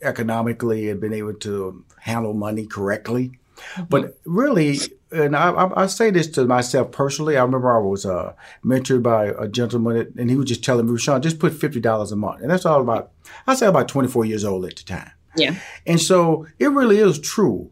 [0.02, 3.32] economically and been able to handle money correctly.
[3.56, 3.84] Mm-hmm.
[3.90, 4.80] But really,
[5.12, 7.38] and I, I, I, say this to myself personally.
[7.38, 8.34] I remember I was uh,
[8.66, 12.12] mentored by a gentleman, and he was just telling me, Sean, just put fifty dollars
[12.12, 13.12] a month, and that's all about.
[13.46, 15.12] I say about twenty four years old at the time.
[15.36, 15.56] Yeah.
[15.86, 17.72] And so it really is true.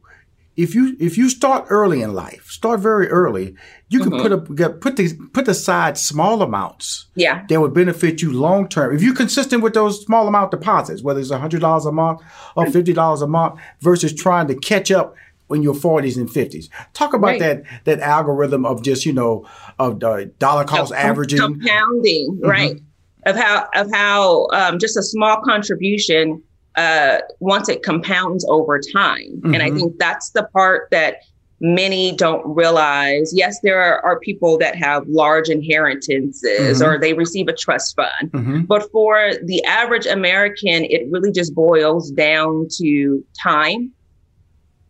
[0.55, 3.55] If you if you start early in life, start very early,
[3.89, 4.21] you can mm-hmm.
[4.21, 4.31] put
[4.63, 7.07] a put the put aside small amounts.
[7.15, 7.45] Yeah.
[7.49, 8.95] That would benefit you long term.
[8.95, 12.21] If you're consistent with those small amount deposits, whether it's hundred dollars a month
[12.55, 15.15] or fifty dollars a month, versus trying to catch up
[15.51, 16.69] in your 40s and 50s.
[16.93, 17.39] Talk about right.
[17.39, 19.47] that that algorithm of just you know
[19.79, 22.47] of the dollar cost averaging, compounding, mm-hmm.
[22.47, 22.79] right?
[23.25, 26.43] Of how of how um, just a small contribution
[26.75, 29.23] uh, once it compounds over time.
[29.37, 29.53] Mm-hmm.
[29.53, 29.77] And I mm-hmm.
[29.77, 31.17] think that's the part that
[31.61, 33.31] many don't realize.
[33.35, 36.83] Yes, there are, are people that have large inheritances mm-hmm.
[36.83, 38.31] or they receive a trust fund.
[38.31, 38.61] Mm-hmm.
[38.61, 43.91] But for the average American, it really just boils down to time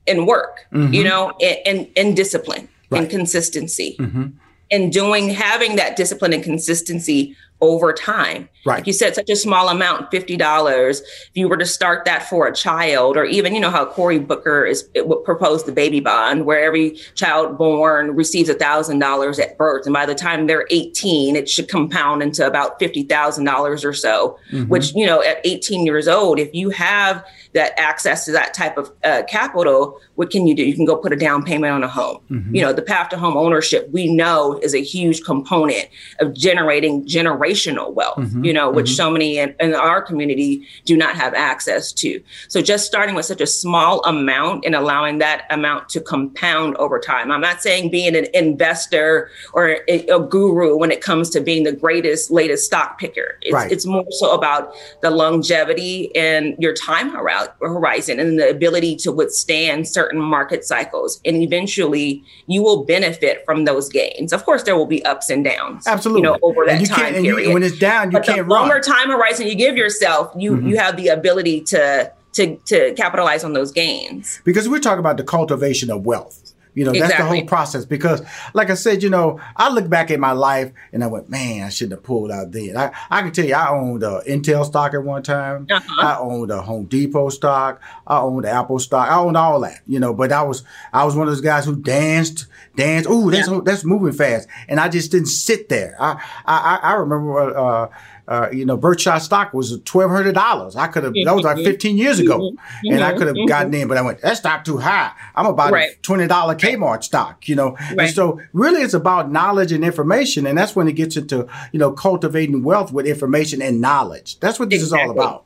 [0.08, 0.94] and work, mm-hmm.
[0.94, 3.02] you know, and, and, and discipline right.
[3.02, 3.96] and consistency.
[4.00, 4.28] Mm-hmm.
[4.72, 8.48] And doing having that discipline and consistency over time.
[8.66, 8.76] Right.
[8.78, 11.02] Like you said, such a small amount, $50.
[11.02, 14.20] If you were to start that for a child, or even, you know, how Cory
[14.20, 14.90] Booker is
[15.24, 19.86] proposed the baby bond, where every child born receives $1,000 at birth.
[19.86, 24.70] And by the time they're 18, it should compound into about $50,000 or so, mm-hmm.
[24.70, 28.78] which, you know, at 18 years old, if you have that access to that type
[28.78, 30.64] of uh, capital, what can you do?
[30.64, 32.20] You can go put a down payment on a home.
[32.30, 32.56] Mm-hmm.
[32.56, 35.88] You know, the path to home ownership, we know is a huge component
[36.20, 38.44] of generating generational wealth, mm-hmm.
[38.44, 38.96] you know, which mm-hmm.
[38.96, 42.22] so many in, in, our community do not have access to.
[42.48, 47.00] So just starting with such a small amount and allowing that amount to compound over
[47.00, 47.32] time.
[47.32, 51.64] I'm not saying being an investor or a, a guru when it comes to being
[51.64, 53.38] the greatest, latest stock picker.
[53.42, 53.72] It's, right.
[53.72, 59.12] it's more so about the longevity and your time horizon horizon and the ability to
[59.12, 61.22] withstand certain market cycles.
[61.26, 64.34] And eventually you will benefit from those gains.
[64.34, 65.88] Of course, there will be ups and downs.
[65.88, 66.22] Absolutely.
[66.22, 67.48] You know, over that and you time can't, period.
[67.48, 70.68] You, when it's down, you but can't longer time horizon you give yourself, you mm-hmm.
[70.68, 74.42] you have the ability to to to capitalize on those gains.
[74.44, 76.50] Because we're talking about the cultivation of wealth.
[76.76, 77.18] You know, exactly.
[77.18, 77.86] that's the whole process.
[77.86, 78.22] Because,
[78.54, 81.66] like I said, you know, I look back at my life and I went, man,
[81.66, 82.78] I shouldn't have pulled out then.
[82.78, 85.68] I, I can tell you, I owned uh, Intel stock at one time.
[85.70, 86.02] Uh-huh.
[86.02, 87.82] I owned a Home Depot stock.
[88.06, 89.10] I owned Apple stock.
[89.10, 90.14] I owned all that, you know.
[90.14, 90.64] But I was
[90.94, 92.46] I was one of those guys who danced,
[92.76, 93.10] danced.
[93.10, 93.62] Ooh, that's yeah.
[93.66, 95.98] that's moving fast, and I just didn't sit there.
[96.00, 97.58] I I, I remember.
[97.58, 97.90] Uh,
[98.30, 100.76] uh, you know, Berkshire stock was twelve hundred dollars.
[100.76, 101.66] I could have that was like mm-hmm.
[101.66, 102.94] fifteen years ago, mm-hmm.
[102.94, 103.48] and I could have mm-hmm.
[103.48, 105.12] gotten in, but I went that's not too high.
[105.36, 105.94] I'm about right.
[105.94, 107.72] a twenty dollar Kmart stock, you know.
[107.72, 108.02] Right.
[108.02, 111.80] And so really, it's about knowledge and information, and that's when it gets into you
[111.80, 114.40] know cultivating wealth with information and knowledge.
[114.40, 115.06] That's what this exactly.
[115.06, 115.46] is all about.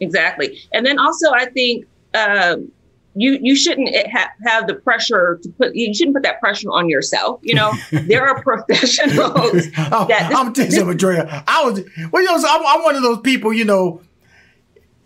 [0.00, 1.86] Exactly, and then also I think.
[2.14, 2.72] Um,
[3.16, 6.88] you you shouldn't ha- have the pressure to put you shouldn't put that pressure on
[6.88, 7.40] yourself.
[7.42, 11.44] You know, there are professionals that this, I'm telling you, Andrea.
[11.48, 11.82] I was
[12.12, 13.52] well, you know, I'm, I'm, one of those people.
[13.52, 14.02] You know,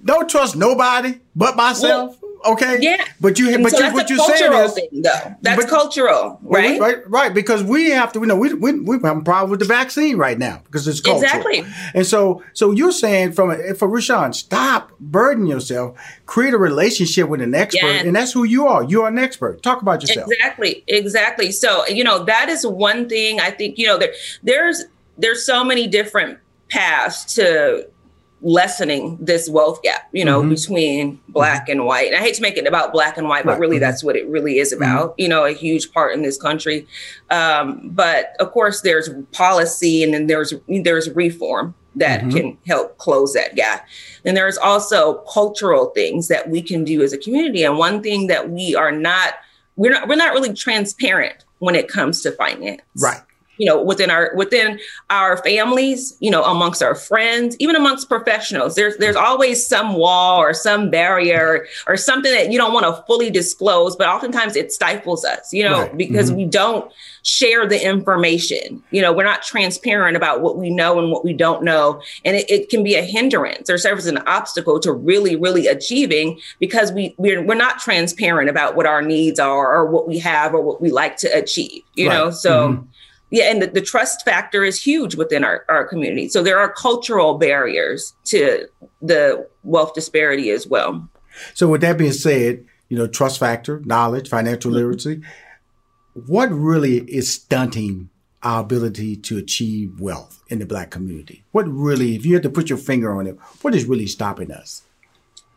[0.05, 2.20] don't trust nobody but myself.
[2.43, 2.79] Well, Okay.
[2.81, 3.05] Yeah.
[3.21, 5.35] But you, but so you, what you're saying is, thing, though.
[5.43, 6.81] That's but, cultural, right?
[6.81, 7.35] right, right.
[7.35, 10.17] Because we have to, you know, we we we have a problem with the vaccine
[10.17, 11.25] right now because it's cultural.
[11.25, 11.65] Exactly.
[11.95, 17.41] And so, so you're saying from for Rushion, stop burdening yourself, create a relationship with
[17.41, 18.07] an expert, yes.
[18.07, 18.85] and that's who you are.
[18.85, 19.63] You are an expert.
[19.63, 20.31] Talk about yourself.
[20.31, 20.85] Exactly.
[20.89, 21.53] Exactly.
[21.53, 24.85] So you know that is one thing I think you know there there's
[25.19, 26.39] there's so many different
[26.71, 27.87] paths to
[28.43, 30.51] lessening this wealth gap, you know, mm-hmm.
[30.51, 31.73] between black mm-hmm.
[31.73, 32.09] and white.
[32.09, 33.61] And I hate to make it about black and white, but right.
[33.61, 33.83] really mm-hmm.
[33.83, 35.21] that's what it really is about, mm-hmm.
[35.21, 36.87] you know, a huge part in this country.
[37.31, 42.31] Um, but of course there's policy and then there's there's reform that mm-hmm.
[42.31, 43.87] can help close that gap.
[44.25, 47.65] And there's also cultural things that we can do as a community.
[47.65, 49.35] And one thing that we are not
[49.77, 52.81] we're not we're not really transparent when it comes to finance.
[52.97, 53.21] Right
[53.61, 54.81] you know, within our within
[55.11, 58.75] our families, you know, amongst our friends, even amongst professionals.
[58.75, 63.03] There's there's always some wall or some barrier or something that you don't want to
[63.07, 65.95] fully disclose, but oftentimes it stifles us, you know, right.
[65.99, 66.39] because mm-hmm.
[66.39, 66.91] we don't
[67.23, 68.83] share the information.
[68.93, 72.01] You know, we're not transparent about what we know and what we don't know.
[72.25, 75.67] And it, it can be a hindrance or serve as an obstacle to really, really
[75.67, 80.19] achieving because we we're, we're not transparent about what our needs are or what we
[80.21, 82.15] have or what we like to achieve, you right.
[82.15, 82.31] know?
[82.31, 82.87] So mm-hmm
[83.31, 86.29] yeah, and the, the, trust factor is huge within our, our community.
[86.29, 88.67] So there are cultural barriers to
[89.01, 91.09] the wealth disparity as well.
[91.55, 94.79] So with that being said, you know, trust factor, knowledge, financial mm-hmm.
[94.79, 95.23] literacy,
[96.27, 98.11] what really is stunting
[98.43, 101.45] our ability to achieve wealth in the black community?
[101.53, 104.51] What really, if you had to put your finger on it, what is really stopping
[104.51, 104.83] us?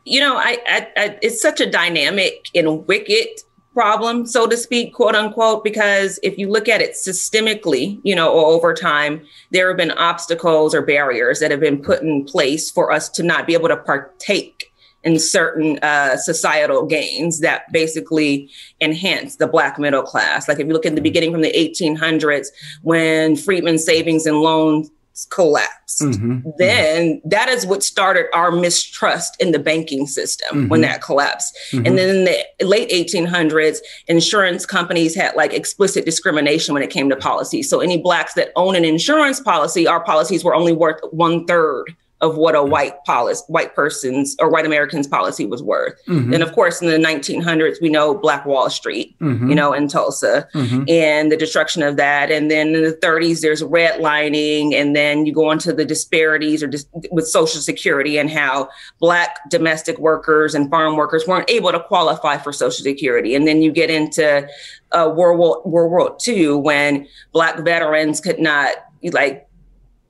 [0.05, 3.27] You know, I, I, I it's such a dynamic and wicked
[3.73, 8.31] problem, so to speak, quote unquote, because if you look at it systemically, you know,
[8.31, 12.69] or over time, there have been obstacles or barriers that have been put in place
[12.69, 14.71] for us to not be able to partake
[15.03, 20.47] in certain uh, societal gains that basically enhance the black middle class.
[20.47, 22.47] Like if you look at the beginning from the 1800s,
[22.83, 24.89] when Freedmen's Savings and Loan
[25.29, 26.01] collapse.
[26.01, 26.49] Mm-hmm.
[26.57, 30.67] Then that is what started our mistrust in the banking system mm-hmm.
[30.69, 31.57] when that collapsed.
[31.71, 31.85] Mm-hmm.
[31.85, 33.77] And then in the late 1800s,
[34.07, 37.61] insurance companies had like explicit discrimination when it came to policy.
[37.63, 41.95] So any blacks that own an insurance policy, our policies were only worth one third
[42.23, 45.93] of what a white policy, white person's or white Americans policy was worth.
[46.07, 46.33] Mm-hmm.
[46.33, 49.49] And of course, in the 1900s, we know Black Wall Street, mm-hmm.
[49.49, 50.85] you know, in Tulsa, mm-hmm.
[50.87, 52.31] and the destruction of that.
[52.31, 56.67] And then in the 30s, there's redlining, and then you go into the disparities or
[56.67, 58.69] dis- with Social Security and how
[58.99, 63.35] Black domestic workers and farm workers weren't able to qualify for Social Security.
[63.35, 64.47] And then you get into
[64.93, 68.75] uh, World War World War II when Black veterans could not
[69.11, 69.49] like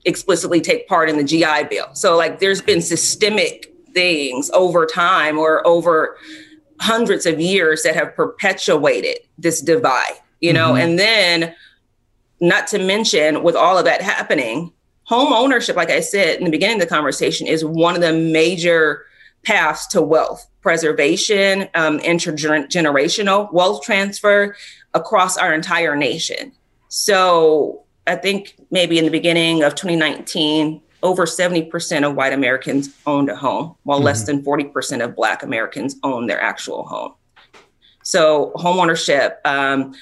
[0.04, 1.94] explicitly take part in the GI Bill.
[1.94, 6.16] So, like, there's been systemic things over time or over
[6.80, 10.88] hundreds of years that have perpetuated this divide, you know, mm-hmm.
[10.88, 11.54] and then
[12.40, 14.72] not to mention with all of that happening,
[15.04, 18.12] home ownership, like I said in the beginning of the conversation, is one of the
[18.12, 19.06] major
[19.44, 24.56] paths to wealth preservation, um, intergenerational wealth transfer
[24.94, 26.52] across our entire nation.
[26.88, 33.28] So I think maybe in the beginning of 2019, over 70% of white Americans owned
[33.28, 34.06] a home, while mm-hmm.
[34.06, 37.14] less than 40% of Black Americans own their actual home.
[38.02, 39.94] So, homeownership, um,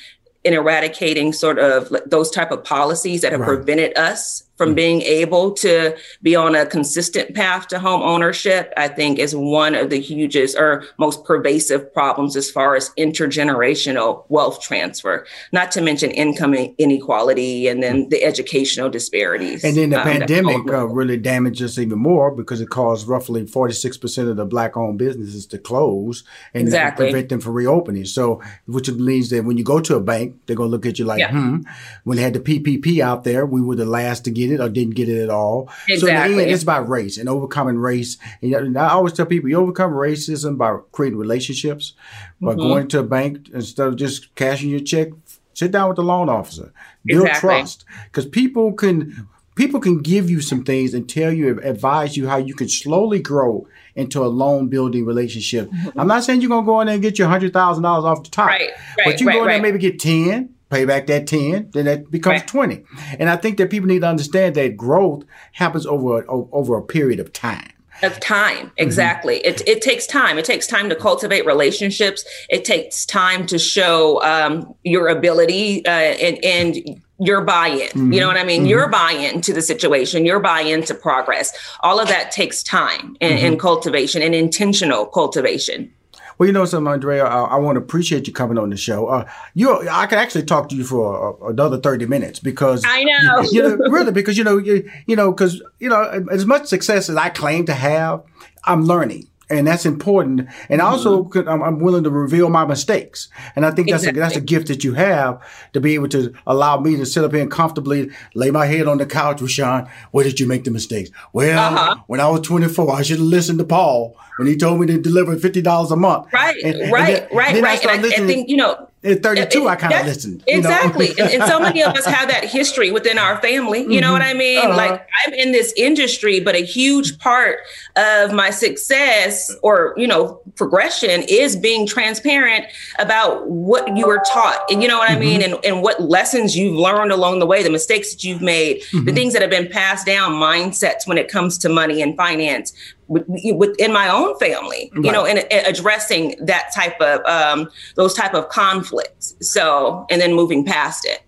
[0.45, 3.47] in eradicating sort of those type of policies that have right.
[3.47, 4.77] prevented us from mm-hmm.
[4.77, 9.75] being able to be on a consistent path to home ownership, I think is one
[9.75, 15.81] of the hugest or most pervasive problems as far as intergenerational wealth transfer, not to
[15.81, 19.65] mention income inequality and then the educational disparities.
[19.65, 23.43] And then the um, pandemic uh, really damaged us even more because it caused roughly
[23.43, 26.23] 46% of the black owned businesses to close
[26.55, 27.07] and exactly.
[27.07, 28.05] prevent them from reopening.
[28.05, 31.01] So, which means that when you go to a bank, they're going to look at
[31.01, 31.33] you like, yeah.
[31.33, 31.63] hmm.
[32.05, 34.69] When they had the PPP out there, we were the last to get it or
[34.69, 35.71] didn't get it at all.
[35.89, 35.97] Exactly.
[35.97, 38.19] So in the end, it's about race and overcoming race.
[38.41, 41.95] And I always tell people you overcome racism by creating relationships,
[42.41, 42.61] by mm-hmm.
[42.61, 45.09] going to a bank instead of just cashing your check.
[45.55, 46.73] Sit down with the loan officer,
[47.05, 47.49] build exactly.
[47.49, 52.27] trust, because people can people can give you some things and tell you advise you
[52.27, 55.71] how you can slowly grow into a loan building relationship.
[55.71, 56.01] Mm-hmm.
[56.01, 58.25] I'm not saying you're gonna go in there and get your hundred thousand dollars off
[58.25, 60.85] the top, right, right, but you right, go in there and maybe get ten, pay
[60.85, 62.49] back that 10, then that becomes right.
[62.49, 62.85] 20.
[63.19, 67.21] And I think that people need to understand that growth happens over, over a period
[67.21, 67.69] of time
[68.03, 68.69] of time mm-hmm.
[68.79, 69.51] exactly mm-hmm.
[69.51, 74.21] it, it takes time it takes time to cultivate relationships it takes time to show
[74.23, 78.13] um, your ability uh, and, and your buy-in mm-hmm.
[78.13, 78.71] you know what i mean mm-hmm.
[78.71, 83.39] your buy-in to the situation your buy-in to progress all of that takes time and,
[83.39, 83.61] and mm-hmm.
[83.61, 85.93] cultivation and intentional cultivation
[86.39, 87.25] well, you know something, Andrea.
[87.25, 89.07] I, I want to appreciate you coming on the show.
[89.07, 93.41] Uh, you, I could actually talk to you for another thirty minutes because I know,
[93.43, 96.67] you, you know, really, because you know, you, you know, because you know, as much
[96.67, 98.23] success as I claim to have,
[98.65, 100.49] I'm learning and that's important.
[100.69, 101.49] And also, mm-hmm.
[101.49, 103.29] I'm, I'm, willing to reveal my mistakes.
[103.57, 104.21] And I think that's exactly.
[104.21, 105.43] a, that's a gift that you have
[105.73, 108.87] to be able to allow me to sit up here and comfortably lay my head
[108.87, 109.89] on the couch Sean.
[110.13, 111.11] Where did you make the mistakes?
[111.33, 111.97] Well, uh-huh.
[112.07, 114.99] when I was 24, I should have listened to Paul when he told me to
[114.99, 116.33] deliver fifty dollars a month.
[116.33, 117.87] Right, and, right, and then, right, then right.
[117.87, 120.45] I, I think you know At 32, I kind of listened.
[120.47, 121.09] Exactly.
[121.19, 123.81] and, and, so many of us have that history within our family.
[123.81, 124.01] You mm-hmm.
[124.01, 124.59] know what I mean?
[124.59, 124.77] Uh-huh.
[124.77, 127.59] Like I'm in this industry, but a huge part
[127.97, 132.67] of my success or, you know, progression is being transparent
[133.01, 134.71] about what you were taught.
[134.71, 135.19] And you know what mm-hmm.
[135.19, 135.41] I mean?
[135.41, 135.55] Mm-hmm.
[135.55, 139.05] And, and what lessons you've learned along the way, the mistakes that you've made, mm-hmm.
[139.05, 142.73] the things that have been passed down, mindsets when it comes to money and finance,
[143.13, 145.05] within my own family, right.
[145.05, 149.35] you know, and, and, addressing that type of um, those type of conflicts.
[149.41, 151.23] So, and then moving past it.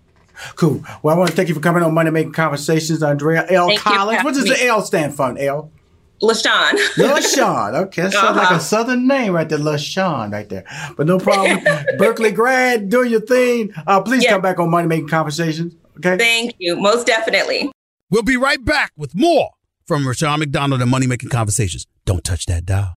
[0.56, 0.82] Cool.
[1.02, 3.68] Well, I want to thank you for coming on Money Making Conversations, Andrea L.
[3.68, 4.24] Thank Collins.
[4.24, 5.70] What does the L stand for, L?
[6.22, 6.72] LaShawn.
[6.96, 7.74] LaShawn.
[7.74, 8.34] Okay, that sounds uh-huh.
[8.34, 8.58] like a uh-huh.
[8.58, 10.64] southern name right there, LaShawn right there.
[10.96, 11.60] But no problem.
[11.98, 13.72] Berkeley grad, doing your thing.
[13.86, 15.74] Uh, please come back on Money Making Conversations.
[15.98, 16.16] Okay.
[16.16, 16.76] Thank you.
[16.76, 17.70] Most definitely.
[18.10, 19.50] We'll be right back with more
[19.86, 21.86] from Rushion McDonald and Money Making Conversations.
[22.04, 22.94] Don't touch that dial.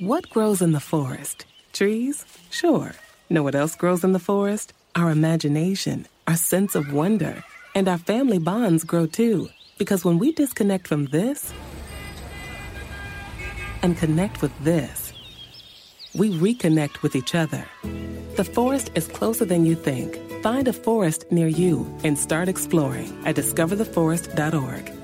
[0.00, 1.46] What grows in the forest?
[1.72, 2.24] Trees?
[2.50, 2.92] Sure.
[3.30, 4.72] Know what else grows in the forest?
[4.96, 7.44] Our imagination, our sense of wonder,
[7.74, 9.50] and our family bonds grow too.
[9.78, 11.52] Because when we disconnect from this
[13.82, 15.12] and connect with this,
[16.14, 17.64] we reconnect with each other.
[18.36, 20.18] The forest is closer than you think.
[20.42, 25.03] Find a forest near you and start exploring at discovertheforest.org.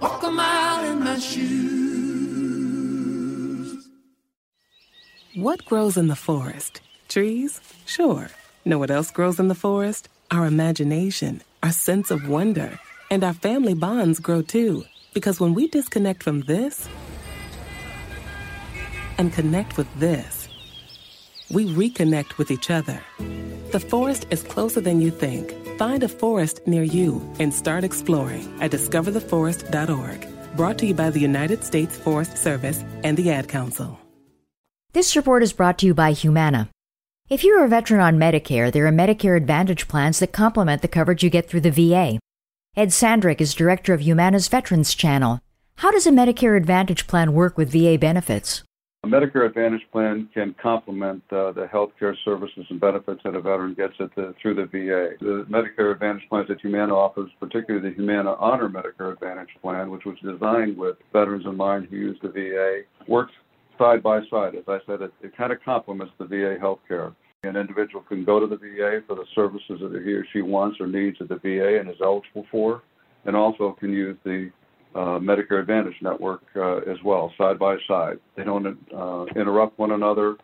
[0.00, 1.50] Walk a mile in my shoes.
[5.34, 6.80] What grows in the forest?
[7.08, 7.60] Trees?
[7.84, 8.30] Sure.
[8.64, 10.08] Know what else grows in the forest?
[10.30, 14.84] Our imagination, our sense of wonder, and our family bonds grow too.
[15.12, 16.88] Because when we disconnect from this
[19.18, 20.48] and connect with this,
[21.50, 23.00] we reconnect with each other.
[23.72, 28.46] The forest is closer than you think Find a forest near you and start exploring
[28.60, 30.28] at discovertheforest.org.
[30.54, 33.98] Brought to you by the United States Forest Service and the Ad Council.
[34.92, 36.68] This report is brought to you by Humana.
[37.30, 41.24] If you're a veteran on Medicare, there are Medicare Advantage plans that complement the coverage
[41.24, 42.18] you get through the VA.
[42.76, 45.40] Ed Sandrick is director of Humana's Veterans Channel.
[45.76, 48.64] How does a Medicare Advantage plan work with VA benefits?
[49.02, 53.40] A Medicare Advantage plan can complement uh, the health care services and benefits that a
[53.40, 55.16] veteran gets the, through the VA.
[55.24, 60.04] The Medicare Advantage plans that Humana offers, particularly the Humana Honor Medicare Advantage plan, which
[60.04, 63.32] was designed with veterans in mind who use the VA, works
[63.78, 64.54] side by side.
[64.54, 67.14] As I said, it, it kind of complements the VA health care.
[67.42, 70.78] An individual can go to the VA for the services that he or she wants
[70.78, 72.82] or needs at the VA and is eligible for,
[73.24, 74.50] and also can use the
[74.94, 78.18] uh, Medicare Advantage network uh, as well, side by side.
[78.36, 80.36] They don't uh, interrupt one another.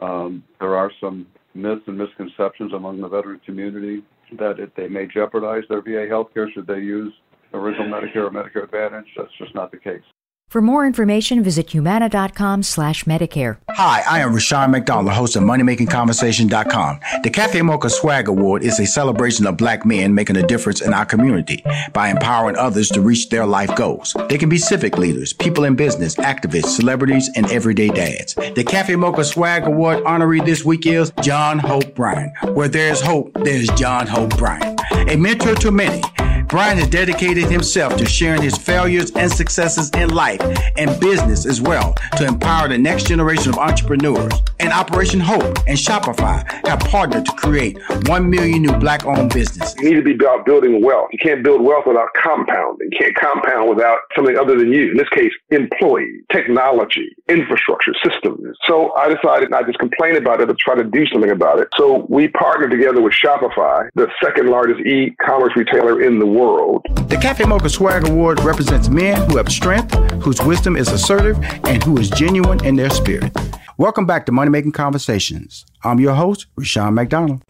[0.00, 4.02] Um, there are some myths and misconceptions among the veteran community
[4.38, 7.12] that it, they may jeopardize their VA health care should they use
[7.52, 9.06] original Medicare or Medicare Advantage.
[9.16, 10.02] That's just not the case.
[10.48, 13.56] For more information, visit humana.com slash Medicare.
[13.70, 17.00] Hi, I am Rushion McDonald, host of MoneyMakingConversation.com.
[17.24, 20.94] The Cafe Mocha Swag Award is a celebration of black men making a difference in
[20.94, 24.14] our community by empowering others to reach their life goals.
[24.28, 28.34] They can be civic leaders, people in business, activists, celebrities, and everyday dads.
[28.34, 32.32] The Cafe Mocha Swag Award honoree this week is John Hope Bryant.
[32.54, 34.80] Where there's hope, there's John Hope Bryant.
[35.10, 36.00] A mentor to many
[36.54, 40.40] Bryant has dedicated himself to sharing his failures and successes in life
[40.76, 44.32] and business as well to empower the next generation of entrepreneurs.
[44.64, 49.74] And Operation Hope and Shopify have partnered to create 1 million new black owned businesses.
[49.76, 51.08] You need to be about building wealth.
[51.12, 52.88] You can't build wealth without compounding.
[52.90, 54.92] You can't compound without something other than you.
[54.92, 58.56] In this case, employee, technology, infrastructure, systems.
[58.66, 61.68] So I decided not just complain about it, but try to do something about it.
[61.76, 66.86] So we partnered together with Shopify, the second largest e commerce retailer in the world.
[67.10, 69.92] The Cafe Mocha Swag Award represents men who have strength,
[70.22, 71.36] whose wisdom is assertive,
[71.66, 73.30] and who is genuine in their spirit.
[73.76, 75.66] Welcome back to Money Making Conversations.
[75.82, 77.42] I'm your host, Rushion McDonald.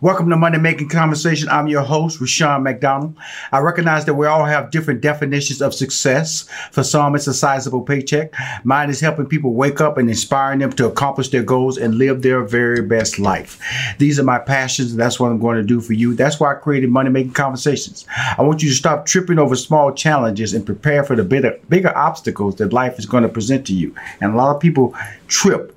[0.00, 1.48] Welcome to Money Making Conversation.
[1.48, 3.16] I'm your host, Rushion McDonald.
[3.52, 6.48] I recognize that we all have different definitions of success.
[6.72, 8.34] For some, it's a sizable paycheck.
[8.64, 12.22] Mine is helping people wake up and inspiring them to accomplish their goals and live
[12.22, 13.58] their very best life.
[13.98, 16.14] These are my passions, and that's what I'm going to do for you.
[16.14, 18.04] That's why I created Money Making Conversations.
[18.36, 21.96] I want you to stop tripping over small challenges and prepare for the bigger, bigger
[21.96, 23.94] obstacles that life is going to present to you.
[24.20, 24.94] And a lot of people
[25.28, 25.76] trip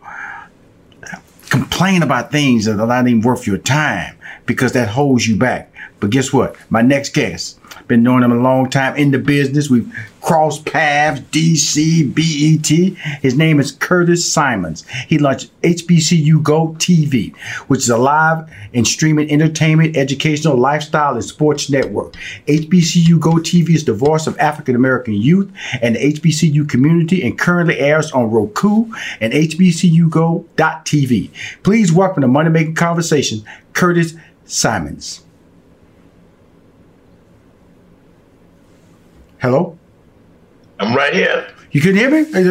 [1.56, 5.72] complain about things that are not even worth your time because that holds you back.
[6.02, 6.58] But guess what?
[6.70, 7.58] My next guest,
[7.88, 9.70] been knowing him a long time in the business.
[9.70, 12.68] We've crossed paths, DC, BET.
[13.22, 14.84] His name is Curtis Symonds.
[15.08, 17.36] He launched HBCU Go TV,
[17.68, 22.14] which is a live and streaming entertainment, educational, lifestyle, and sports network.
[22.48, 25.52] HBCU Go TV is the voice of African American youth
[25.82, 28.92] and the HBCU community and currently airs on Roku
[29.22, 31.30] and HBCUGo.tv.
[31.64, 33.44] Please welcome to Money Making Conversation,
[33.74, 35.25] Curtis Symonds.
[39.46, 39.78] Hello?
[40.80, 41.48] I'm right here.
[41.70, 42.22] You can hear me?
[42.22, 42.46] I can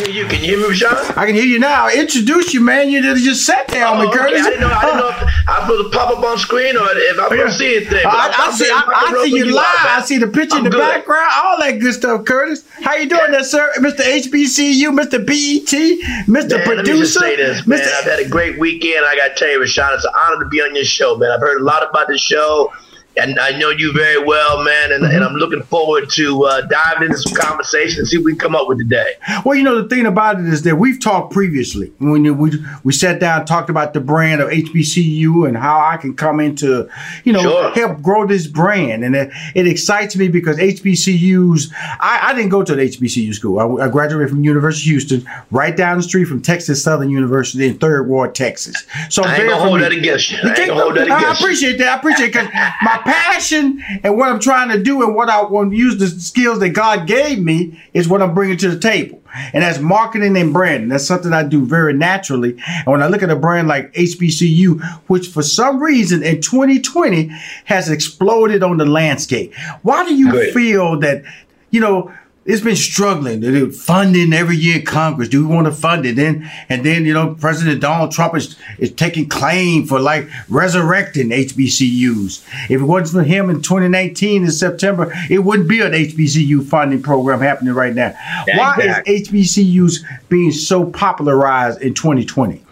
[0.00, 0.26] hear you.
[0.26, 0.96] Can you hear me, Sean?
[1.16, 1.88] I can hear you now.
[1.88, 2.90] Introduce you, man.
[2.90, 4.44] You just sat there on oh, me, Curtis.
[4.44, 4.74] I didn't know.
[4.74, 7.46] I didn't know if I'm supposed to pop up on screen or if I'm going
[7.46, 8.04] to see anything.
[8.04, 8.68] I, I, I, see.
[8.68, 9.64] I, I see you live.
[9.64, 10.80] I see the picture I'm in the good.
[10.80, 11.30] background.
[11.36, 12.68] All that good stuff, Curtis.
[12.82, 13.70] How you doing, there, sir?
[13.78, 14.00] Mr.
[14.00, 15.24] HBCU, Mr.
[15.24, 16.26] BET, Mr.
[16.26, 16.74] Man, Producer.
[16.74, 17.78] Let me just say this, man.
[17.78, 17.96] Mr.
[17.96, 19.04] I've had a great weekend.
[19.06, 21.30] I got to tell you, Rushion, it's an honor to be on your show, man.
[21.30, 22.72] I've heard a lot about the show
[23.16, 25.14] and I know you very well, man, and, mm-hmm.
[25.14, 28.40] and I'm looking forward to uh, diving into some conversation and see what we can
[28.40, 29.14] come up with today.
[29.44, 32.50] Well, you know, the thing about it is that we've talked previously when we
[32.82, 36.88] we sat down, talked about the brand of HBCU and how I can come into,
[37.24, 37.70] you know, sure.
[37.72, 41.72] help grow this brand, and it, it excites me because HBCUs.
[42.00, 43.58] I, I didn't go to an HBCU school.
[43.58, 47.66] I, I, graduated from University of Houston, right down the street from Texas Southern University
[47.66, 48.74] in Third Ward, Texas.
[49.08, 50.38] So I'm ain't gonna hold that against you.
[50.42, 51.88] I, hold that against I appreciate that.
[51.88, 52.48] I appreciate because
[52.82, 56.08] my passion and what I'm trying to do and what I want to use the
[56.08, 59.22] skills that God gave me is what I'm bringing to the table.
[59.52, 60.88] And that's marketing and branding.
[60.88, 62.56] That's something I do very naturally.
[62.66, 67.30] And when I look at a brand like HBCU, which for some reason in 2020
[67.64, 70.54] has exploded on the landscape, why do you Good.
[70.54, 71.24] feel that,
[71.70, 72.12] you know,
[72.46, 73.40] it's been struggling.
[73.40, 75.28] They're funding every year in Congress.
[75.28, 76.16] Do we want to fund it?
[76.16, 81.30] Then and then you know President Donald Trump is is taking claim for like resurrecting
[81.30, 82.44] HBCUs.
[82.64, 87.02] If it wasn't for him in 2019 in September, it wouldn't be an HBCU funding
[87.02, 88.14] program happening right now.
[88.54, 92.62] Why is HBCUs being so popularized in 2020?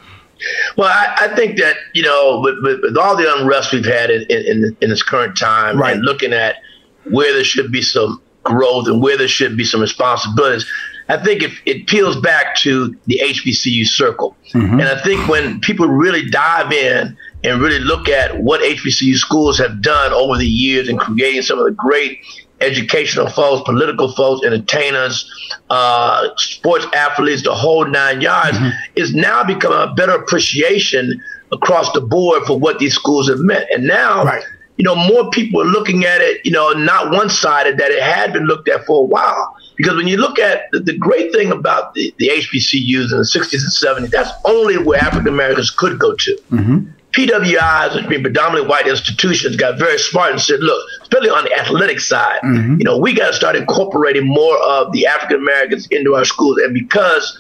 [0.77, 4.11] Well, I, I, think that you know, with, with, with, all the unrest we've had
[4.11, 5.95] in in, in this current time, right.
[5.95, 6.57] and looking at
[7.05, 10.71] where there should be some growth and where there should be some responsibilities.
[11.09, 14.37] I think it, it peels back to the HBCU circle.
[14.55, 14.81] Mm-hmm.
[14.81, 19.59] And I think when people really dive in and really look at what HBCU schools
[19.59, 22.21] have done over the years in creating some of the great
[22.61, 25.29] educational folks, political folks, entertainers,
[25.71, 28.71] uh, sports athletes, the whole nine yards, mm-hmm.
[28.95, 31.21] is now become a better appreciation
[31.51, 33.67] across the board for what these schools have meant.
[33.75, 34.45] And now right
[34.77, 38.03] you know, more people are looking at it, you know, not one sided that it
[38.03, 39.57] had been looked at for a while.
[39.77, 43.29] Because when you look at the, the great thing about the, the HBCUs in the
[43.29, 46.39] 60s and 70s, that's only where African Americans could go to.
[46.51, 46.91] Mm-hmm.
[47.13, 51.53] PWIs, which being predominantly white institutions, got very smart and said, look, especially on the
[51.53, 52.79] athletic side, mm-hmm.
[52.79, 56.59] you know, we got to start incorporating more of the African Americans into our schools.
[56.59, 57.39] And because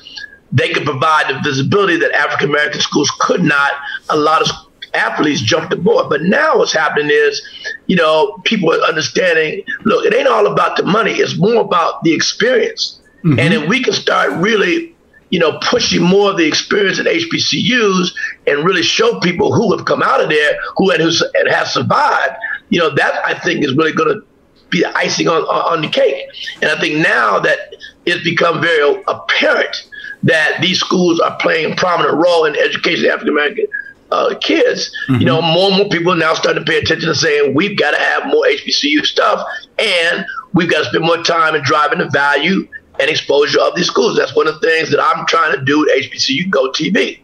[0.52, 3.72] they could provide the visibility that African American schools could not,
[4.10, 4.48] a lot of
[4.94, 6.09] athletes jumped aboard.
[6.09, 7.43] But now what's happening is,
[7.86, 11.12] you know, people are understanding, look, it ain't all about the money.
[11.12, 13.01] It's more about the experience.
[13.24, 13.39] Mm-hmm.
[13.39, 14.94] And if we can start really,
[15.31, 18.12] you know, pushing more of the experience at HBCUs
[18.47, 21.69] and really show people who have come out of there, who and who and have
[21.69, 22.35] survived,
[22.69, 24.27] you know, that I think is really going to
[24.70, 26.24] be the icing on, on the cake.
[26.60, 27.59] And I think now that
[28.06, 29.89] it's become very apparent
[30.24, 33.66] that these schools are playing a prominent role in education of African American
[34.12, 35.20] uh, kids, mm-hmm.
[35.20, 37.93] you know, more and more people now starting to pay attention to saying we've got
[37.93, 39.47] to have more HBCU stuff
[39.78, 42.68] and we've got to spend more time in driving the value
[43.01, 44.16] and exposure of these schools.
[44.16, 47.20] That's one of the things that I'm trying to do at HBCU Go TV.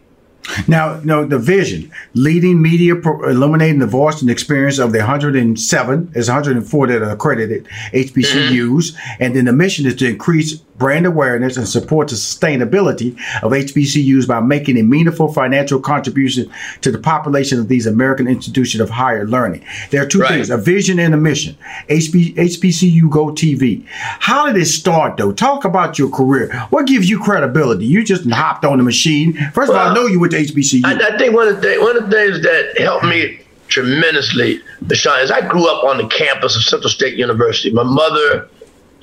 [0.67, 6.11] Now, no, the vision, leading media, pro- illuminating the voice and experience of the 107,
[6.15, 9.23] is 104 that are accredited HBCUs, mm-hmm.
[9.23, 13.11] and then the mission is to increase brand awareness and support the sustainability
[13.43, 16.51] of HBCUs by making a meaningful financial contribution
[16.81, 19.63] to the population of these American institutions of higher learning.
[19.91, 20.29] There are two right.
[20.29, 21.57] things, a vision and a mission.
[21.89, 23.85] HB, HBCU Go TV.
[23.87, 25.31] How did it start though?
[25.31, 26.51] Talk about your career.
[26.69, 27.85] What gives you credibility?
[27.85, 29.33] You just hopped on the machine.
[29.53, 30.85] First well, of all, I know you went to HBCU.
[30.85, 35.19] I, I think one of, the, one of the things that helped me tremendously, Bashan,
[35.19, 37.71] is I grew up on the campus of Central State University.
[37.71, 38.49] My mother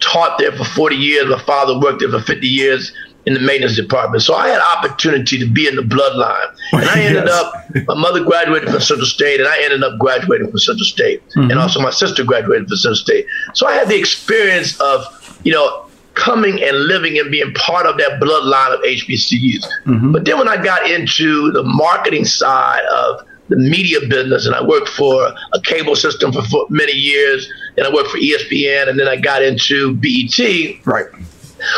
[0.00, 1.26] taught there for 40 years.
[1.28, 2.92] My father worked there for 50 years
[3.26, 4.22] in the maintenance department.
[4.22, 6.54] So I had opportunity to be in the bloodline.
[6.72, 7.34] And I ended yes.
[7.34, 11.28] up, my mother graduated from Central State, and I ended up graduating from Central State.
[11.30, 11.50] Mm-hmm.
[11.50, 13.26] And also my sister graduated from Central State.
[13.54, 17.98] So I had the experience of, you know, coming and living and being part of
[17.98, 19.66] that bloodline of HBCUs.
[19.84, 20.12] Mm-hmm.
[20.12, 24.62] But then when I got into the marketing side of the media business, and I
[24.62, 28.98] worked for a cable system for, for many years, and I worked for ESPN, and
[28.98, 30.38] then I got into BET.
[30.84, 31.06] Right.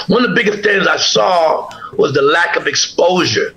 [0.08, 3.54] One of the biggest things I saw was the lack of exposure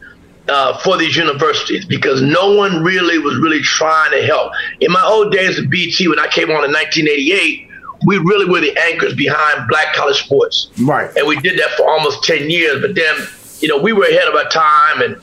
[0.48, 4.52] uh, for these universities because no one really was really trying to help.
[4.80, 7.70] In my old days at BT, when I came on in 1988,
[8.06, 10.72] we really were the anchors behind black college sports.
[10.82, 11.16] Right.
[11.16, 12.82] And we did that for almost 10 years.
[12.82, 13.16] But then,
[13.60, 15.22] you know, we were ahead of our time and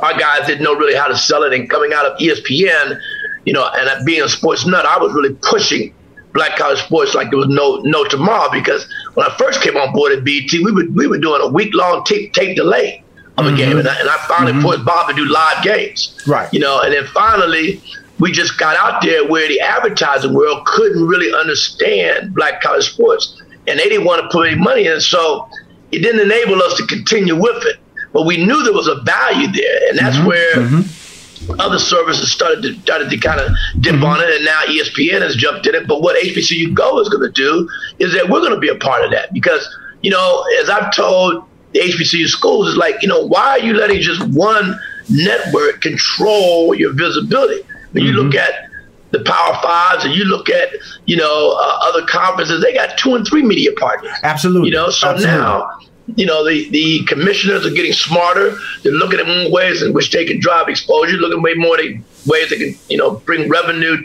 [0.00, 1.52] our guys didn't know really how to sell it.
[1.52, 3.00] And coming out of ESPN,
[3.44, 5.94] you know, and being a sports nut, I was really pushing
[6.36, 9.92] black college sports like there was no no tomorrow because when I first came on
[9.92, 13.02] board at BT, we were we were doing a week long tape tape delay
[13.38, 13.56] of a mm-hmm.
[13.56, 14.62] game, and I, and I finally mm-hmm.
[14.62, 16.16] pushed Bob to do live games.
[16.26, 16.52] Right.
[16.52, 17.82] You know, and then finally
[18.18, 23.42] we just got out there where the advertising world couldn't really understand black college sports,
[23.66, 25.48] and they didn't want to put any money in, so
[25.92, 27.76] it didn't enable us to continue with it.
[28.16, 30.26] But we knew there was a value there, and that's mm-hmm.
[30.26, 31.60] where mm-hmm.
[31.60, 34.04] other services started to started to kind of dip mm-hmm.
[34.04, 35.86] on it, and now ESPN has jumped in it.
[35.86, 37.68] But what HBCU Go is going to do
[37.98, 39.68] is that we're going to be a part of that because
[40.00, 43.74] you know, as I've told the HBCU schools, is like you know, why are you
[43.74, 44.80] letting just one
[45.10, 47.68] network control your visibility?
[47.92, 48.38] When you look mm-hmm.
[48.38, 48.70] at
[49.10, 50.70] the Power Fives and you look at,
[51.04, 54.12] you know, uh, other conferences, they got two and three media partners.
[54.22, 54.70] Absolutely.
[54.70, 55.38] You know, so Absolutely.
[55.38, 55.68] now,
[56.14, 58.56] you know, the, the commissioners are getting smarter.
[58.82, 61.84] They're looking at more ways in which they can drive exposure, looking way more at
[62.26, 63.96] ways they can, you know, bring revenue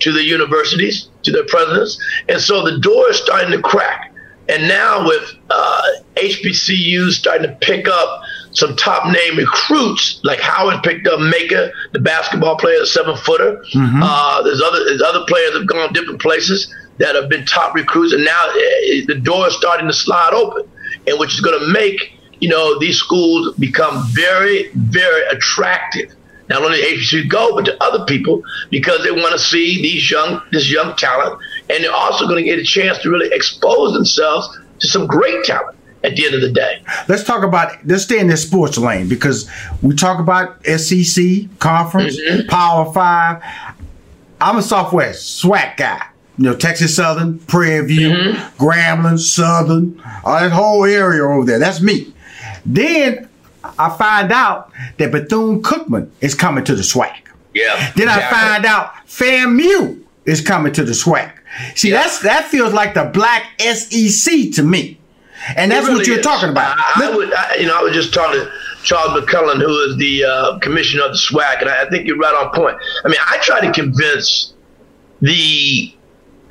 [0.00, 2.00] to the universities, to their presidents.
[2.28, 4.14] And so the door is starting to crack.
[4.48, 5.82] And now with uh,
[6.16, 8.22] HBCUs starting to pick up
[8.52, 13.62] some top name recruits like Howard picked up Maker, the basketball player, the seven footer.
[13.74, 14.02] Mm-hmm.
[14.02, 17.74] Uh, there's other there's other players that have gone different places that have been top
[17.74, 18.54] recruits, and now uh,
[19.06, 20.68] the door is starting to slide open,
[21.06, 26.14] and which is going to make you know these schools become very very attractive.
[26.48, 30.10] Not only to HBCU go, but to other people because they want to see these
[30.10, 33.92] young this young talent, and they're also going to get a chance to really expose
[33.92, 36.82] themselves to some great talent at the end of the day.
[37.08, 39.50] Let's talk about let's stay in this sports lane because
[39.82, 41.24] we talk about SEC
[41.58, 42.48] conference, mm-hmm.
[42.48, 43.42] Power Five.
[44.40, 46.09] I'm a Southwest SWAC guy.
[46.40, 48.64] You know, Texas Southern, Prairie View, mm-hmm.
[48.64, 51.58] Grambling, Southern, all that whole area over there.
[51.58, 52.14] That's me.
[52.64, 53.28] Then
[53.78, 57.14] I find out that Bethune Cookman is coming to the SWAC.
[57.52, 57.92] Yeah.
[57.94, 58.38] Then exactly.
[58.38, 61.30] I find out FAMU is coming to the SWAC.
[61.74, 61.96] See, yeah.
[61.96, 64.98] that's that feels like the black SEC to me.
[65.56, 66.24] And that's really what you're is.
[66.24, 66.78] talking about.
[66.78, 68.50] I, I would, I, you know, I was just talking to
[68.82, 72.16] Charles McClelland, who is the uh, commissioner of the SWAC, and I, I think you're
[72.16, 72.78] right on point.
[73.04, 74.54] I mean, I try to convince
[75.20, 75.94] the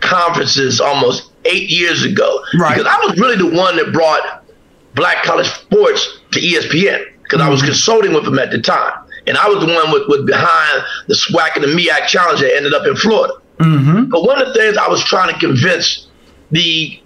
[0.01, 2.77] conferences almost eight years ago right.
[2.77, 4.43] because I was really the one that brought
[4.95, 7.41] black college sports to ESPN because mm-hmm.
[7.41, 7.67] I was mm-hmm.
[7.67, 8.93] consulting with them at the time,
[9.27, 12.55] and I was the one with, with behind the SWAC and the MEAC challenge that
[12.55, 13.33] ended up in Florida.
[13.57, 14.05] Mm-hmm.
[14.05, 16.07] But one of the things I was trying to convince
[16.51, 17.01] the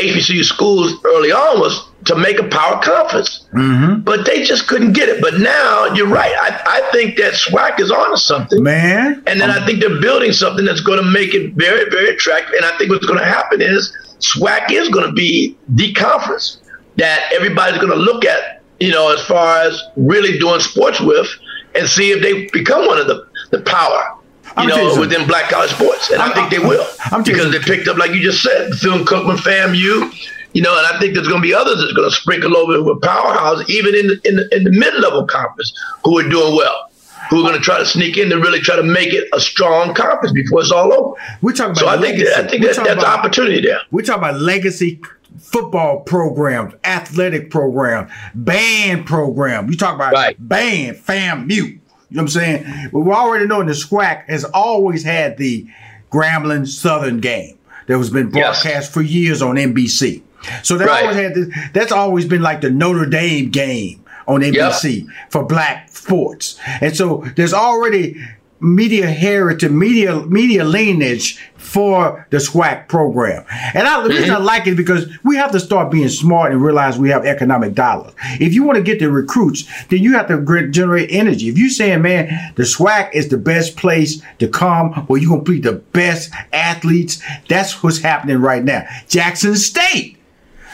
[0.00, 4.00] HBCU schools early on was to make a power conference, mm-hmm.
[4.00, 5.20] but they just couldn't get it.
[5.20, 6.32] But now you're right.
[6.34, 9.22] I, I think that SWAC is on to something, man.
[9.26, 12.10] And then um, I think they're building something that's going to make it very, very
[12.10, 12.54] attractive.
[12.54, 16.60] And I think what's going to happen is SWAC is going to be the conference
[16.96, 21.28] that everybody's going to look at, you know, as far as really doing sports with,
[21.74, 24.19] and see if they become one of the the power
[24.58, 26.10] you know, within black college sports.
[26.10, 26.86] And I'm, i think they will.
[27.12, 30.12] I'm because they picked up, like you just said, Phil Cookman, FAMU,
[30.52, 32.82] you know, and I think there's going to be others that's going to sprinkle over
[32.82, 35.72] with powerhouse, even in the, in the, in the mid-level conference,
[36.04, 36.86] who are doing well.
[37.28, 39.38] Who are going to try to sneak in and really try to make it a
[39.38, 41.20] strong conference before it's all over?
[41.42, 43.78] We're talking about so I think I think that, that's about, opportunity there.
[43.92, 45.00] We're talking about legacy
[45.38, 49.70] football programs, athletic program, band program.
[49.70, 50.36] You talk about right.
[50.48, 51.79] band, FAMU.
[52.10, 52.88] You know what I'm saying?
[52.92, 55.66] But we already know the SWAC has always had the
[56.10, 57.56] Grambling Southern game
[57.86, 58.92] that has been broadcast yes.
[58.92, 60.22] for years on NBC.
[60.62, 61.02] So they right.
[61.02, 65.16] always had this, that's always been like the Notre Dame game on NBC yep.
[65.30, 66.58] for black sports.
[66.80, 68.20] And so there's already
[68.60, 73.44] media heritage, media media lineage for the SWAC program.
[73.74, 74.42] And I, the reason mm-hmm.
[74.42, 77.74] I like it because we have to start being smart and realize we have economic
[77.74, 78.12] dollars.
[78.40, 81.48] If you want to get the recruits, then you have to generate energy.
[81.48, 85.44] If you're saying, man, the SWAC is the best place to come where you're going
[85.44, 88.86] to be the best athletes, that's what's happening right now.
[89.08, 90.16] Jackson State.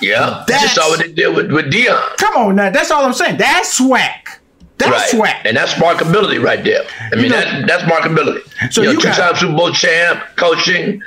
[0.01, 0.45] Yeah.
[0.47, 2.17] That's, just saw what they did with, with Deion.
[2.17, 2.71] Come on now.
[2.71, 3.39] That's all I'm saying.
[3.39, 4.36] That's SWAC.
[4.79, 5.37] That's right.
[5.37, 5.49] SWAC.
[5.49, 6.85] And that's markability right there.
[7.01, 8.73] I mean, you know, that, that's markability.
[8.73, 11.03] So you, know, two-time Super Bowl champ, coaching,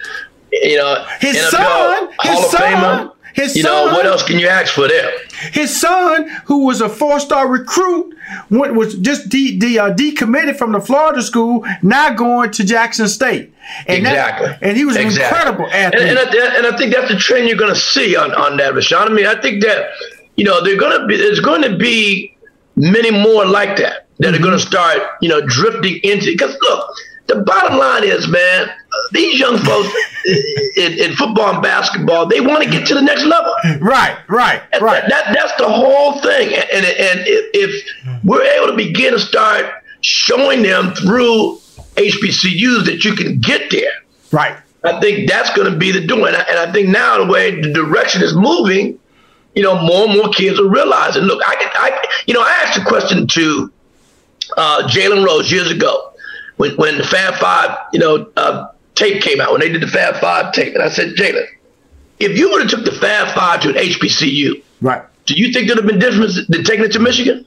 [0.51, 3.15] you know, his NFL son, Hall his of son, Famer.
[3.35, 5.11] His you son, know, what else can you ask for there?
[5.51, 8.15] His son, who was a four-star recruit,
[8.49, 13.07] went, was just de, de, uh, decommitted from the Florida school, now going to Jackson
[13.07, 13.53] State.
[13.85, 14.47] And exactly.
[14.47, 15.23] That, and he was exactly.
[15.23, 16.01] an incredible athlete.
[16.01, 18.57] And, and, I, and, I, think that's the trend you're going to see on, on
[18.57, 18.97] that, Rushion.
[18.97, 19.91] I mean, I think that,
[20.35, 22.35] you know, they're going to be, there's going to be
[22.79, 24.67] many more like that that are going to mm-hmm.
[24.67, 26.95] start, you know, drifting into, because look,
[27.27, 28.69] the bottom line is, man,
[29.11, 29.93] these young folks
[30.77, 33.53] in, in, football and basketball, they want to get to the next level.
[33.79, 35.03] Right, right, right.
[35.07, 36.53] That, that, that's the whole thing.
[36.53, 37.19] And, and, and
[37.53, 38.27] if mm-hmm.
[38.27, 39.65] we're able to begin to start
[40.01, 41.57] showing them through
[41.95, 43.91] HBCUs that you can get there,
[44.31, 44.57] right.
[44.83, 46.33] I think that's going to be the doing.
[46.33, 48.97] And I think now the way the direction is moving,
[49.55, 51.23] you know, more and more kids are realizing.
[51.23, 53.71] Look, I, I you know, I asked a question to
[54.57, 56.13] uh, Jalen Rose years ago
[56.57, 59.87] when, when the Fab Five, you know, uh, tape came out, when they did the
[59.87, 61.45] Fab Five tape, and I said, Jalen,
[62.19, 65.03] if you would have took the Fab Five to an HBCU, right?
[65.25, 67.45] Do you think there'd have been difference than taking it to Michigan?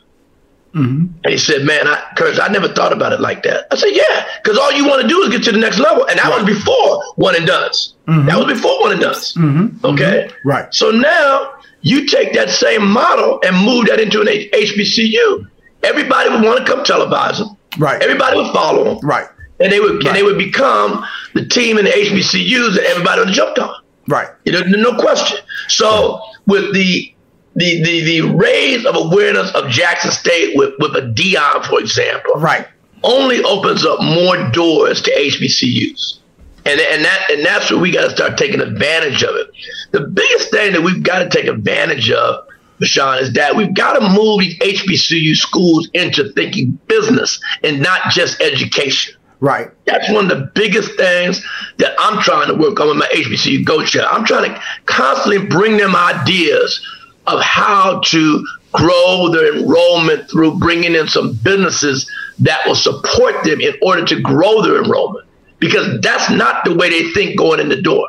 [0.74, 1.06] Mm-hmm.
[1.24, 3.90] And he said, "Man, I, Curtis, I never thought about it like that." I said,
[3.92, 6.24] "Yeah, because all you want to do is get to the next level, and that
[6.24, 6.42] right.
[6.42, 7.94] was before one and done's.
[8.06, 8.26] Mm-hmm.
[8.26, 9.34] That was before one and done's.
[9.34, 9.84] Mm-hmm.
[9.84, 10.72] Okay, right.
[10.72, 11.52] So now
[11.82, 15.48] you take that same model and move that into an HBCU.
[15.82, 17.56] Everybody would want to come televise them.
[17.78, 18.00] Right.
[18.02, 18.98] Everybody would follow them.
[19.06, 19.26] Right.
[19.60, 20.06] And they would right.
[20.06, 21.04] and they would become
[21.34, 23.74] the team in the HBCUs that everybody would have jumped on.
[24.08, 24.28] Right.
[24.44, 25.38] You know, no question.
[25.68, 27.12] So with the
[27.56, 32.32] the the the raise of awareness of Jackson State with with a Deion, for example,
[32.36, 32.66] right,
[33.02, 36.18] only opens up more doors to HBCUs.
[36.64, 39.50] And, and that and that's where we got to start taking advantage of it.
[39.90, 42.46] The biggest thing that we've got to take advantage of
[42.86, 48.10] Sean, is that we've got to move these HBCU schools into thinking business and not
[48.10, 49.14] just education.
[49.40, 49.70] Right.
[49.86, 51.44] That's one of the biggest things
[51.78, 54.06] that I'm trying to work on with my HBCU Go Chair.
[54.06, 56.80] I'm trying to constantly bring them ideas
[57.26, 63.60] of how to grow their enrollment through bringing in some businesses that will support them
[63.60, 65.26] in order to grow their enrollment.
[65.62, 68.08] Because that's not the way they think going in the door.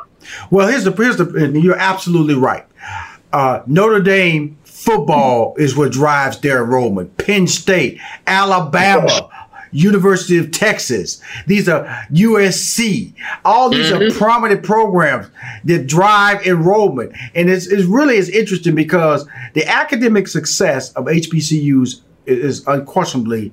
[0.50, 2.66] Well, here's the here's the you're absolutely right.
[3.32, 7.16] Uh, Notre Dame Football is what drives their enrollment.
[7.16, 9.30] Penn State, Alabama,
[9.74, 11.20] University of Texas.
[11.46, 13.12] These are USC.
[13.44, 14.02] All these mm-hmm.
[14.02, 15.26] are prominent programs
[15.64, 17.12] that drive enrollment.
[17.34, 23.52] And it's, it's really is interesting because the academic success of HBCUs is unquestionably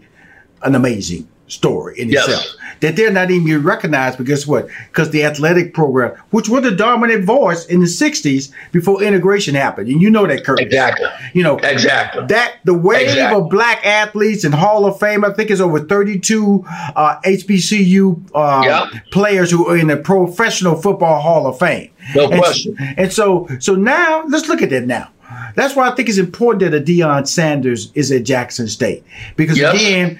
[0.63, 2.27] an amazing story in yes.
[2.27, 2.55] itself.
[2.79, 4.67] That they're not even recognized because what?
[4.87, 9.89] Because the athletic program, which was the dominant voice in the '60s before integration happened,
[9.89, 10.59] and you know that, Kurt.
[10.59, 11.07] Exactly.
[11.33, 13.39] You know exactly that the wave exactly.
[13.39, 15.23] of black athletes and Hall of Fame.
[15.23, 19.03] I think is over 32 uh, HBCU uh, yep.
[19.11, 21.91] players who are in the Professional Football Hall of Fame.
[22.15, 22.75] No and question.
[22.75, 25.09] So, and so, so now let's look at that now.
[25.55, 29.03] That's why I think it's important that a Deion Sanders is at Jackson State
[29.35, 29.75] because yes.
[29.75, 30.17] again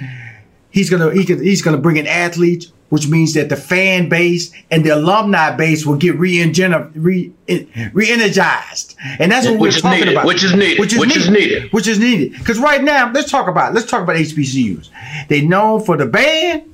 [0.72, 4.52] He's gonna he can, he's gonna bring in athletes, which means that the fan base
[4.72, 10.00] and the alumni base will get re re energized, and that's what which we're talking
[10.00, 10.26] needed, about.
[10.26, 10.80] Which is needed.
[10.80, 11.74] Which is, which needed, is needed.
[11.74, 12.32] Which is needed.
[12.34, 14.90] Because right now, let's talk about let's talk about HBCUs.
[15.28, 16.68] They known for the band.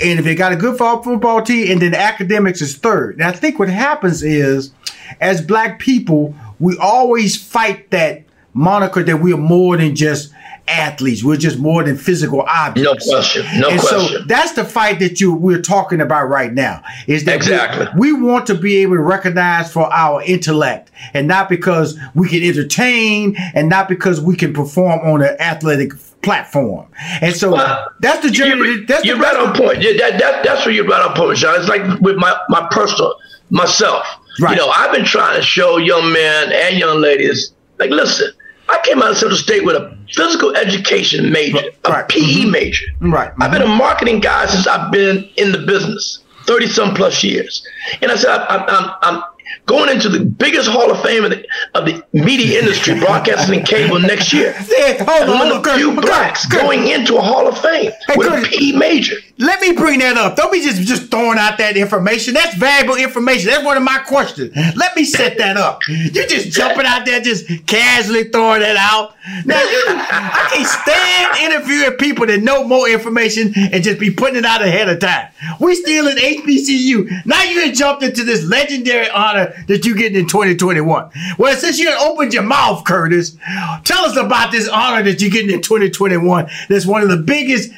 [0.00, 3.14] And if they got a good football team, and then academics is third.
[3.14, 4.72] And I think what happens is,
[5.20, 8.22] as black people, we always fight that
[8.54, 10.32] moniker that we are more than just
[10.68, 11.24] athletes.
[11.24, 13.06] We're just more than physical objects.
[13.06, 13.46] No question.
[13.60, 14.18] No and question.
[14.20, 16.82] So that's the fight that you we're talking about right now.
[17.06, 21.26] Is that exactly we, we want to be able to recognize for our intellect and
[21.26, 25.92] not because we can entertain and not because we can perform on an athletic
[26.22, 26.86] platform.
[27.20, 28.56] And so well, that's the journey.
[28.56, 29.82] You're, that's you're the, right on point.
[29.82, 31.58] Yeah, that, that, that's where you're right on point, Sean.
[31.58, 33.14] It's like with my, my personal
[33.50, 34.06] myself.
[34.40, 34.52] Right.
[34.52, 38.32] You know, I've been trying to show young men and young ladies, like, listen,
[38.68, 42.08] I came out of Central State with a physical education major, a right.
[42.08, 42.50] PE mm-hmm.
[42.50, 42.86] major.
[43.00, 43.30] Right.
[43.30, 43.42] Mm-hmm.
[43.42, 47.66] I've been a marketing guy since I've been in the business, 30 some plus years.
[48.02, 49.22] And I said, I, I, I'm, I'm
[49.68, 53.68] going into the biggest Hall of Fame of the, of the media industry, broadcasting and
[53.68, 54.56] cable next year.
[54.78, 58.14] Yeah, hold on, one of the few blacks going into a Hall of Fame hey,
[58.16, 59.16] with a PE major.
[59.38, 60.36] Let me bring that up.
[60.36, 62.34] Don't be just, just throwing out that information.
[62.34, 63.50] That's valuable information.
[63.50, 64.54] That's one of my questions.
[64.76, 65.80] Let me set that up.
[65.88, 69.16] You're just jumping out there, just casually throwing that out.
[69.44, 74.36] Now, you, I can't stand interviewing people that know more information and just be putting
[74.36, 75.28] it out ahead of time.
[75.60, 77.26] We still in HBCU.
[77.26, 81.10] Now you jumped into this legendary honor that you getting in 2021.
[81.38, 83.36] Well, since you opened your mouth, Curtis,
[83.84, 86.48] tell us about this honor that you're getting in 2021.
[86.68, 87.70] That's one of the biggest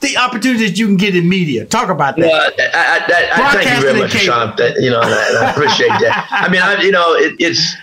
[0.00, 1.66] the opportunities you can get in media.
[1.66, 2.26] Talk about that.
[2.26, 4.54] Well, I, I, I, thank you very much, Sean.
[4.56, 6.26] That, you know, I, appreciate that.
[6.30, 7.76] I mean, I, you know, it, it's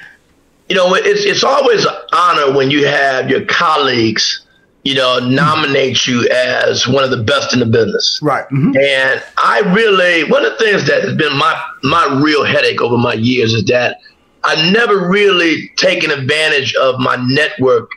[0.69, 4.42] you know, it's it's always an honor when you have your colleagues
[4.83, 8.19] you know, nominate you as one of the best in the business.
[8.21, 8.45] Right.
[8.49, 8.77] Mm-hmm.
[8.77, 12.97] And I really, one of the things that has been my my real headache over
[12.97, 13.99] my years is that
[14.43, 17.91] I've never really taken advantage of my network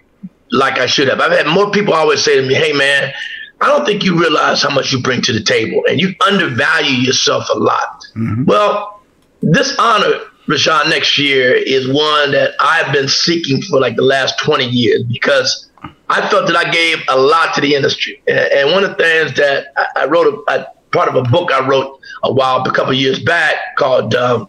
[0.53, 1.21] like I should have.
[1.21, 3.13] I've had more people always say to me, "Hey, man."
[3.59, 6.91] I don't think you realize how much you bring to the table, and you undervalue
[6.91, 8.05] yourself a lot.
[8.15, 8.45] Mm-hmm.
[8.45, 9.01] Well,
[9.41, 14.39] this honor, Rushion, next year is one that I've been seeking for like the last
[14.41, 15.66] 20 years because
[16.09, 18.23] I felt that I gave a lot to the industry.
[18.29, 22.01] And, one of the things that I, wrote, a, part of a book I wrote
[22.23, 24.49] a while, a couple years back called um,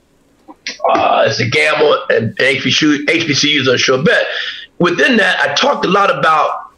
[0.90, 4.26] uh, It's a Gamble and HBCU, HBCUs are sure bet.
[4.80, 6.72] Within that, I talked a lot about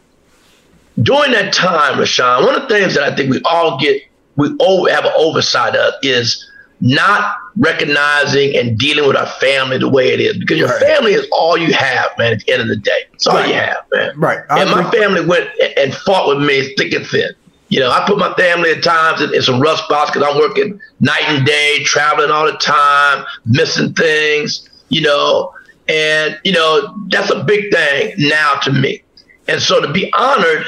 [1.02, 4.02] during that time, Rushion, one of the things that I think we all get,
[4.36, 6.50] we all have an oversight of is
[6.82, 10.82] not recognizing and dealing with our family the way it is because your right.
[10.82, 12.34] family is all you have, man.
[12.34, 13.50] At the end of the day, it's all right.
[13.50, 14.18] you have, man.
[14.18, 14.40] Right.
[14.50, 17.32] I and my family went and fought with me thick and thin.
[17.68, 20.40] You know, I put my family at times in, in some rough spots because I'm
[20.40, 24.68] working night and day, traveling all the time, missing things.
[24.90, 25.54] You know,
[25.88, 29.04] and you know that's a big thing now to me.
[29.48, 30.66] And so to be honored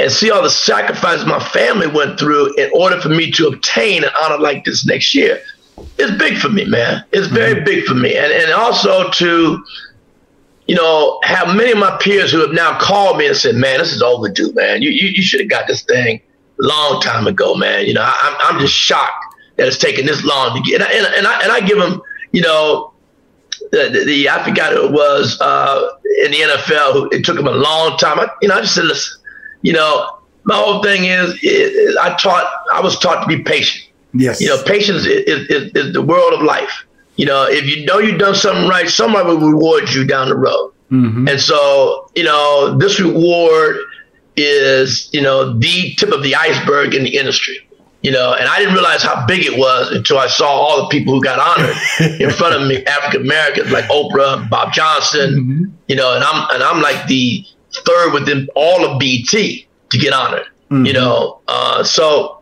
[0.00, 4.02] and see all the sacrifices my family went through in order for me to obtain
[4.02, 5.40] an honor like this next year
[5.98, 7.04] it's big for me, man.
[7.12, 7.64] It's very mm-hmm.
[7.64, 8.16] big for me.
[8.16, 9.64] And and also to,
[10.66, 13.78] you know, have many of my peers who have now called me and said, man,
[13.78, 14.82] this is overdue, man.
[14.82, 16.20] You you, you should have got this thing
[16.58, 17.86] long time ago, man.
[17.86, 19.24] You know, I, am I'm just shocked
[19.56, 20.80] that it's taken this long to get.
[20.80, 22.02] And I, and, and I, and I give them,
[22.32, 22.92] you know,
[23.72, 25.90] the, the, the, I forgot who it was uh,
[26.24, 26.92] in the NFL.
[26.92, 28.20] Who, it took him a long time.
[28.20, 29.19] I, you know, I just said, listen,
[29.62, 33.88] you know, my whole thing is, is I taught, I was taught to be patient.
[34.12, 34.40] Yes.
[34.40, 36.84] You know, patience is, is, is the world of life.
[37.16, 40.36] You know, if you know you've done something right, somebody will reward you down the
[40.36, 40.72] road.
[40.90, 41.28] Mm-hmm.
[41.28, 43.76] And so, you know, this reward
[44.36, 47.58] is, you know, the tip of the iceberg in the industry.
[48.02, 50.88] You know, and I didn't realize how big it was until I saw all the
[50.88, 51.76] people who got honored
[52.20, 55.64] in front of me, African Americans like Oprah, Bob Johnson, mm-hmm.
[55.86, 60.12] you know, and I'm and I'm like the third within all of BT to get
[60.12, 60.46] honored.
[60.70, 60.86] Mm-hmm.
[60.86, 62.39] You know, uh, so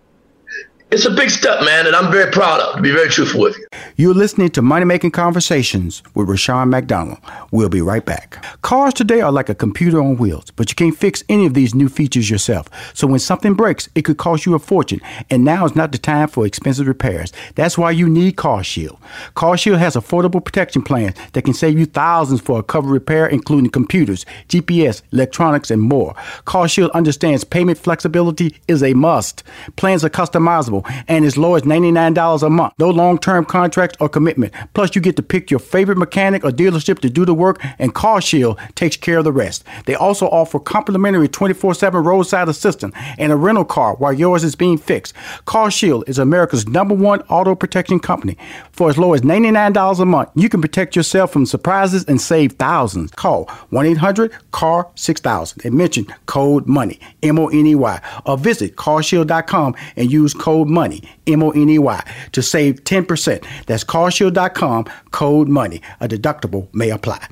[0.90, 2.77] it's a big step, man, and I'm very proud of.
[2.77, 3.66] To be very truthful with you.
[3.97, 7.19] You're listening to Money Making Conversations with Rushion McDonald.
[7.51, 8.43] We'll be right back.
[8.62, 11.74] Cars today are like a computer on wheels, but you can't fix any of these
[11.74, 12.69] new features yourself.
[12.94, 15.98] So when something breaks, it could cost you a fortune, and now is not the
[15.98, 17.35] time for expensive repairs.
[17.55, 18.98] That's why you need CarShield.
[19.36, 23.70] CarShield has affordable protection plans that can save you thousands for a covered repair, including
[23.70, 26.15] computers, GPS, electronics, and more.
[26.47, 29.43] CarShield understands payment flexibility is a must.
[29.77, 32.74] Plans are customizable and as low as $99 a month.
[32.78, 34.52] No long term contracts or commitment.
[34.74, 37.94] Plus, you get to pick your favorite mechanic or dealership to do the work, and
[37.94, 39.64] CarShield takes care of the rest.
[39.86, 44.55] They also offer complimentary 24 7 roadside assistance and a rental car while yours is
[44.55, 45.14] being fixed.
[45.46, 48.36] CarShield is America's number one auto protection company.
[48.72, 52.52] For as low as $99 a month, you can protect yourself from surprises and save
[52.52, 53.10] thousands.
[53.12, 58.38] Call 1 800 CAR 6000 and mention code MONEY, M O N E Y, or
[58.38, 63.45] visit carshield.com and use code money, M O N E Y, to save 10%.
[63.66, 65.82] That's carshield.com, code money.
[66.01, 67.27] A deductible may apply.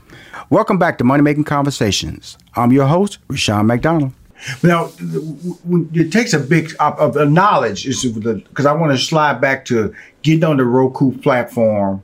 [0.50, 2.38] Welcome back to Money Making Conversations.
[2.54, 4.12] I'm your host, Rushion McDonald.
[4.62, 4.90] Now,
[5.94, 10.44] it takes a big uh, uh, knowledge because I want to slide back to getting
[10.44, 12.02] on the Roku platform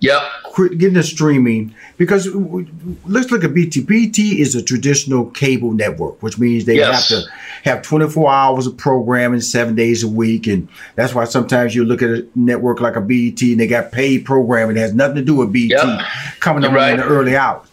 [0.00, 0.22] Yep.
[0.56, 2.28] Getting the streaming because
[3.06, 3.82] let's look at BT.
[3.82, 7.10] BT is a traditional cable network, which means they yes.
[7.10, 7.30] have to
[7.64, 10.46] have 24 hours of programming seven days a week.
[10.46, 13.92] And that's why sometimes you look at a network like a BET and they got
[13.92, 16.06] paid programming that has nothing to do with BT yep.
[16.40, 16.92] coming on right.
[16.92, 17.66] in the early hours.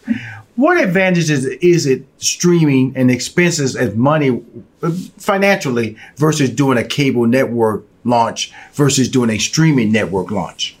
[0.56, 4.42] What advantages is it streaming and expenses as money
[4.82, 10.76] uh, financially versus doing a cable network launch versus doing a streaming network launch?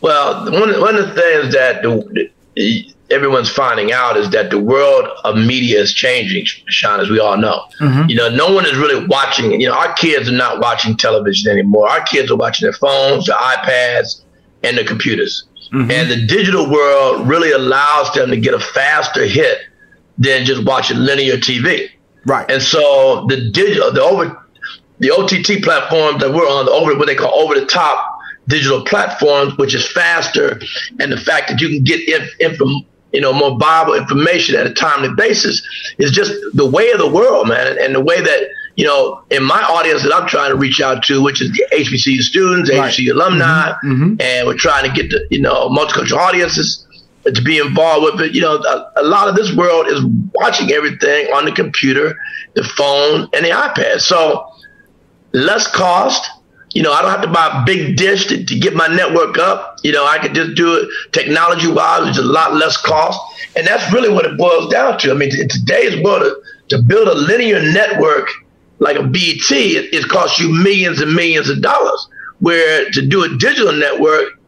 [0.00, 5.08] Well, one, one of the things that the, everyone's finding out is that the world
[5.24, 7.64] of media is changing, Sean, as we all know.
[7.80, 8.08] Mm-hmm.
[8.08, 9.60] You know, no one is really watching.
[9.60, 11.88] You know, our kids are not watching television anymore.
[11.88, 14.22] Our kids are watching their phones, their iPads,
[14.62, 15.44] and their computers.
[15.72, 15.90] Mm-hmm.
[15.90, 19.58] And the digital world really allows them to get a faster hit
[20.18, 21.90] than just watching linear TV.
[22.26, 22.48] Right.
[22.50, 24.46] And so the digital, the over,
[24.98, 28.09] the OTT platforms that we're on, the over, what they call over the top
[28.50, 30.60] digital platforms, which is faster,
[30.98, 32.00] and the fact that you can get
[32.40, 32.66] info,
[33.12, 35.66] you know, more viable information at a timely basis
[35.98, 39.42] is just the way of the world, man, and the way that you know, in
[39.42, 42.90] my audience that I'm trying to reach out to, which is the HBCU students, right.
[42.90, 44.20] HBCU alumni, mm-hmm, mm-hmm.
[44.20, 46.86] and we're trying to get the you know multicultural audiences.
[47.26, 48.34] to be involved with it.
[48.34, 50.00] You know, a, a, lot of this world is
[50.34, 52.16] watching everything on the computer,
[52.54, 54.00] the phone, and the iPad.
[54.00, 54.46] So
[55.32, 56.26] less cost.
[56.72, 59.38] You know, I don't have to buy a big dish to, to get my network
[59.38, 59.78] up.
[59.82, 63.18] You know, I could just do it technology wise, which is a lot less cost.
[63.56, 65.10] And that's really what it boils down to.
[65.10, 68.28] I mean, in today's world, to, to build a linear network
[68.78, 72.08] like a BT, it, it costs you millions and millions of dollars.
[72.38, 74.40] Where to do a digital network,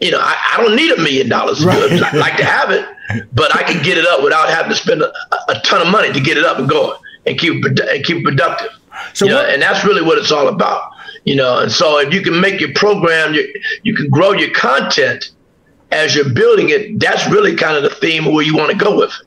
[0.00, 2.02] you know, I, I don't need a million dollars to do it.
[2.02, 2.84] I like to have it,
[3.32, 5.12] but I can get it up without having to spend a,
[5.48, 8.72] a ton of money to get it up and going and keep and keep productive.
[9.14, 10.90] So you know, and that's really what it's all about.
[11.28, 13.46] You know, and so if you can make your program, you,
[13.82, 15.30] you can grow your content
[15.92, 16.98] as you're building it.
[16.98, 19.26] That's really kind of the theme of where you want to go with it.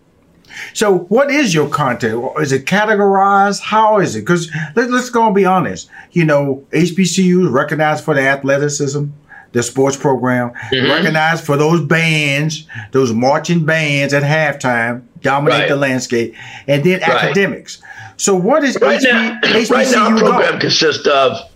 [0.74, 2.26] So, what is your content?
[2.40, 3.62] Is it categorized?
[3.62, 4.22] How is it?
[4.22, 5.92] Because let, us go and be honest.
[6.12, 9.06] You know, HBCU is recognized for the athleticism,
[9.52, 10.90] the sports program, mm-hmm.
[10.90, 15.70] recognized for those bands, those marching bands at halftime, dominate right.
[15.70, 16.34] the landscape,
[16.68, 17.10] and then right.
[17.10, 17.80] academics.
[18.18, 19.70] So, what is right HB, now, HBCU?
[19.72, 21.51] Right now, our program consists of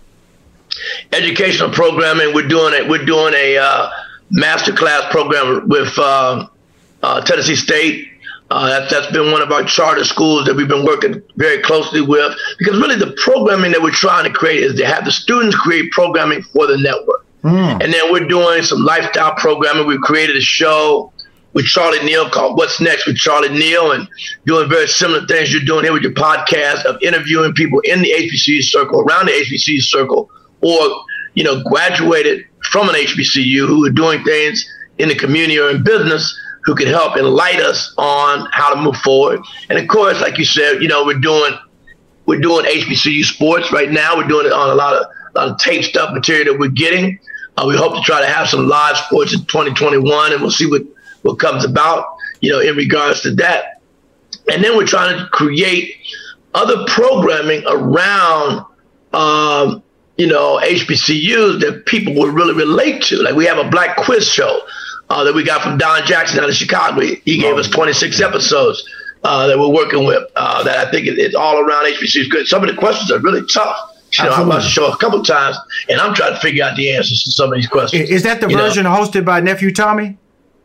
[1.12, 2.34] educational programming.
[2.34, 2.88] We're doing it.
[2.88, 3.90] We're doing a uh,
[4.30, 6.46] master class program with uh,
[7.02, 8.08] uh, Tennessee State.
[8.48, 12.00] Uh, that's, that's been one of our charter schools that we've been working very closely
[12.00, 15.56] with because really the programming that we're trying to create is to have the students
[15.56, 17.26] create programming for the network.
[17.42, 17.82] Mm.
[17.82, 19.86] And then we're doing some lifestyle programming.
[19.86, 21.12] We've created a show
[21.56, 24.06] with Charlie Neal called What's Next with Charlie Neal and
[24.44, 28.10] doing very similar things you're doing here with your podcast of interviewing people in the
[28.10, 30.30] HBCU circle, around the HBCU circle,
[30.60, 31.04] or,
[31.34, 34.68] you know, graduated from an HBCU who are doing things
[34.98, 38.96] in the community or in business who can help enlighten us on how to move
[38.96, 39.40] forward.
[39.70, 41.52] And of course, like you said, you know, we're doing
[42.26, 44.16] we're doing HBCU sports right now.
[44.16, 46.70] We're doing it on a lot of a lot of tape stuff material that we're
[46.70, 47.18] getting.
[47.56, 50.68] Uh, we hope to try to have some live sports in 2021, and we'll see
[50.68, 50.82] what
[51.22, 52.04] what comes about,
[52.40, 53.80] you know, in regards to that.
[54.50, 55.94] And then we're trying to create
[56.54, 58.64] other programming around,
[59.12, 59.82] um,
[60.16, 63.22] you know, HBCUs that people would really relate to.
[63.22, 64.60] Like we have a black quiz show
[65.10, 67.00] uh, that we got from Don Jackson out of Chicago.
[67.00, 68.88] He gave us 26 episodes
[69.24, 70.24] uh, that we're working with.
[70.36, 72.30] Uh, that I think it, it's all around HBCUs.
[72.30, 72.46] Good.
[72.46, 73.76] Some of the questions are really tough.
[74.12, 75.56] You know, I'm about to show a couple times,
[75.90, 78.08] and I'm trying to figure out the answers to some of these questions.
[78.08, 78.94] Is that the version know?
[78.94, 80.16] hosted by Nephew Tommy?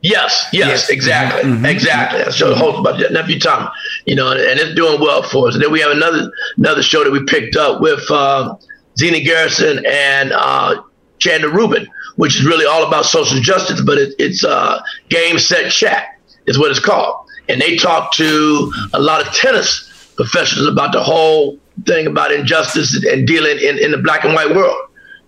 [0.02, 0.90] Yes, yes, yes.
[0.90, 1.66] exactly, mm-hmm.
[1.66, 2.24] exactly.
[2.24, 3.70] That's the whole about nephew Tommy,
[4.06, 5.54] you know, and, and, it's doing well for us.
[5.54, 8.56] And then we have another another show that we picked up with uh,
[9.02, 10.84] Zina Garrison and uh,
[11.18, 11.88] Chanda Rubin,
[12.18, 14.80] which is really all about social justice, but it, it's uh,
[15.10, 20.14] game set chat is what it's called, and they talk to a lot of tennis
[20.16, 24.56] professionals about the whole thing about injustice and dealing in, in the black and white
[24.56, 24.78] world,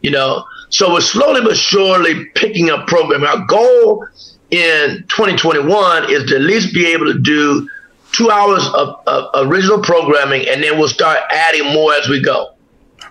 [0.01, 0.43] you know.
[0.69, 3.27] So we're slowly but surely picking up programming.
[3.27, 4.05] Our goal
[4.51, 7.67] in 2021 is to at least be able to do
[8.11, 12.52] two hours of, of original programming, and then we'll start adding more as we go.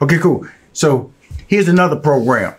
[0.02, 0.46] Okay, cool.
[0.72, 1.12] So
[1.46, 2.54] here's another program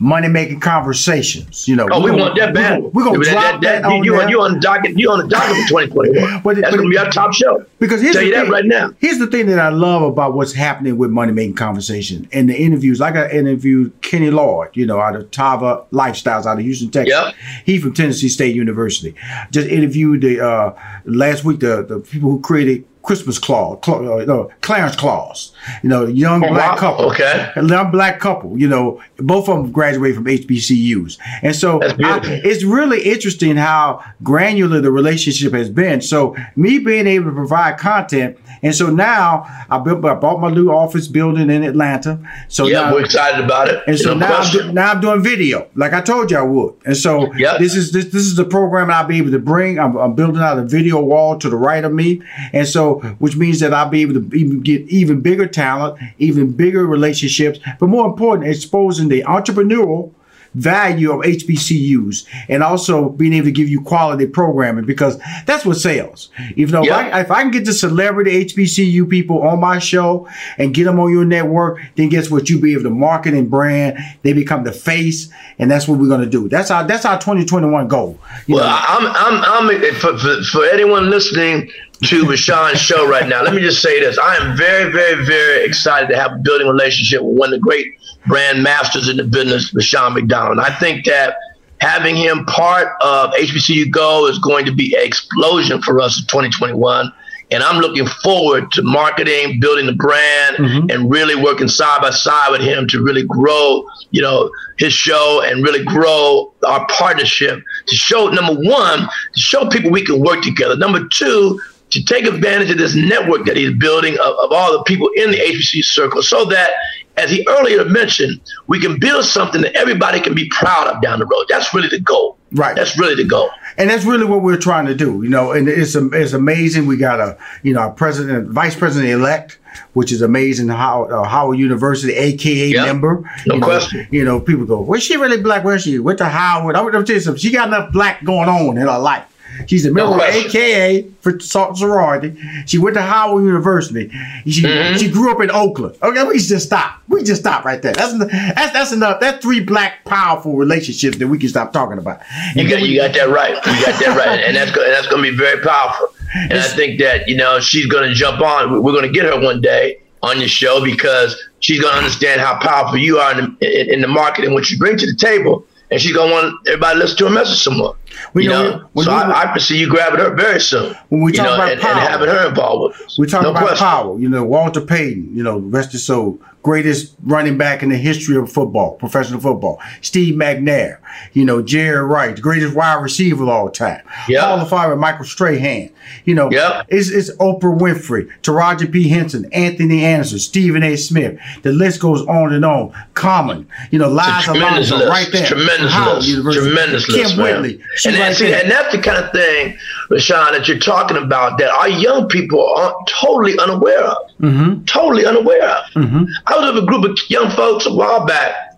[0.00, 1.68] money making conversations.
[1.68, 2.82] You know, oh, we, want that bad.
[2.82, 3.60] We're gonna, drop that.
[3.60, 4.98] that, that on you, you on the docket.
[4.98, 6.40] You on the docket for 2021.
[6.42, 7.64] but, That's but, gonna be our top show.
[7.78, 8.94] Because here's Tell the you thing, that right now.
[8.98, 12.58] Here's the thing that I love about what's happening with money making conversation and the
[12.58, 12.98] interviews.
[12.98, 17.12] Like I interviewed Kenny Lord, you know, out of Tava Lifestyles out of Houston, Texas.
[17.14, 17.34] Yep.
[17.66, 19.14] He from Tennessee State University.
[19.50, 24.24] Just interviewed the uh, last week the the people who created Christmas Claus, Cla- uh,
[24.24, 25.52] no, Clarence Claus,
[25.82, 26.78] you know, young oh, black wow.
[26.78, 31.82] couple, okay, young black couple, you know, both of them graduated from HBCUs, and so
[31.82, 36.00] I, it's really interesting how granular the relationship has been.
[36.00, 40.50] So me being able to provide content and so now I built, I bought my
[40.50, 42.18] new office building in Atlanta.
[42.48, 43.82] So yeah, now, we're excited about it.
[43.86, 46.42] And so no now, I'm, do, now I'm doing video, like I told you I
[46.42, 46.74] would.
[46.84, 47.58] And so yep.
[47.58, 49.78] this is this this is the program I'll be able to bring.
[49.78, 52.20] I'm, I'm, building out a video wall to the right of me,
[52.52, 56.52] and so which means that I'll be able to even get even bigger talent, even
[56.52, 60.12] bigger relationships, but more important, exposing the entrepreneurial
[60.54, 65.76] value of HBCUs and also being able to give you quality programming because that's what
[65.76, 66.30] sells.
[66.56, 67.06] Even though yeah.
[67.08, 70.28] if, I, if, I, can get the celebrity HBCU people on my show
[70.58, 72.48] and get them on your network, then guess what?
[72.50, 73.98] You be able to market and brand.
[74.22, 76.48] They become the face, and that's what we're going to do.
[76.48, 78.18] That's our that's our 2021 goal.
[78.46, 78.84] You well, know?
[78.88, 81.70] I'm I'm I'm for, for, for anyone listening
[82.04, 83.42] to Rushion's show right now.
[83.42, 84.18] Let me just say this.
[84.18, 87.58] I am very, very, very excited to have a building relationship with one of the
[87.58, 90.58] great brand masters in the business, Rushion McDonald.
[90.58, 91.36] I think that
[91.80, 96.26] having him part of HBCU Go is going to be an explosion for us in
[96.26, 97.12] 2021.
[97.52, 100.90] And I'm looking forward to marketing, building the brand, mm-hmm.
[100.90, 105.42] and really working side by side with him to really grow, you know, his show
[105.44, 110.42] and really grow our partnership to show number one, to show people we can work
[110.42, 110.76] together.
[110.76, 111.60] Number two,
[111.90, 115.30] to take advantage of this network that he's building of, of all the people in
[115.30, 116.70] the HBC circle so that
[117.16, 121.18] as he earlier mentioned, we can build something that everybody can be proud of down
[121.18, 121.44] the road.
[121.48, 122.38] That's really the goal.
[122.52, 122.74] Right.
[122.74, 123.50] That's really the goal.
[123.78, 125.52] And that's really what we're trying to do, you know.
[125.52, 126.86] And it's it's amazing.
[126.86, 129.58] We got a you know a president, vice president elect,
[129.92, 130.68] which is amazing.
[130.68, 132.86] How uh, Howard University, aka Yep.
[132.86, 133.22] member.
[133.46, 134.08] No you know, question.
[134.10, 135.64] You know, people go, "Was she really black?
[135.64, 135.98] Where's she?
[136.00, 137.40] Went to Howard?" I'm gonna tell you something.
[137.40, 139.24] She got enough black going on in her life.
[139.66, 140.46] She's a member of question.
[140.50, 142.36] AKA for sor- sorority.
[142.66, 144.08] She went to Howard University.
[144.46, 144.98] She Mm-hmm.
[144.98, 145.96] she grew up in Oakland.
[146.02, 147.00] Okay, we just stop.
[147.08, 147.92] We just stop right there.
[147.92, 149.20] That's that's that's enough.
[149.20, 152.20] That's three black powerful relationships that we can stop talking about.
[152.54, 153.54] You got you got that right.
[153.54, 156.08] You got that right, and that's and that's going to be very powerful.
[156.34, 158.82] And I think that you know she's going to jump on.
[158.82, 162.40] We're going to get her one day on your show because she's going to understand
[162.40, 165.06] how powerful you are in the, in, in the market and what you bring to
[165.06, 165.64] the table.
[165.90, 167.96] And she's going to want everybody to listen to her message some more.
[168.34, 170.94] We you know- know, so I, I foresee you grabbing her very soon.
[171.08, 173.18] When we you talk know, about and, power, and having her involved with us.
[173.18, 173.86] We talk No about question.
[173.86, 174.18] power.
[174.18, 178.36] You know, Walter Payton, you know, rest his soul, greatest running back in the history
[178.36, 179.80] of football, professional football.
[180.02, 180.98] Steve McNair,
[181.32, 184.02] you know, Jerry Rice, the greatest wide receiver of all time.
[184.28, 184.42] Yeah.
[184.42, 185.90] Hall of Fame, Michael Strahan.
[186.24, 186.50] You know,
[186.88, 189.08] it's, it's Oprah Winfrey, Taraji P.
[189.08, 190.96] Henson, Anthony Anderson, Stephen A.
[190.96, 191.38] Smith.
[191.62, 192.92] The list goes on and on.
[193.14, 195.46] Common, you know, Liza Alonso, right there.
[195.46, 196.28] Tremendous Howard list.
[196.28, 196.66] University.
[196.66, 197.38] Tremendous Kym list.
[197.38, 197.74] Whitley.
[198.06, 199.78] And, right and, see, and that's the kind of thing,
[200.10, 204.16] Rushion, that you're talking about that our young people are totally unaware of.
[204.40, 204.84] Mm-hmm.
[204.84, 205.84] Totally unaware of.
[205.92, 206.24] Mm-hmm.
[206.46, 208.76] I was with a group of young folks a while back,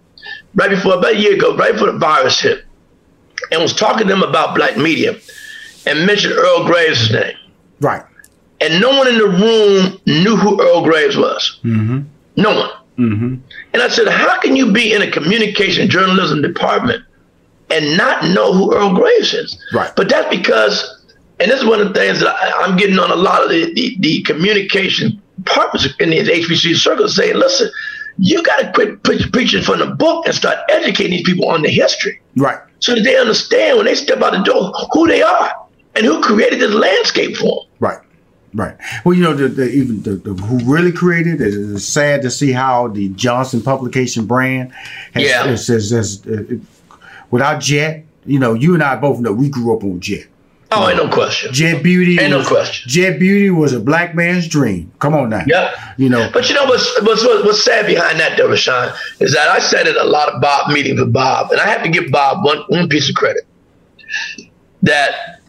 [0.55, 2.65] right before, about a year ago, right before the virus hit,
[3.51, 5.19] and was talking to them about black media
[5.87, 7.37] and mentioned Earl Graves' name.
[7.81, 8.05] Right.
[8.61, 11.59] And no one in the room knew who Earl Graves was.
[11.65, 12.03] Mm-hmm.
[12.37, 12.71] No one.
[12.99, 13.35] Mm-hmm.
[13.73, 17.05] And I said, how can you be in a communication journalism department
[17.71, 19.65] and not know who Earl Graves is?
[19.73, 19.91] Right.
[19.97, 21.02] But that's because,
[21.43, 23.51] and this is one of the things that I, I'm getting on a lot of
[23.51, 27.70] the, the, the communication departments in these HBC circles saying, listen,
[28.19, 31.62] you got to quit pre- preaching from the book and start educating these people on
[31.62, 32.59] the history Right.
[32.78, 35.52] so that they understand when they step out the door who they are
[35.97, 37.70] and who created this landscape for them.
[37.81, 37.98] Right.
[38.55, 38.77] Right.
[39.05, 42.31] Well, you know, the, the even the, the who really created it is sad to
[42.31, 44.73] see how the Johnson publication brand
[45.14, 45.44] has, Yeah.
[45.47, 46.56] has, has, has, uh,
[47.31, 48.05] without Jet.
[48.27, 50.27] You know, you and I both know we grew up on Jet.
[50.74, 51.53] Oh, ain't no question.
[51.53, 52.19] Jet Beauty.
[52.19, 52.89] Ain't no question.
[52.89, 54.90] Jet Beauty was a black man's dream.
[54.99, 55.44] Come on now.
[55.47, 55.74] Yep.
[55.99, 56.31] You know.
[56.32, 58.90] But you know what's, what's what's sad behind that, though, Rushion,
[59.20, 61.82] is that I said at a lot of Bob meetings with Bob, and I have
[61.82, 63.43] to give Bob one one piece of credit.
[64.82, 65.40] That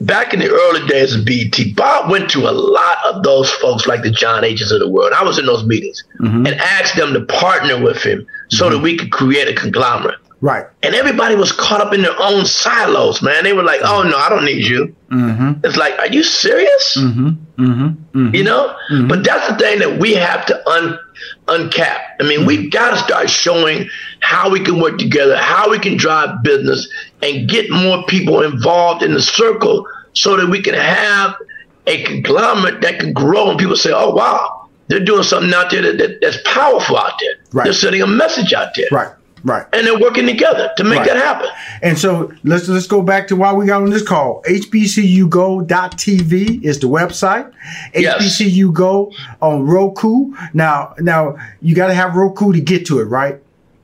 [0.00, 3.86] back in the early days of BT, Bob went to a lot of those folks
[3.86, 5.12] like the John H's of the world.
[5.12, 6.46] I was in those meetings Mm-hmm.
[6.46, 10.18] and asked them to partner with him so that we could create a conglomerate.
[10.42, 10.66] Right.
[10.82, 13.44] And everybody was caught up in their own silos, man.
[13.44, 15.64] They were like, "Oh no, I don't need you." Mm-hmm.
[15.64, 17.28] It's like, "Are you serious?" Mm-hmm.
[17.62, 18.34] Mm-hmm.
[18.34, 18.74] you know
[19.08, 20.98] but that's the thing that we have to un
[21.46, 23.88] uncap i mean we've got to start showing
[24.20, 26.88] how we can work together how we can drive business
[27.22, 31.36] and get more people involved in the circle so that we can have
[31.86, 35.82] a conglomerate that can grow and people say oh wow they're doing something out there
[35.82, 37.64] that, that, that's powerful out there Right.
[37.64, 39.12] they're sending a message out there Right.
[39.44, 39.66] Right.
[39.72, 41.08] and they're working together to make Right.
[41.08, 41.48] that happen
[41.82, 44.42] And so let's let's go back to why we got on this call.
[44.46, 47.50] HBCUGo.tv is the website.
[47.94, 48.22] Yes.
[48.22, 50.32] HBCU Go on Roku.
[50.54, 53.38] Now now you got to have Roku to get to it, right?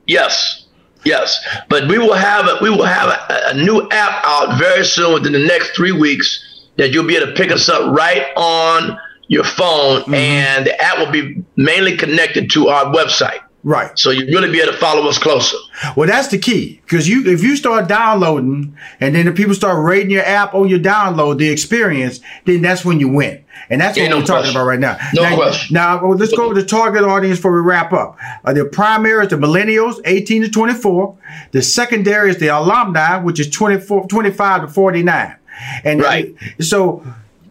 [0.07, 0.65] Yes,
[1.05, 1.39] yes.
[1.69, 5.13] But we will have a, we will have a, a new app out very soon
[5.13, 8.97] within the next three weeks that you'll be able to pick us up right on
[9.27, 10.13] your phone, mm-hmm.
[10.15, 13.39] and the app will be mainly connected to our website.
[13.63, 13.97] Right.
[13.99, 15.57] So you really be able to follow us closer.
[15.97, 19.83] Well, that's the key because you if you start downloading and then the people start
[19.83, 23.43] rating your app on your download, the experience, then that's when you win.
[23.69, 24.97] And that's Ain't what no we're talking about right now.
[25.13, 25.73] No now, question.
[25.73, 28.17] Now, well, let's go to the target audience before we wrap up.
[28.45, 31.17] Uh, the primary is the millennials, 18 to 24.
[31.51, 35.35] The secondary is the alumni, which is 24, 25 to 49.
[35.83, 36.33] And right.
[36.61, 37.03] so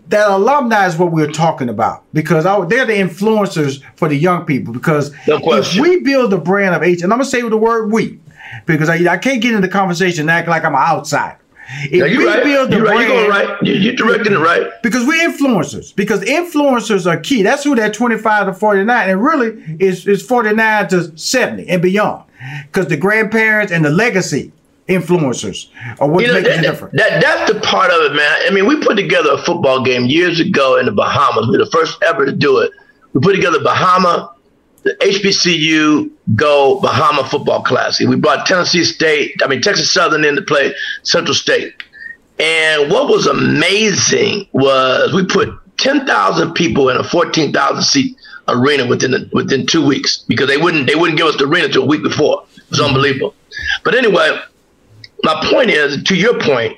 [0.08, 4.44] that alumni is what we're talking about because I, they're the influencers for the young
[4.46, 4.72] people.
[4.72, 8.18] Because if we build a brand of H, and I'm gonna say the word "we,"
[8.66, 11.38] because I, I can't get into the conversation and act like I'm an outsider.
[11.82, 12.42] If you're we right.
[12.42, 13.00] build the You're right.
[13.00, 13.62] You're going right.
[13.62, 14.70] You- you're directing it right.
[14.82, 15.94] Because we're influencers.
[15.94, 17.42] Because influencers are key.
[17.42, 22.24] That's who that 25 to 49, and really is is 49 to 70 and beyond.
[22.66, 24.50] Because the grandparents and the legacy
[24.88, 26.96] influencers or what You know, makes that, it different.
[26.96, 28.36] That, that's the part of it, man.
[28.46, 31.46] I mean, we put together a football game years ago in the Bahamas.
[31.46, 32.72] We were the first ever to do it.
[33.12, 34.34] We put together Bahama,
[34.82, 38.08] the HBCU Go Bahama Football Classic.
[38.08, 41.74] We brought Tennessee State, I mean Texas Southern in to play Central State.
[42.38, 45.48] And what was amazing was we put
[45.78, 48.16] 10,000 people in a 14,000 seat
[48.46, 51.66] arena within the, within two weeks because they wouldn't they wouldn't give us the arena
[51.66, 52.44] until a week before.
[52.56, 53.34] It was unbelievable.
[53.84, 54.38] But anyway,
[55.24, 56.76] my point is to your point.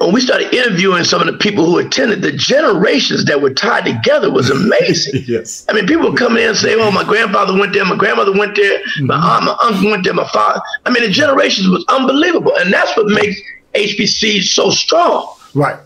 [0.00, 3.84] When we started interviewing some of the people who attended, the generations that were tied
[3.84, 5.24] together was amazing.
[5.28, 5.66] yes.
[5.68, 8.32] I mean, people would come in and say, "Oh, my grandfather went there, my grandmother
[8.32, 9.06] went there, mm-hmm.
[9.06, 12.72] my aunt, my uncle went there, my father." I mean, the generations was unbelievable, and
[12.72, 13.38] that's what makes
[13.74, 15.36] HBC so strong.
[15.52, 15.76] Right.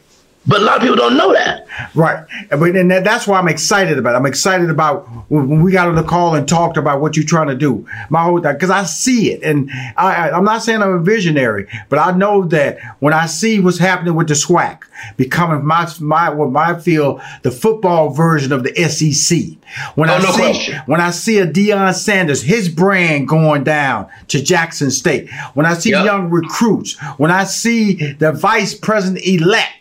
[0.49, 1.67] But a lot of people don't know that.
[1.95, 2.25] Right.
[2.49, 4.17] But and that's why I'm excited about it.
[4.17, 7.49] I'm excited about when we got on the call and talked about what you're trying
[7.49, 7.87] to do.
[8.09, 9.43] My whole because I see it.
[9.43, 13.61] And I, I'm not saying I'm a visionary, but I know that when I see
[13.61, 14.83] what's happening with the SWAC
[15.17, 19.39] becoming my my what I feel the football version of the SEC.
[19.97, 20.83] When oh, I no see question.
[20.87, 25.31] when I see a Deion Sanders, his brand going down to Jackson State.
[25.55, 26.05] When I see Yep.
[26.05, 29.78] young recruits, when I see the vice president elect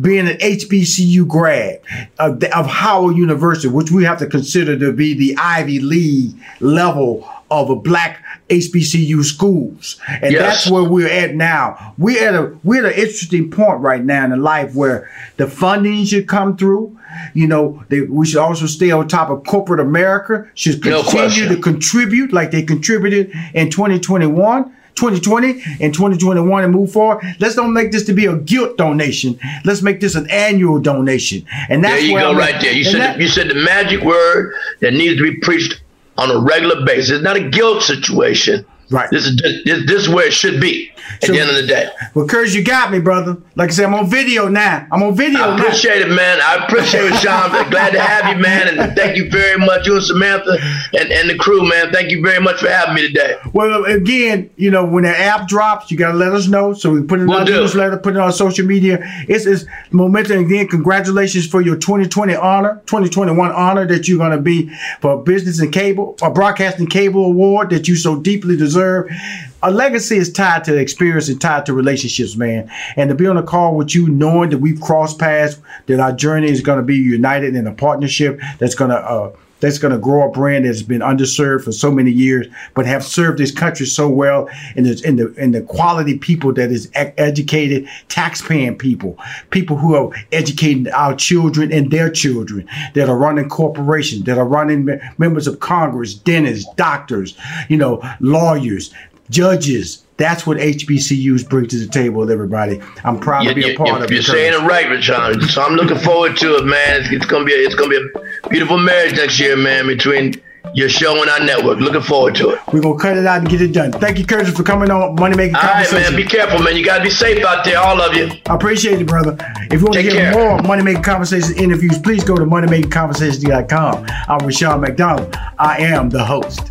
[0.00, 1.80] being an HBCU grad
[2.18, 6.34] of, the- of Howard University, which we have to consider to be the Ivy League
[6.60, 10.00] level of a black HBCU schools.
[10.08, 10.42] And Yes.
[10.64, 11.94] that's where we're at now.
[11.98, 16.04] We're at a we're at an interesting point right now in life where the funding
[16.04, 16.98] should come through.
[17.32, 21.48] You know, they, we should also stay on top of corporate America, should continue question.
[21.50, 24.74] to contribute like they contributed in 2021.
[24.96, 27.24] 2020 and 2021 and move forward.
[27.40, 29.38] Let's don't make this to be a guilt donation.
[29.64, 31.44] Let's make this an annual donation.
[31.68, 32.62] And that's there you where go, I'm right at.
[32.62, 32.72] there.
[32.72, 35.80] You And said that- the, you said the magic word that needs to be preached
[36.16, 37.10] on a regular basis.
[37.10, 38.64] It's not a guilt situation.
[38.90, 39.10] Right.
[39.10, 40.90] This is this, this is where it should be
[41.22, 41.88] at the end of the day.
[42.14, 43.36] Well, Curtis, you got me, brother.
[43.56, 44.86] Like I said, I'm on video now.
[44.92, 45.56] I'm on video I now.
[45.56, 46.40] appreciate it, man.
[46.42, 47.50] I appreciate it, Sean.
[47.70, 48.78] Glad to have you, man.
[48.78, 50.58] And thank you very much, you and Samantha
[50.92, 51.92] and, and the crew, man.
[51.92, 53.36] Thank you very much for having me today.
[53.52, 56.72] Well, again, you know, when the app drops, you gotta let us know.
[56.74, 57.52] So we put it in Will our do.
[57.52, 58.98] newsletter, put it on social media.
[59.28, 60.44] It's, it's momentum.
[60.44, 64.70] Again, congratulations for your 2020 honor, 2021 honor that you're gonna be
[65.00, 68.73] for business and cable, a broadcasting cable award that you so deeply deserve.
[68.76, 72.70] A legacy is tied to experience and tied to relationships, man.
[72.96, 76.12] And to be on a call with you, knowing that we've crossed paths, that our
[76.12, 79.32] journey is going to be united in a partnership that's going to uh,
[79.64, 83.02] that's going to grow a brand that's been underserved for so many years, but have
[83.02, 87.88] served this country so well in the in the the quality people that is educated,
[88.08, 89.18] tax-paying people,
[89.50, 94.46] people who are educating our children and their children, that are running corporations, that are
[94.46, 97.36] running members of Congress, dentists, doctors,
[97.68, 98.92] you know, lawyers,
[99.30, 100.03] judges.
[100.16, 102.80] That's what HBCUs bring to the table, everybody.
[103.04, 105.40] I'm proud to You- be a part you- of You're saying it right, Rushion.
[105.48, 107.00] So I'm looking forward to it, man.
[107.00, 107.96] It's, it's gonna be a, it's gonna be
[108.44, 110.34] a beautiful marriage next year, man, between
[110.72, 111.78] your show and our network.
[111.80, 112.60] Looking forward to it.
[112.72, 113.90] We're gonna cut it out and get it done.
[113.92, 116.12] Thank you, Curtis, for coming on Money Making All right, Conversation.
[116.14, 116.22] man.
[116.22, 116.76] Be careful, man.
[116.76, 118.30] You gotta be safe out there, all of you.
[118.48, 119.36] I appreciate it, brother.
[119.72, 120.32] If you want to Take hear care.
[120.32, 124.06] more Money Making Conversations interviews, please go to moneymakingconversations.com.
[124.28, 125.36] I'm Rushion McDonald.
[125.58, 126.70] I am the host.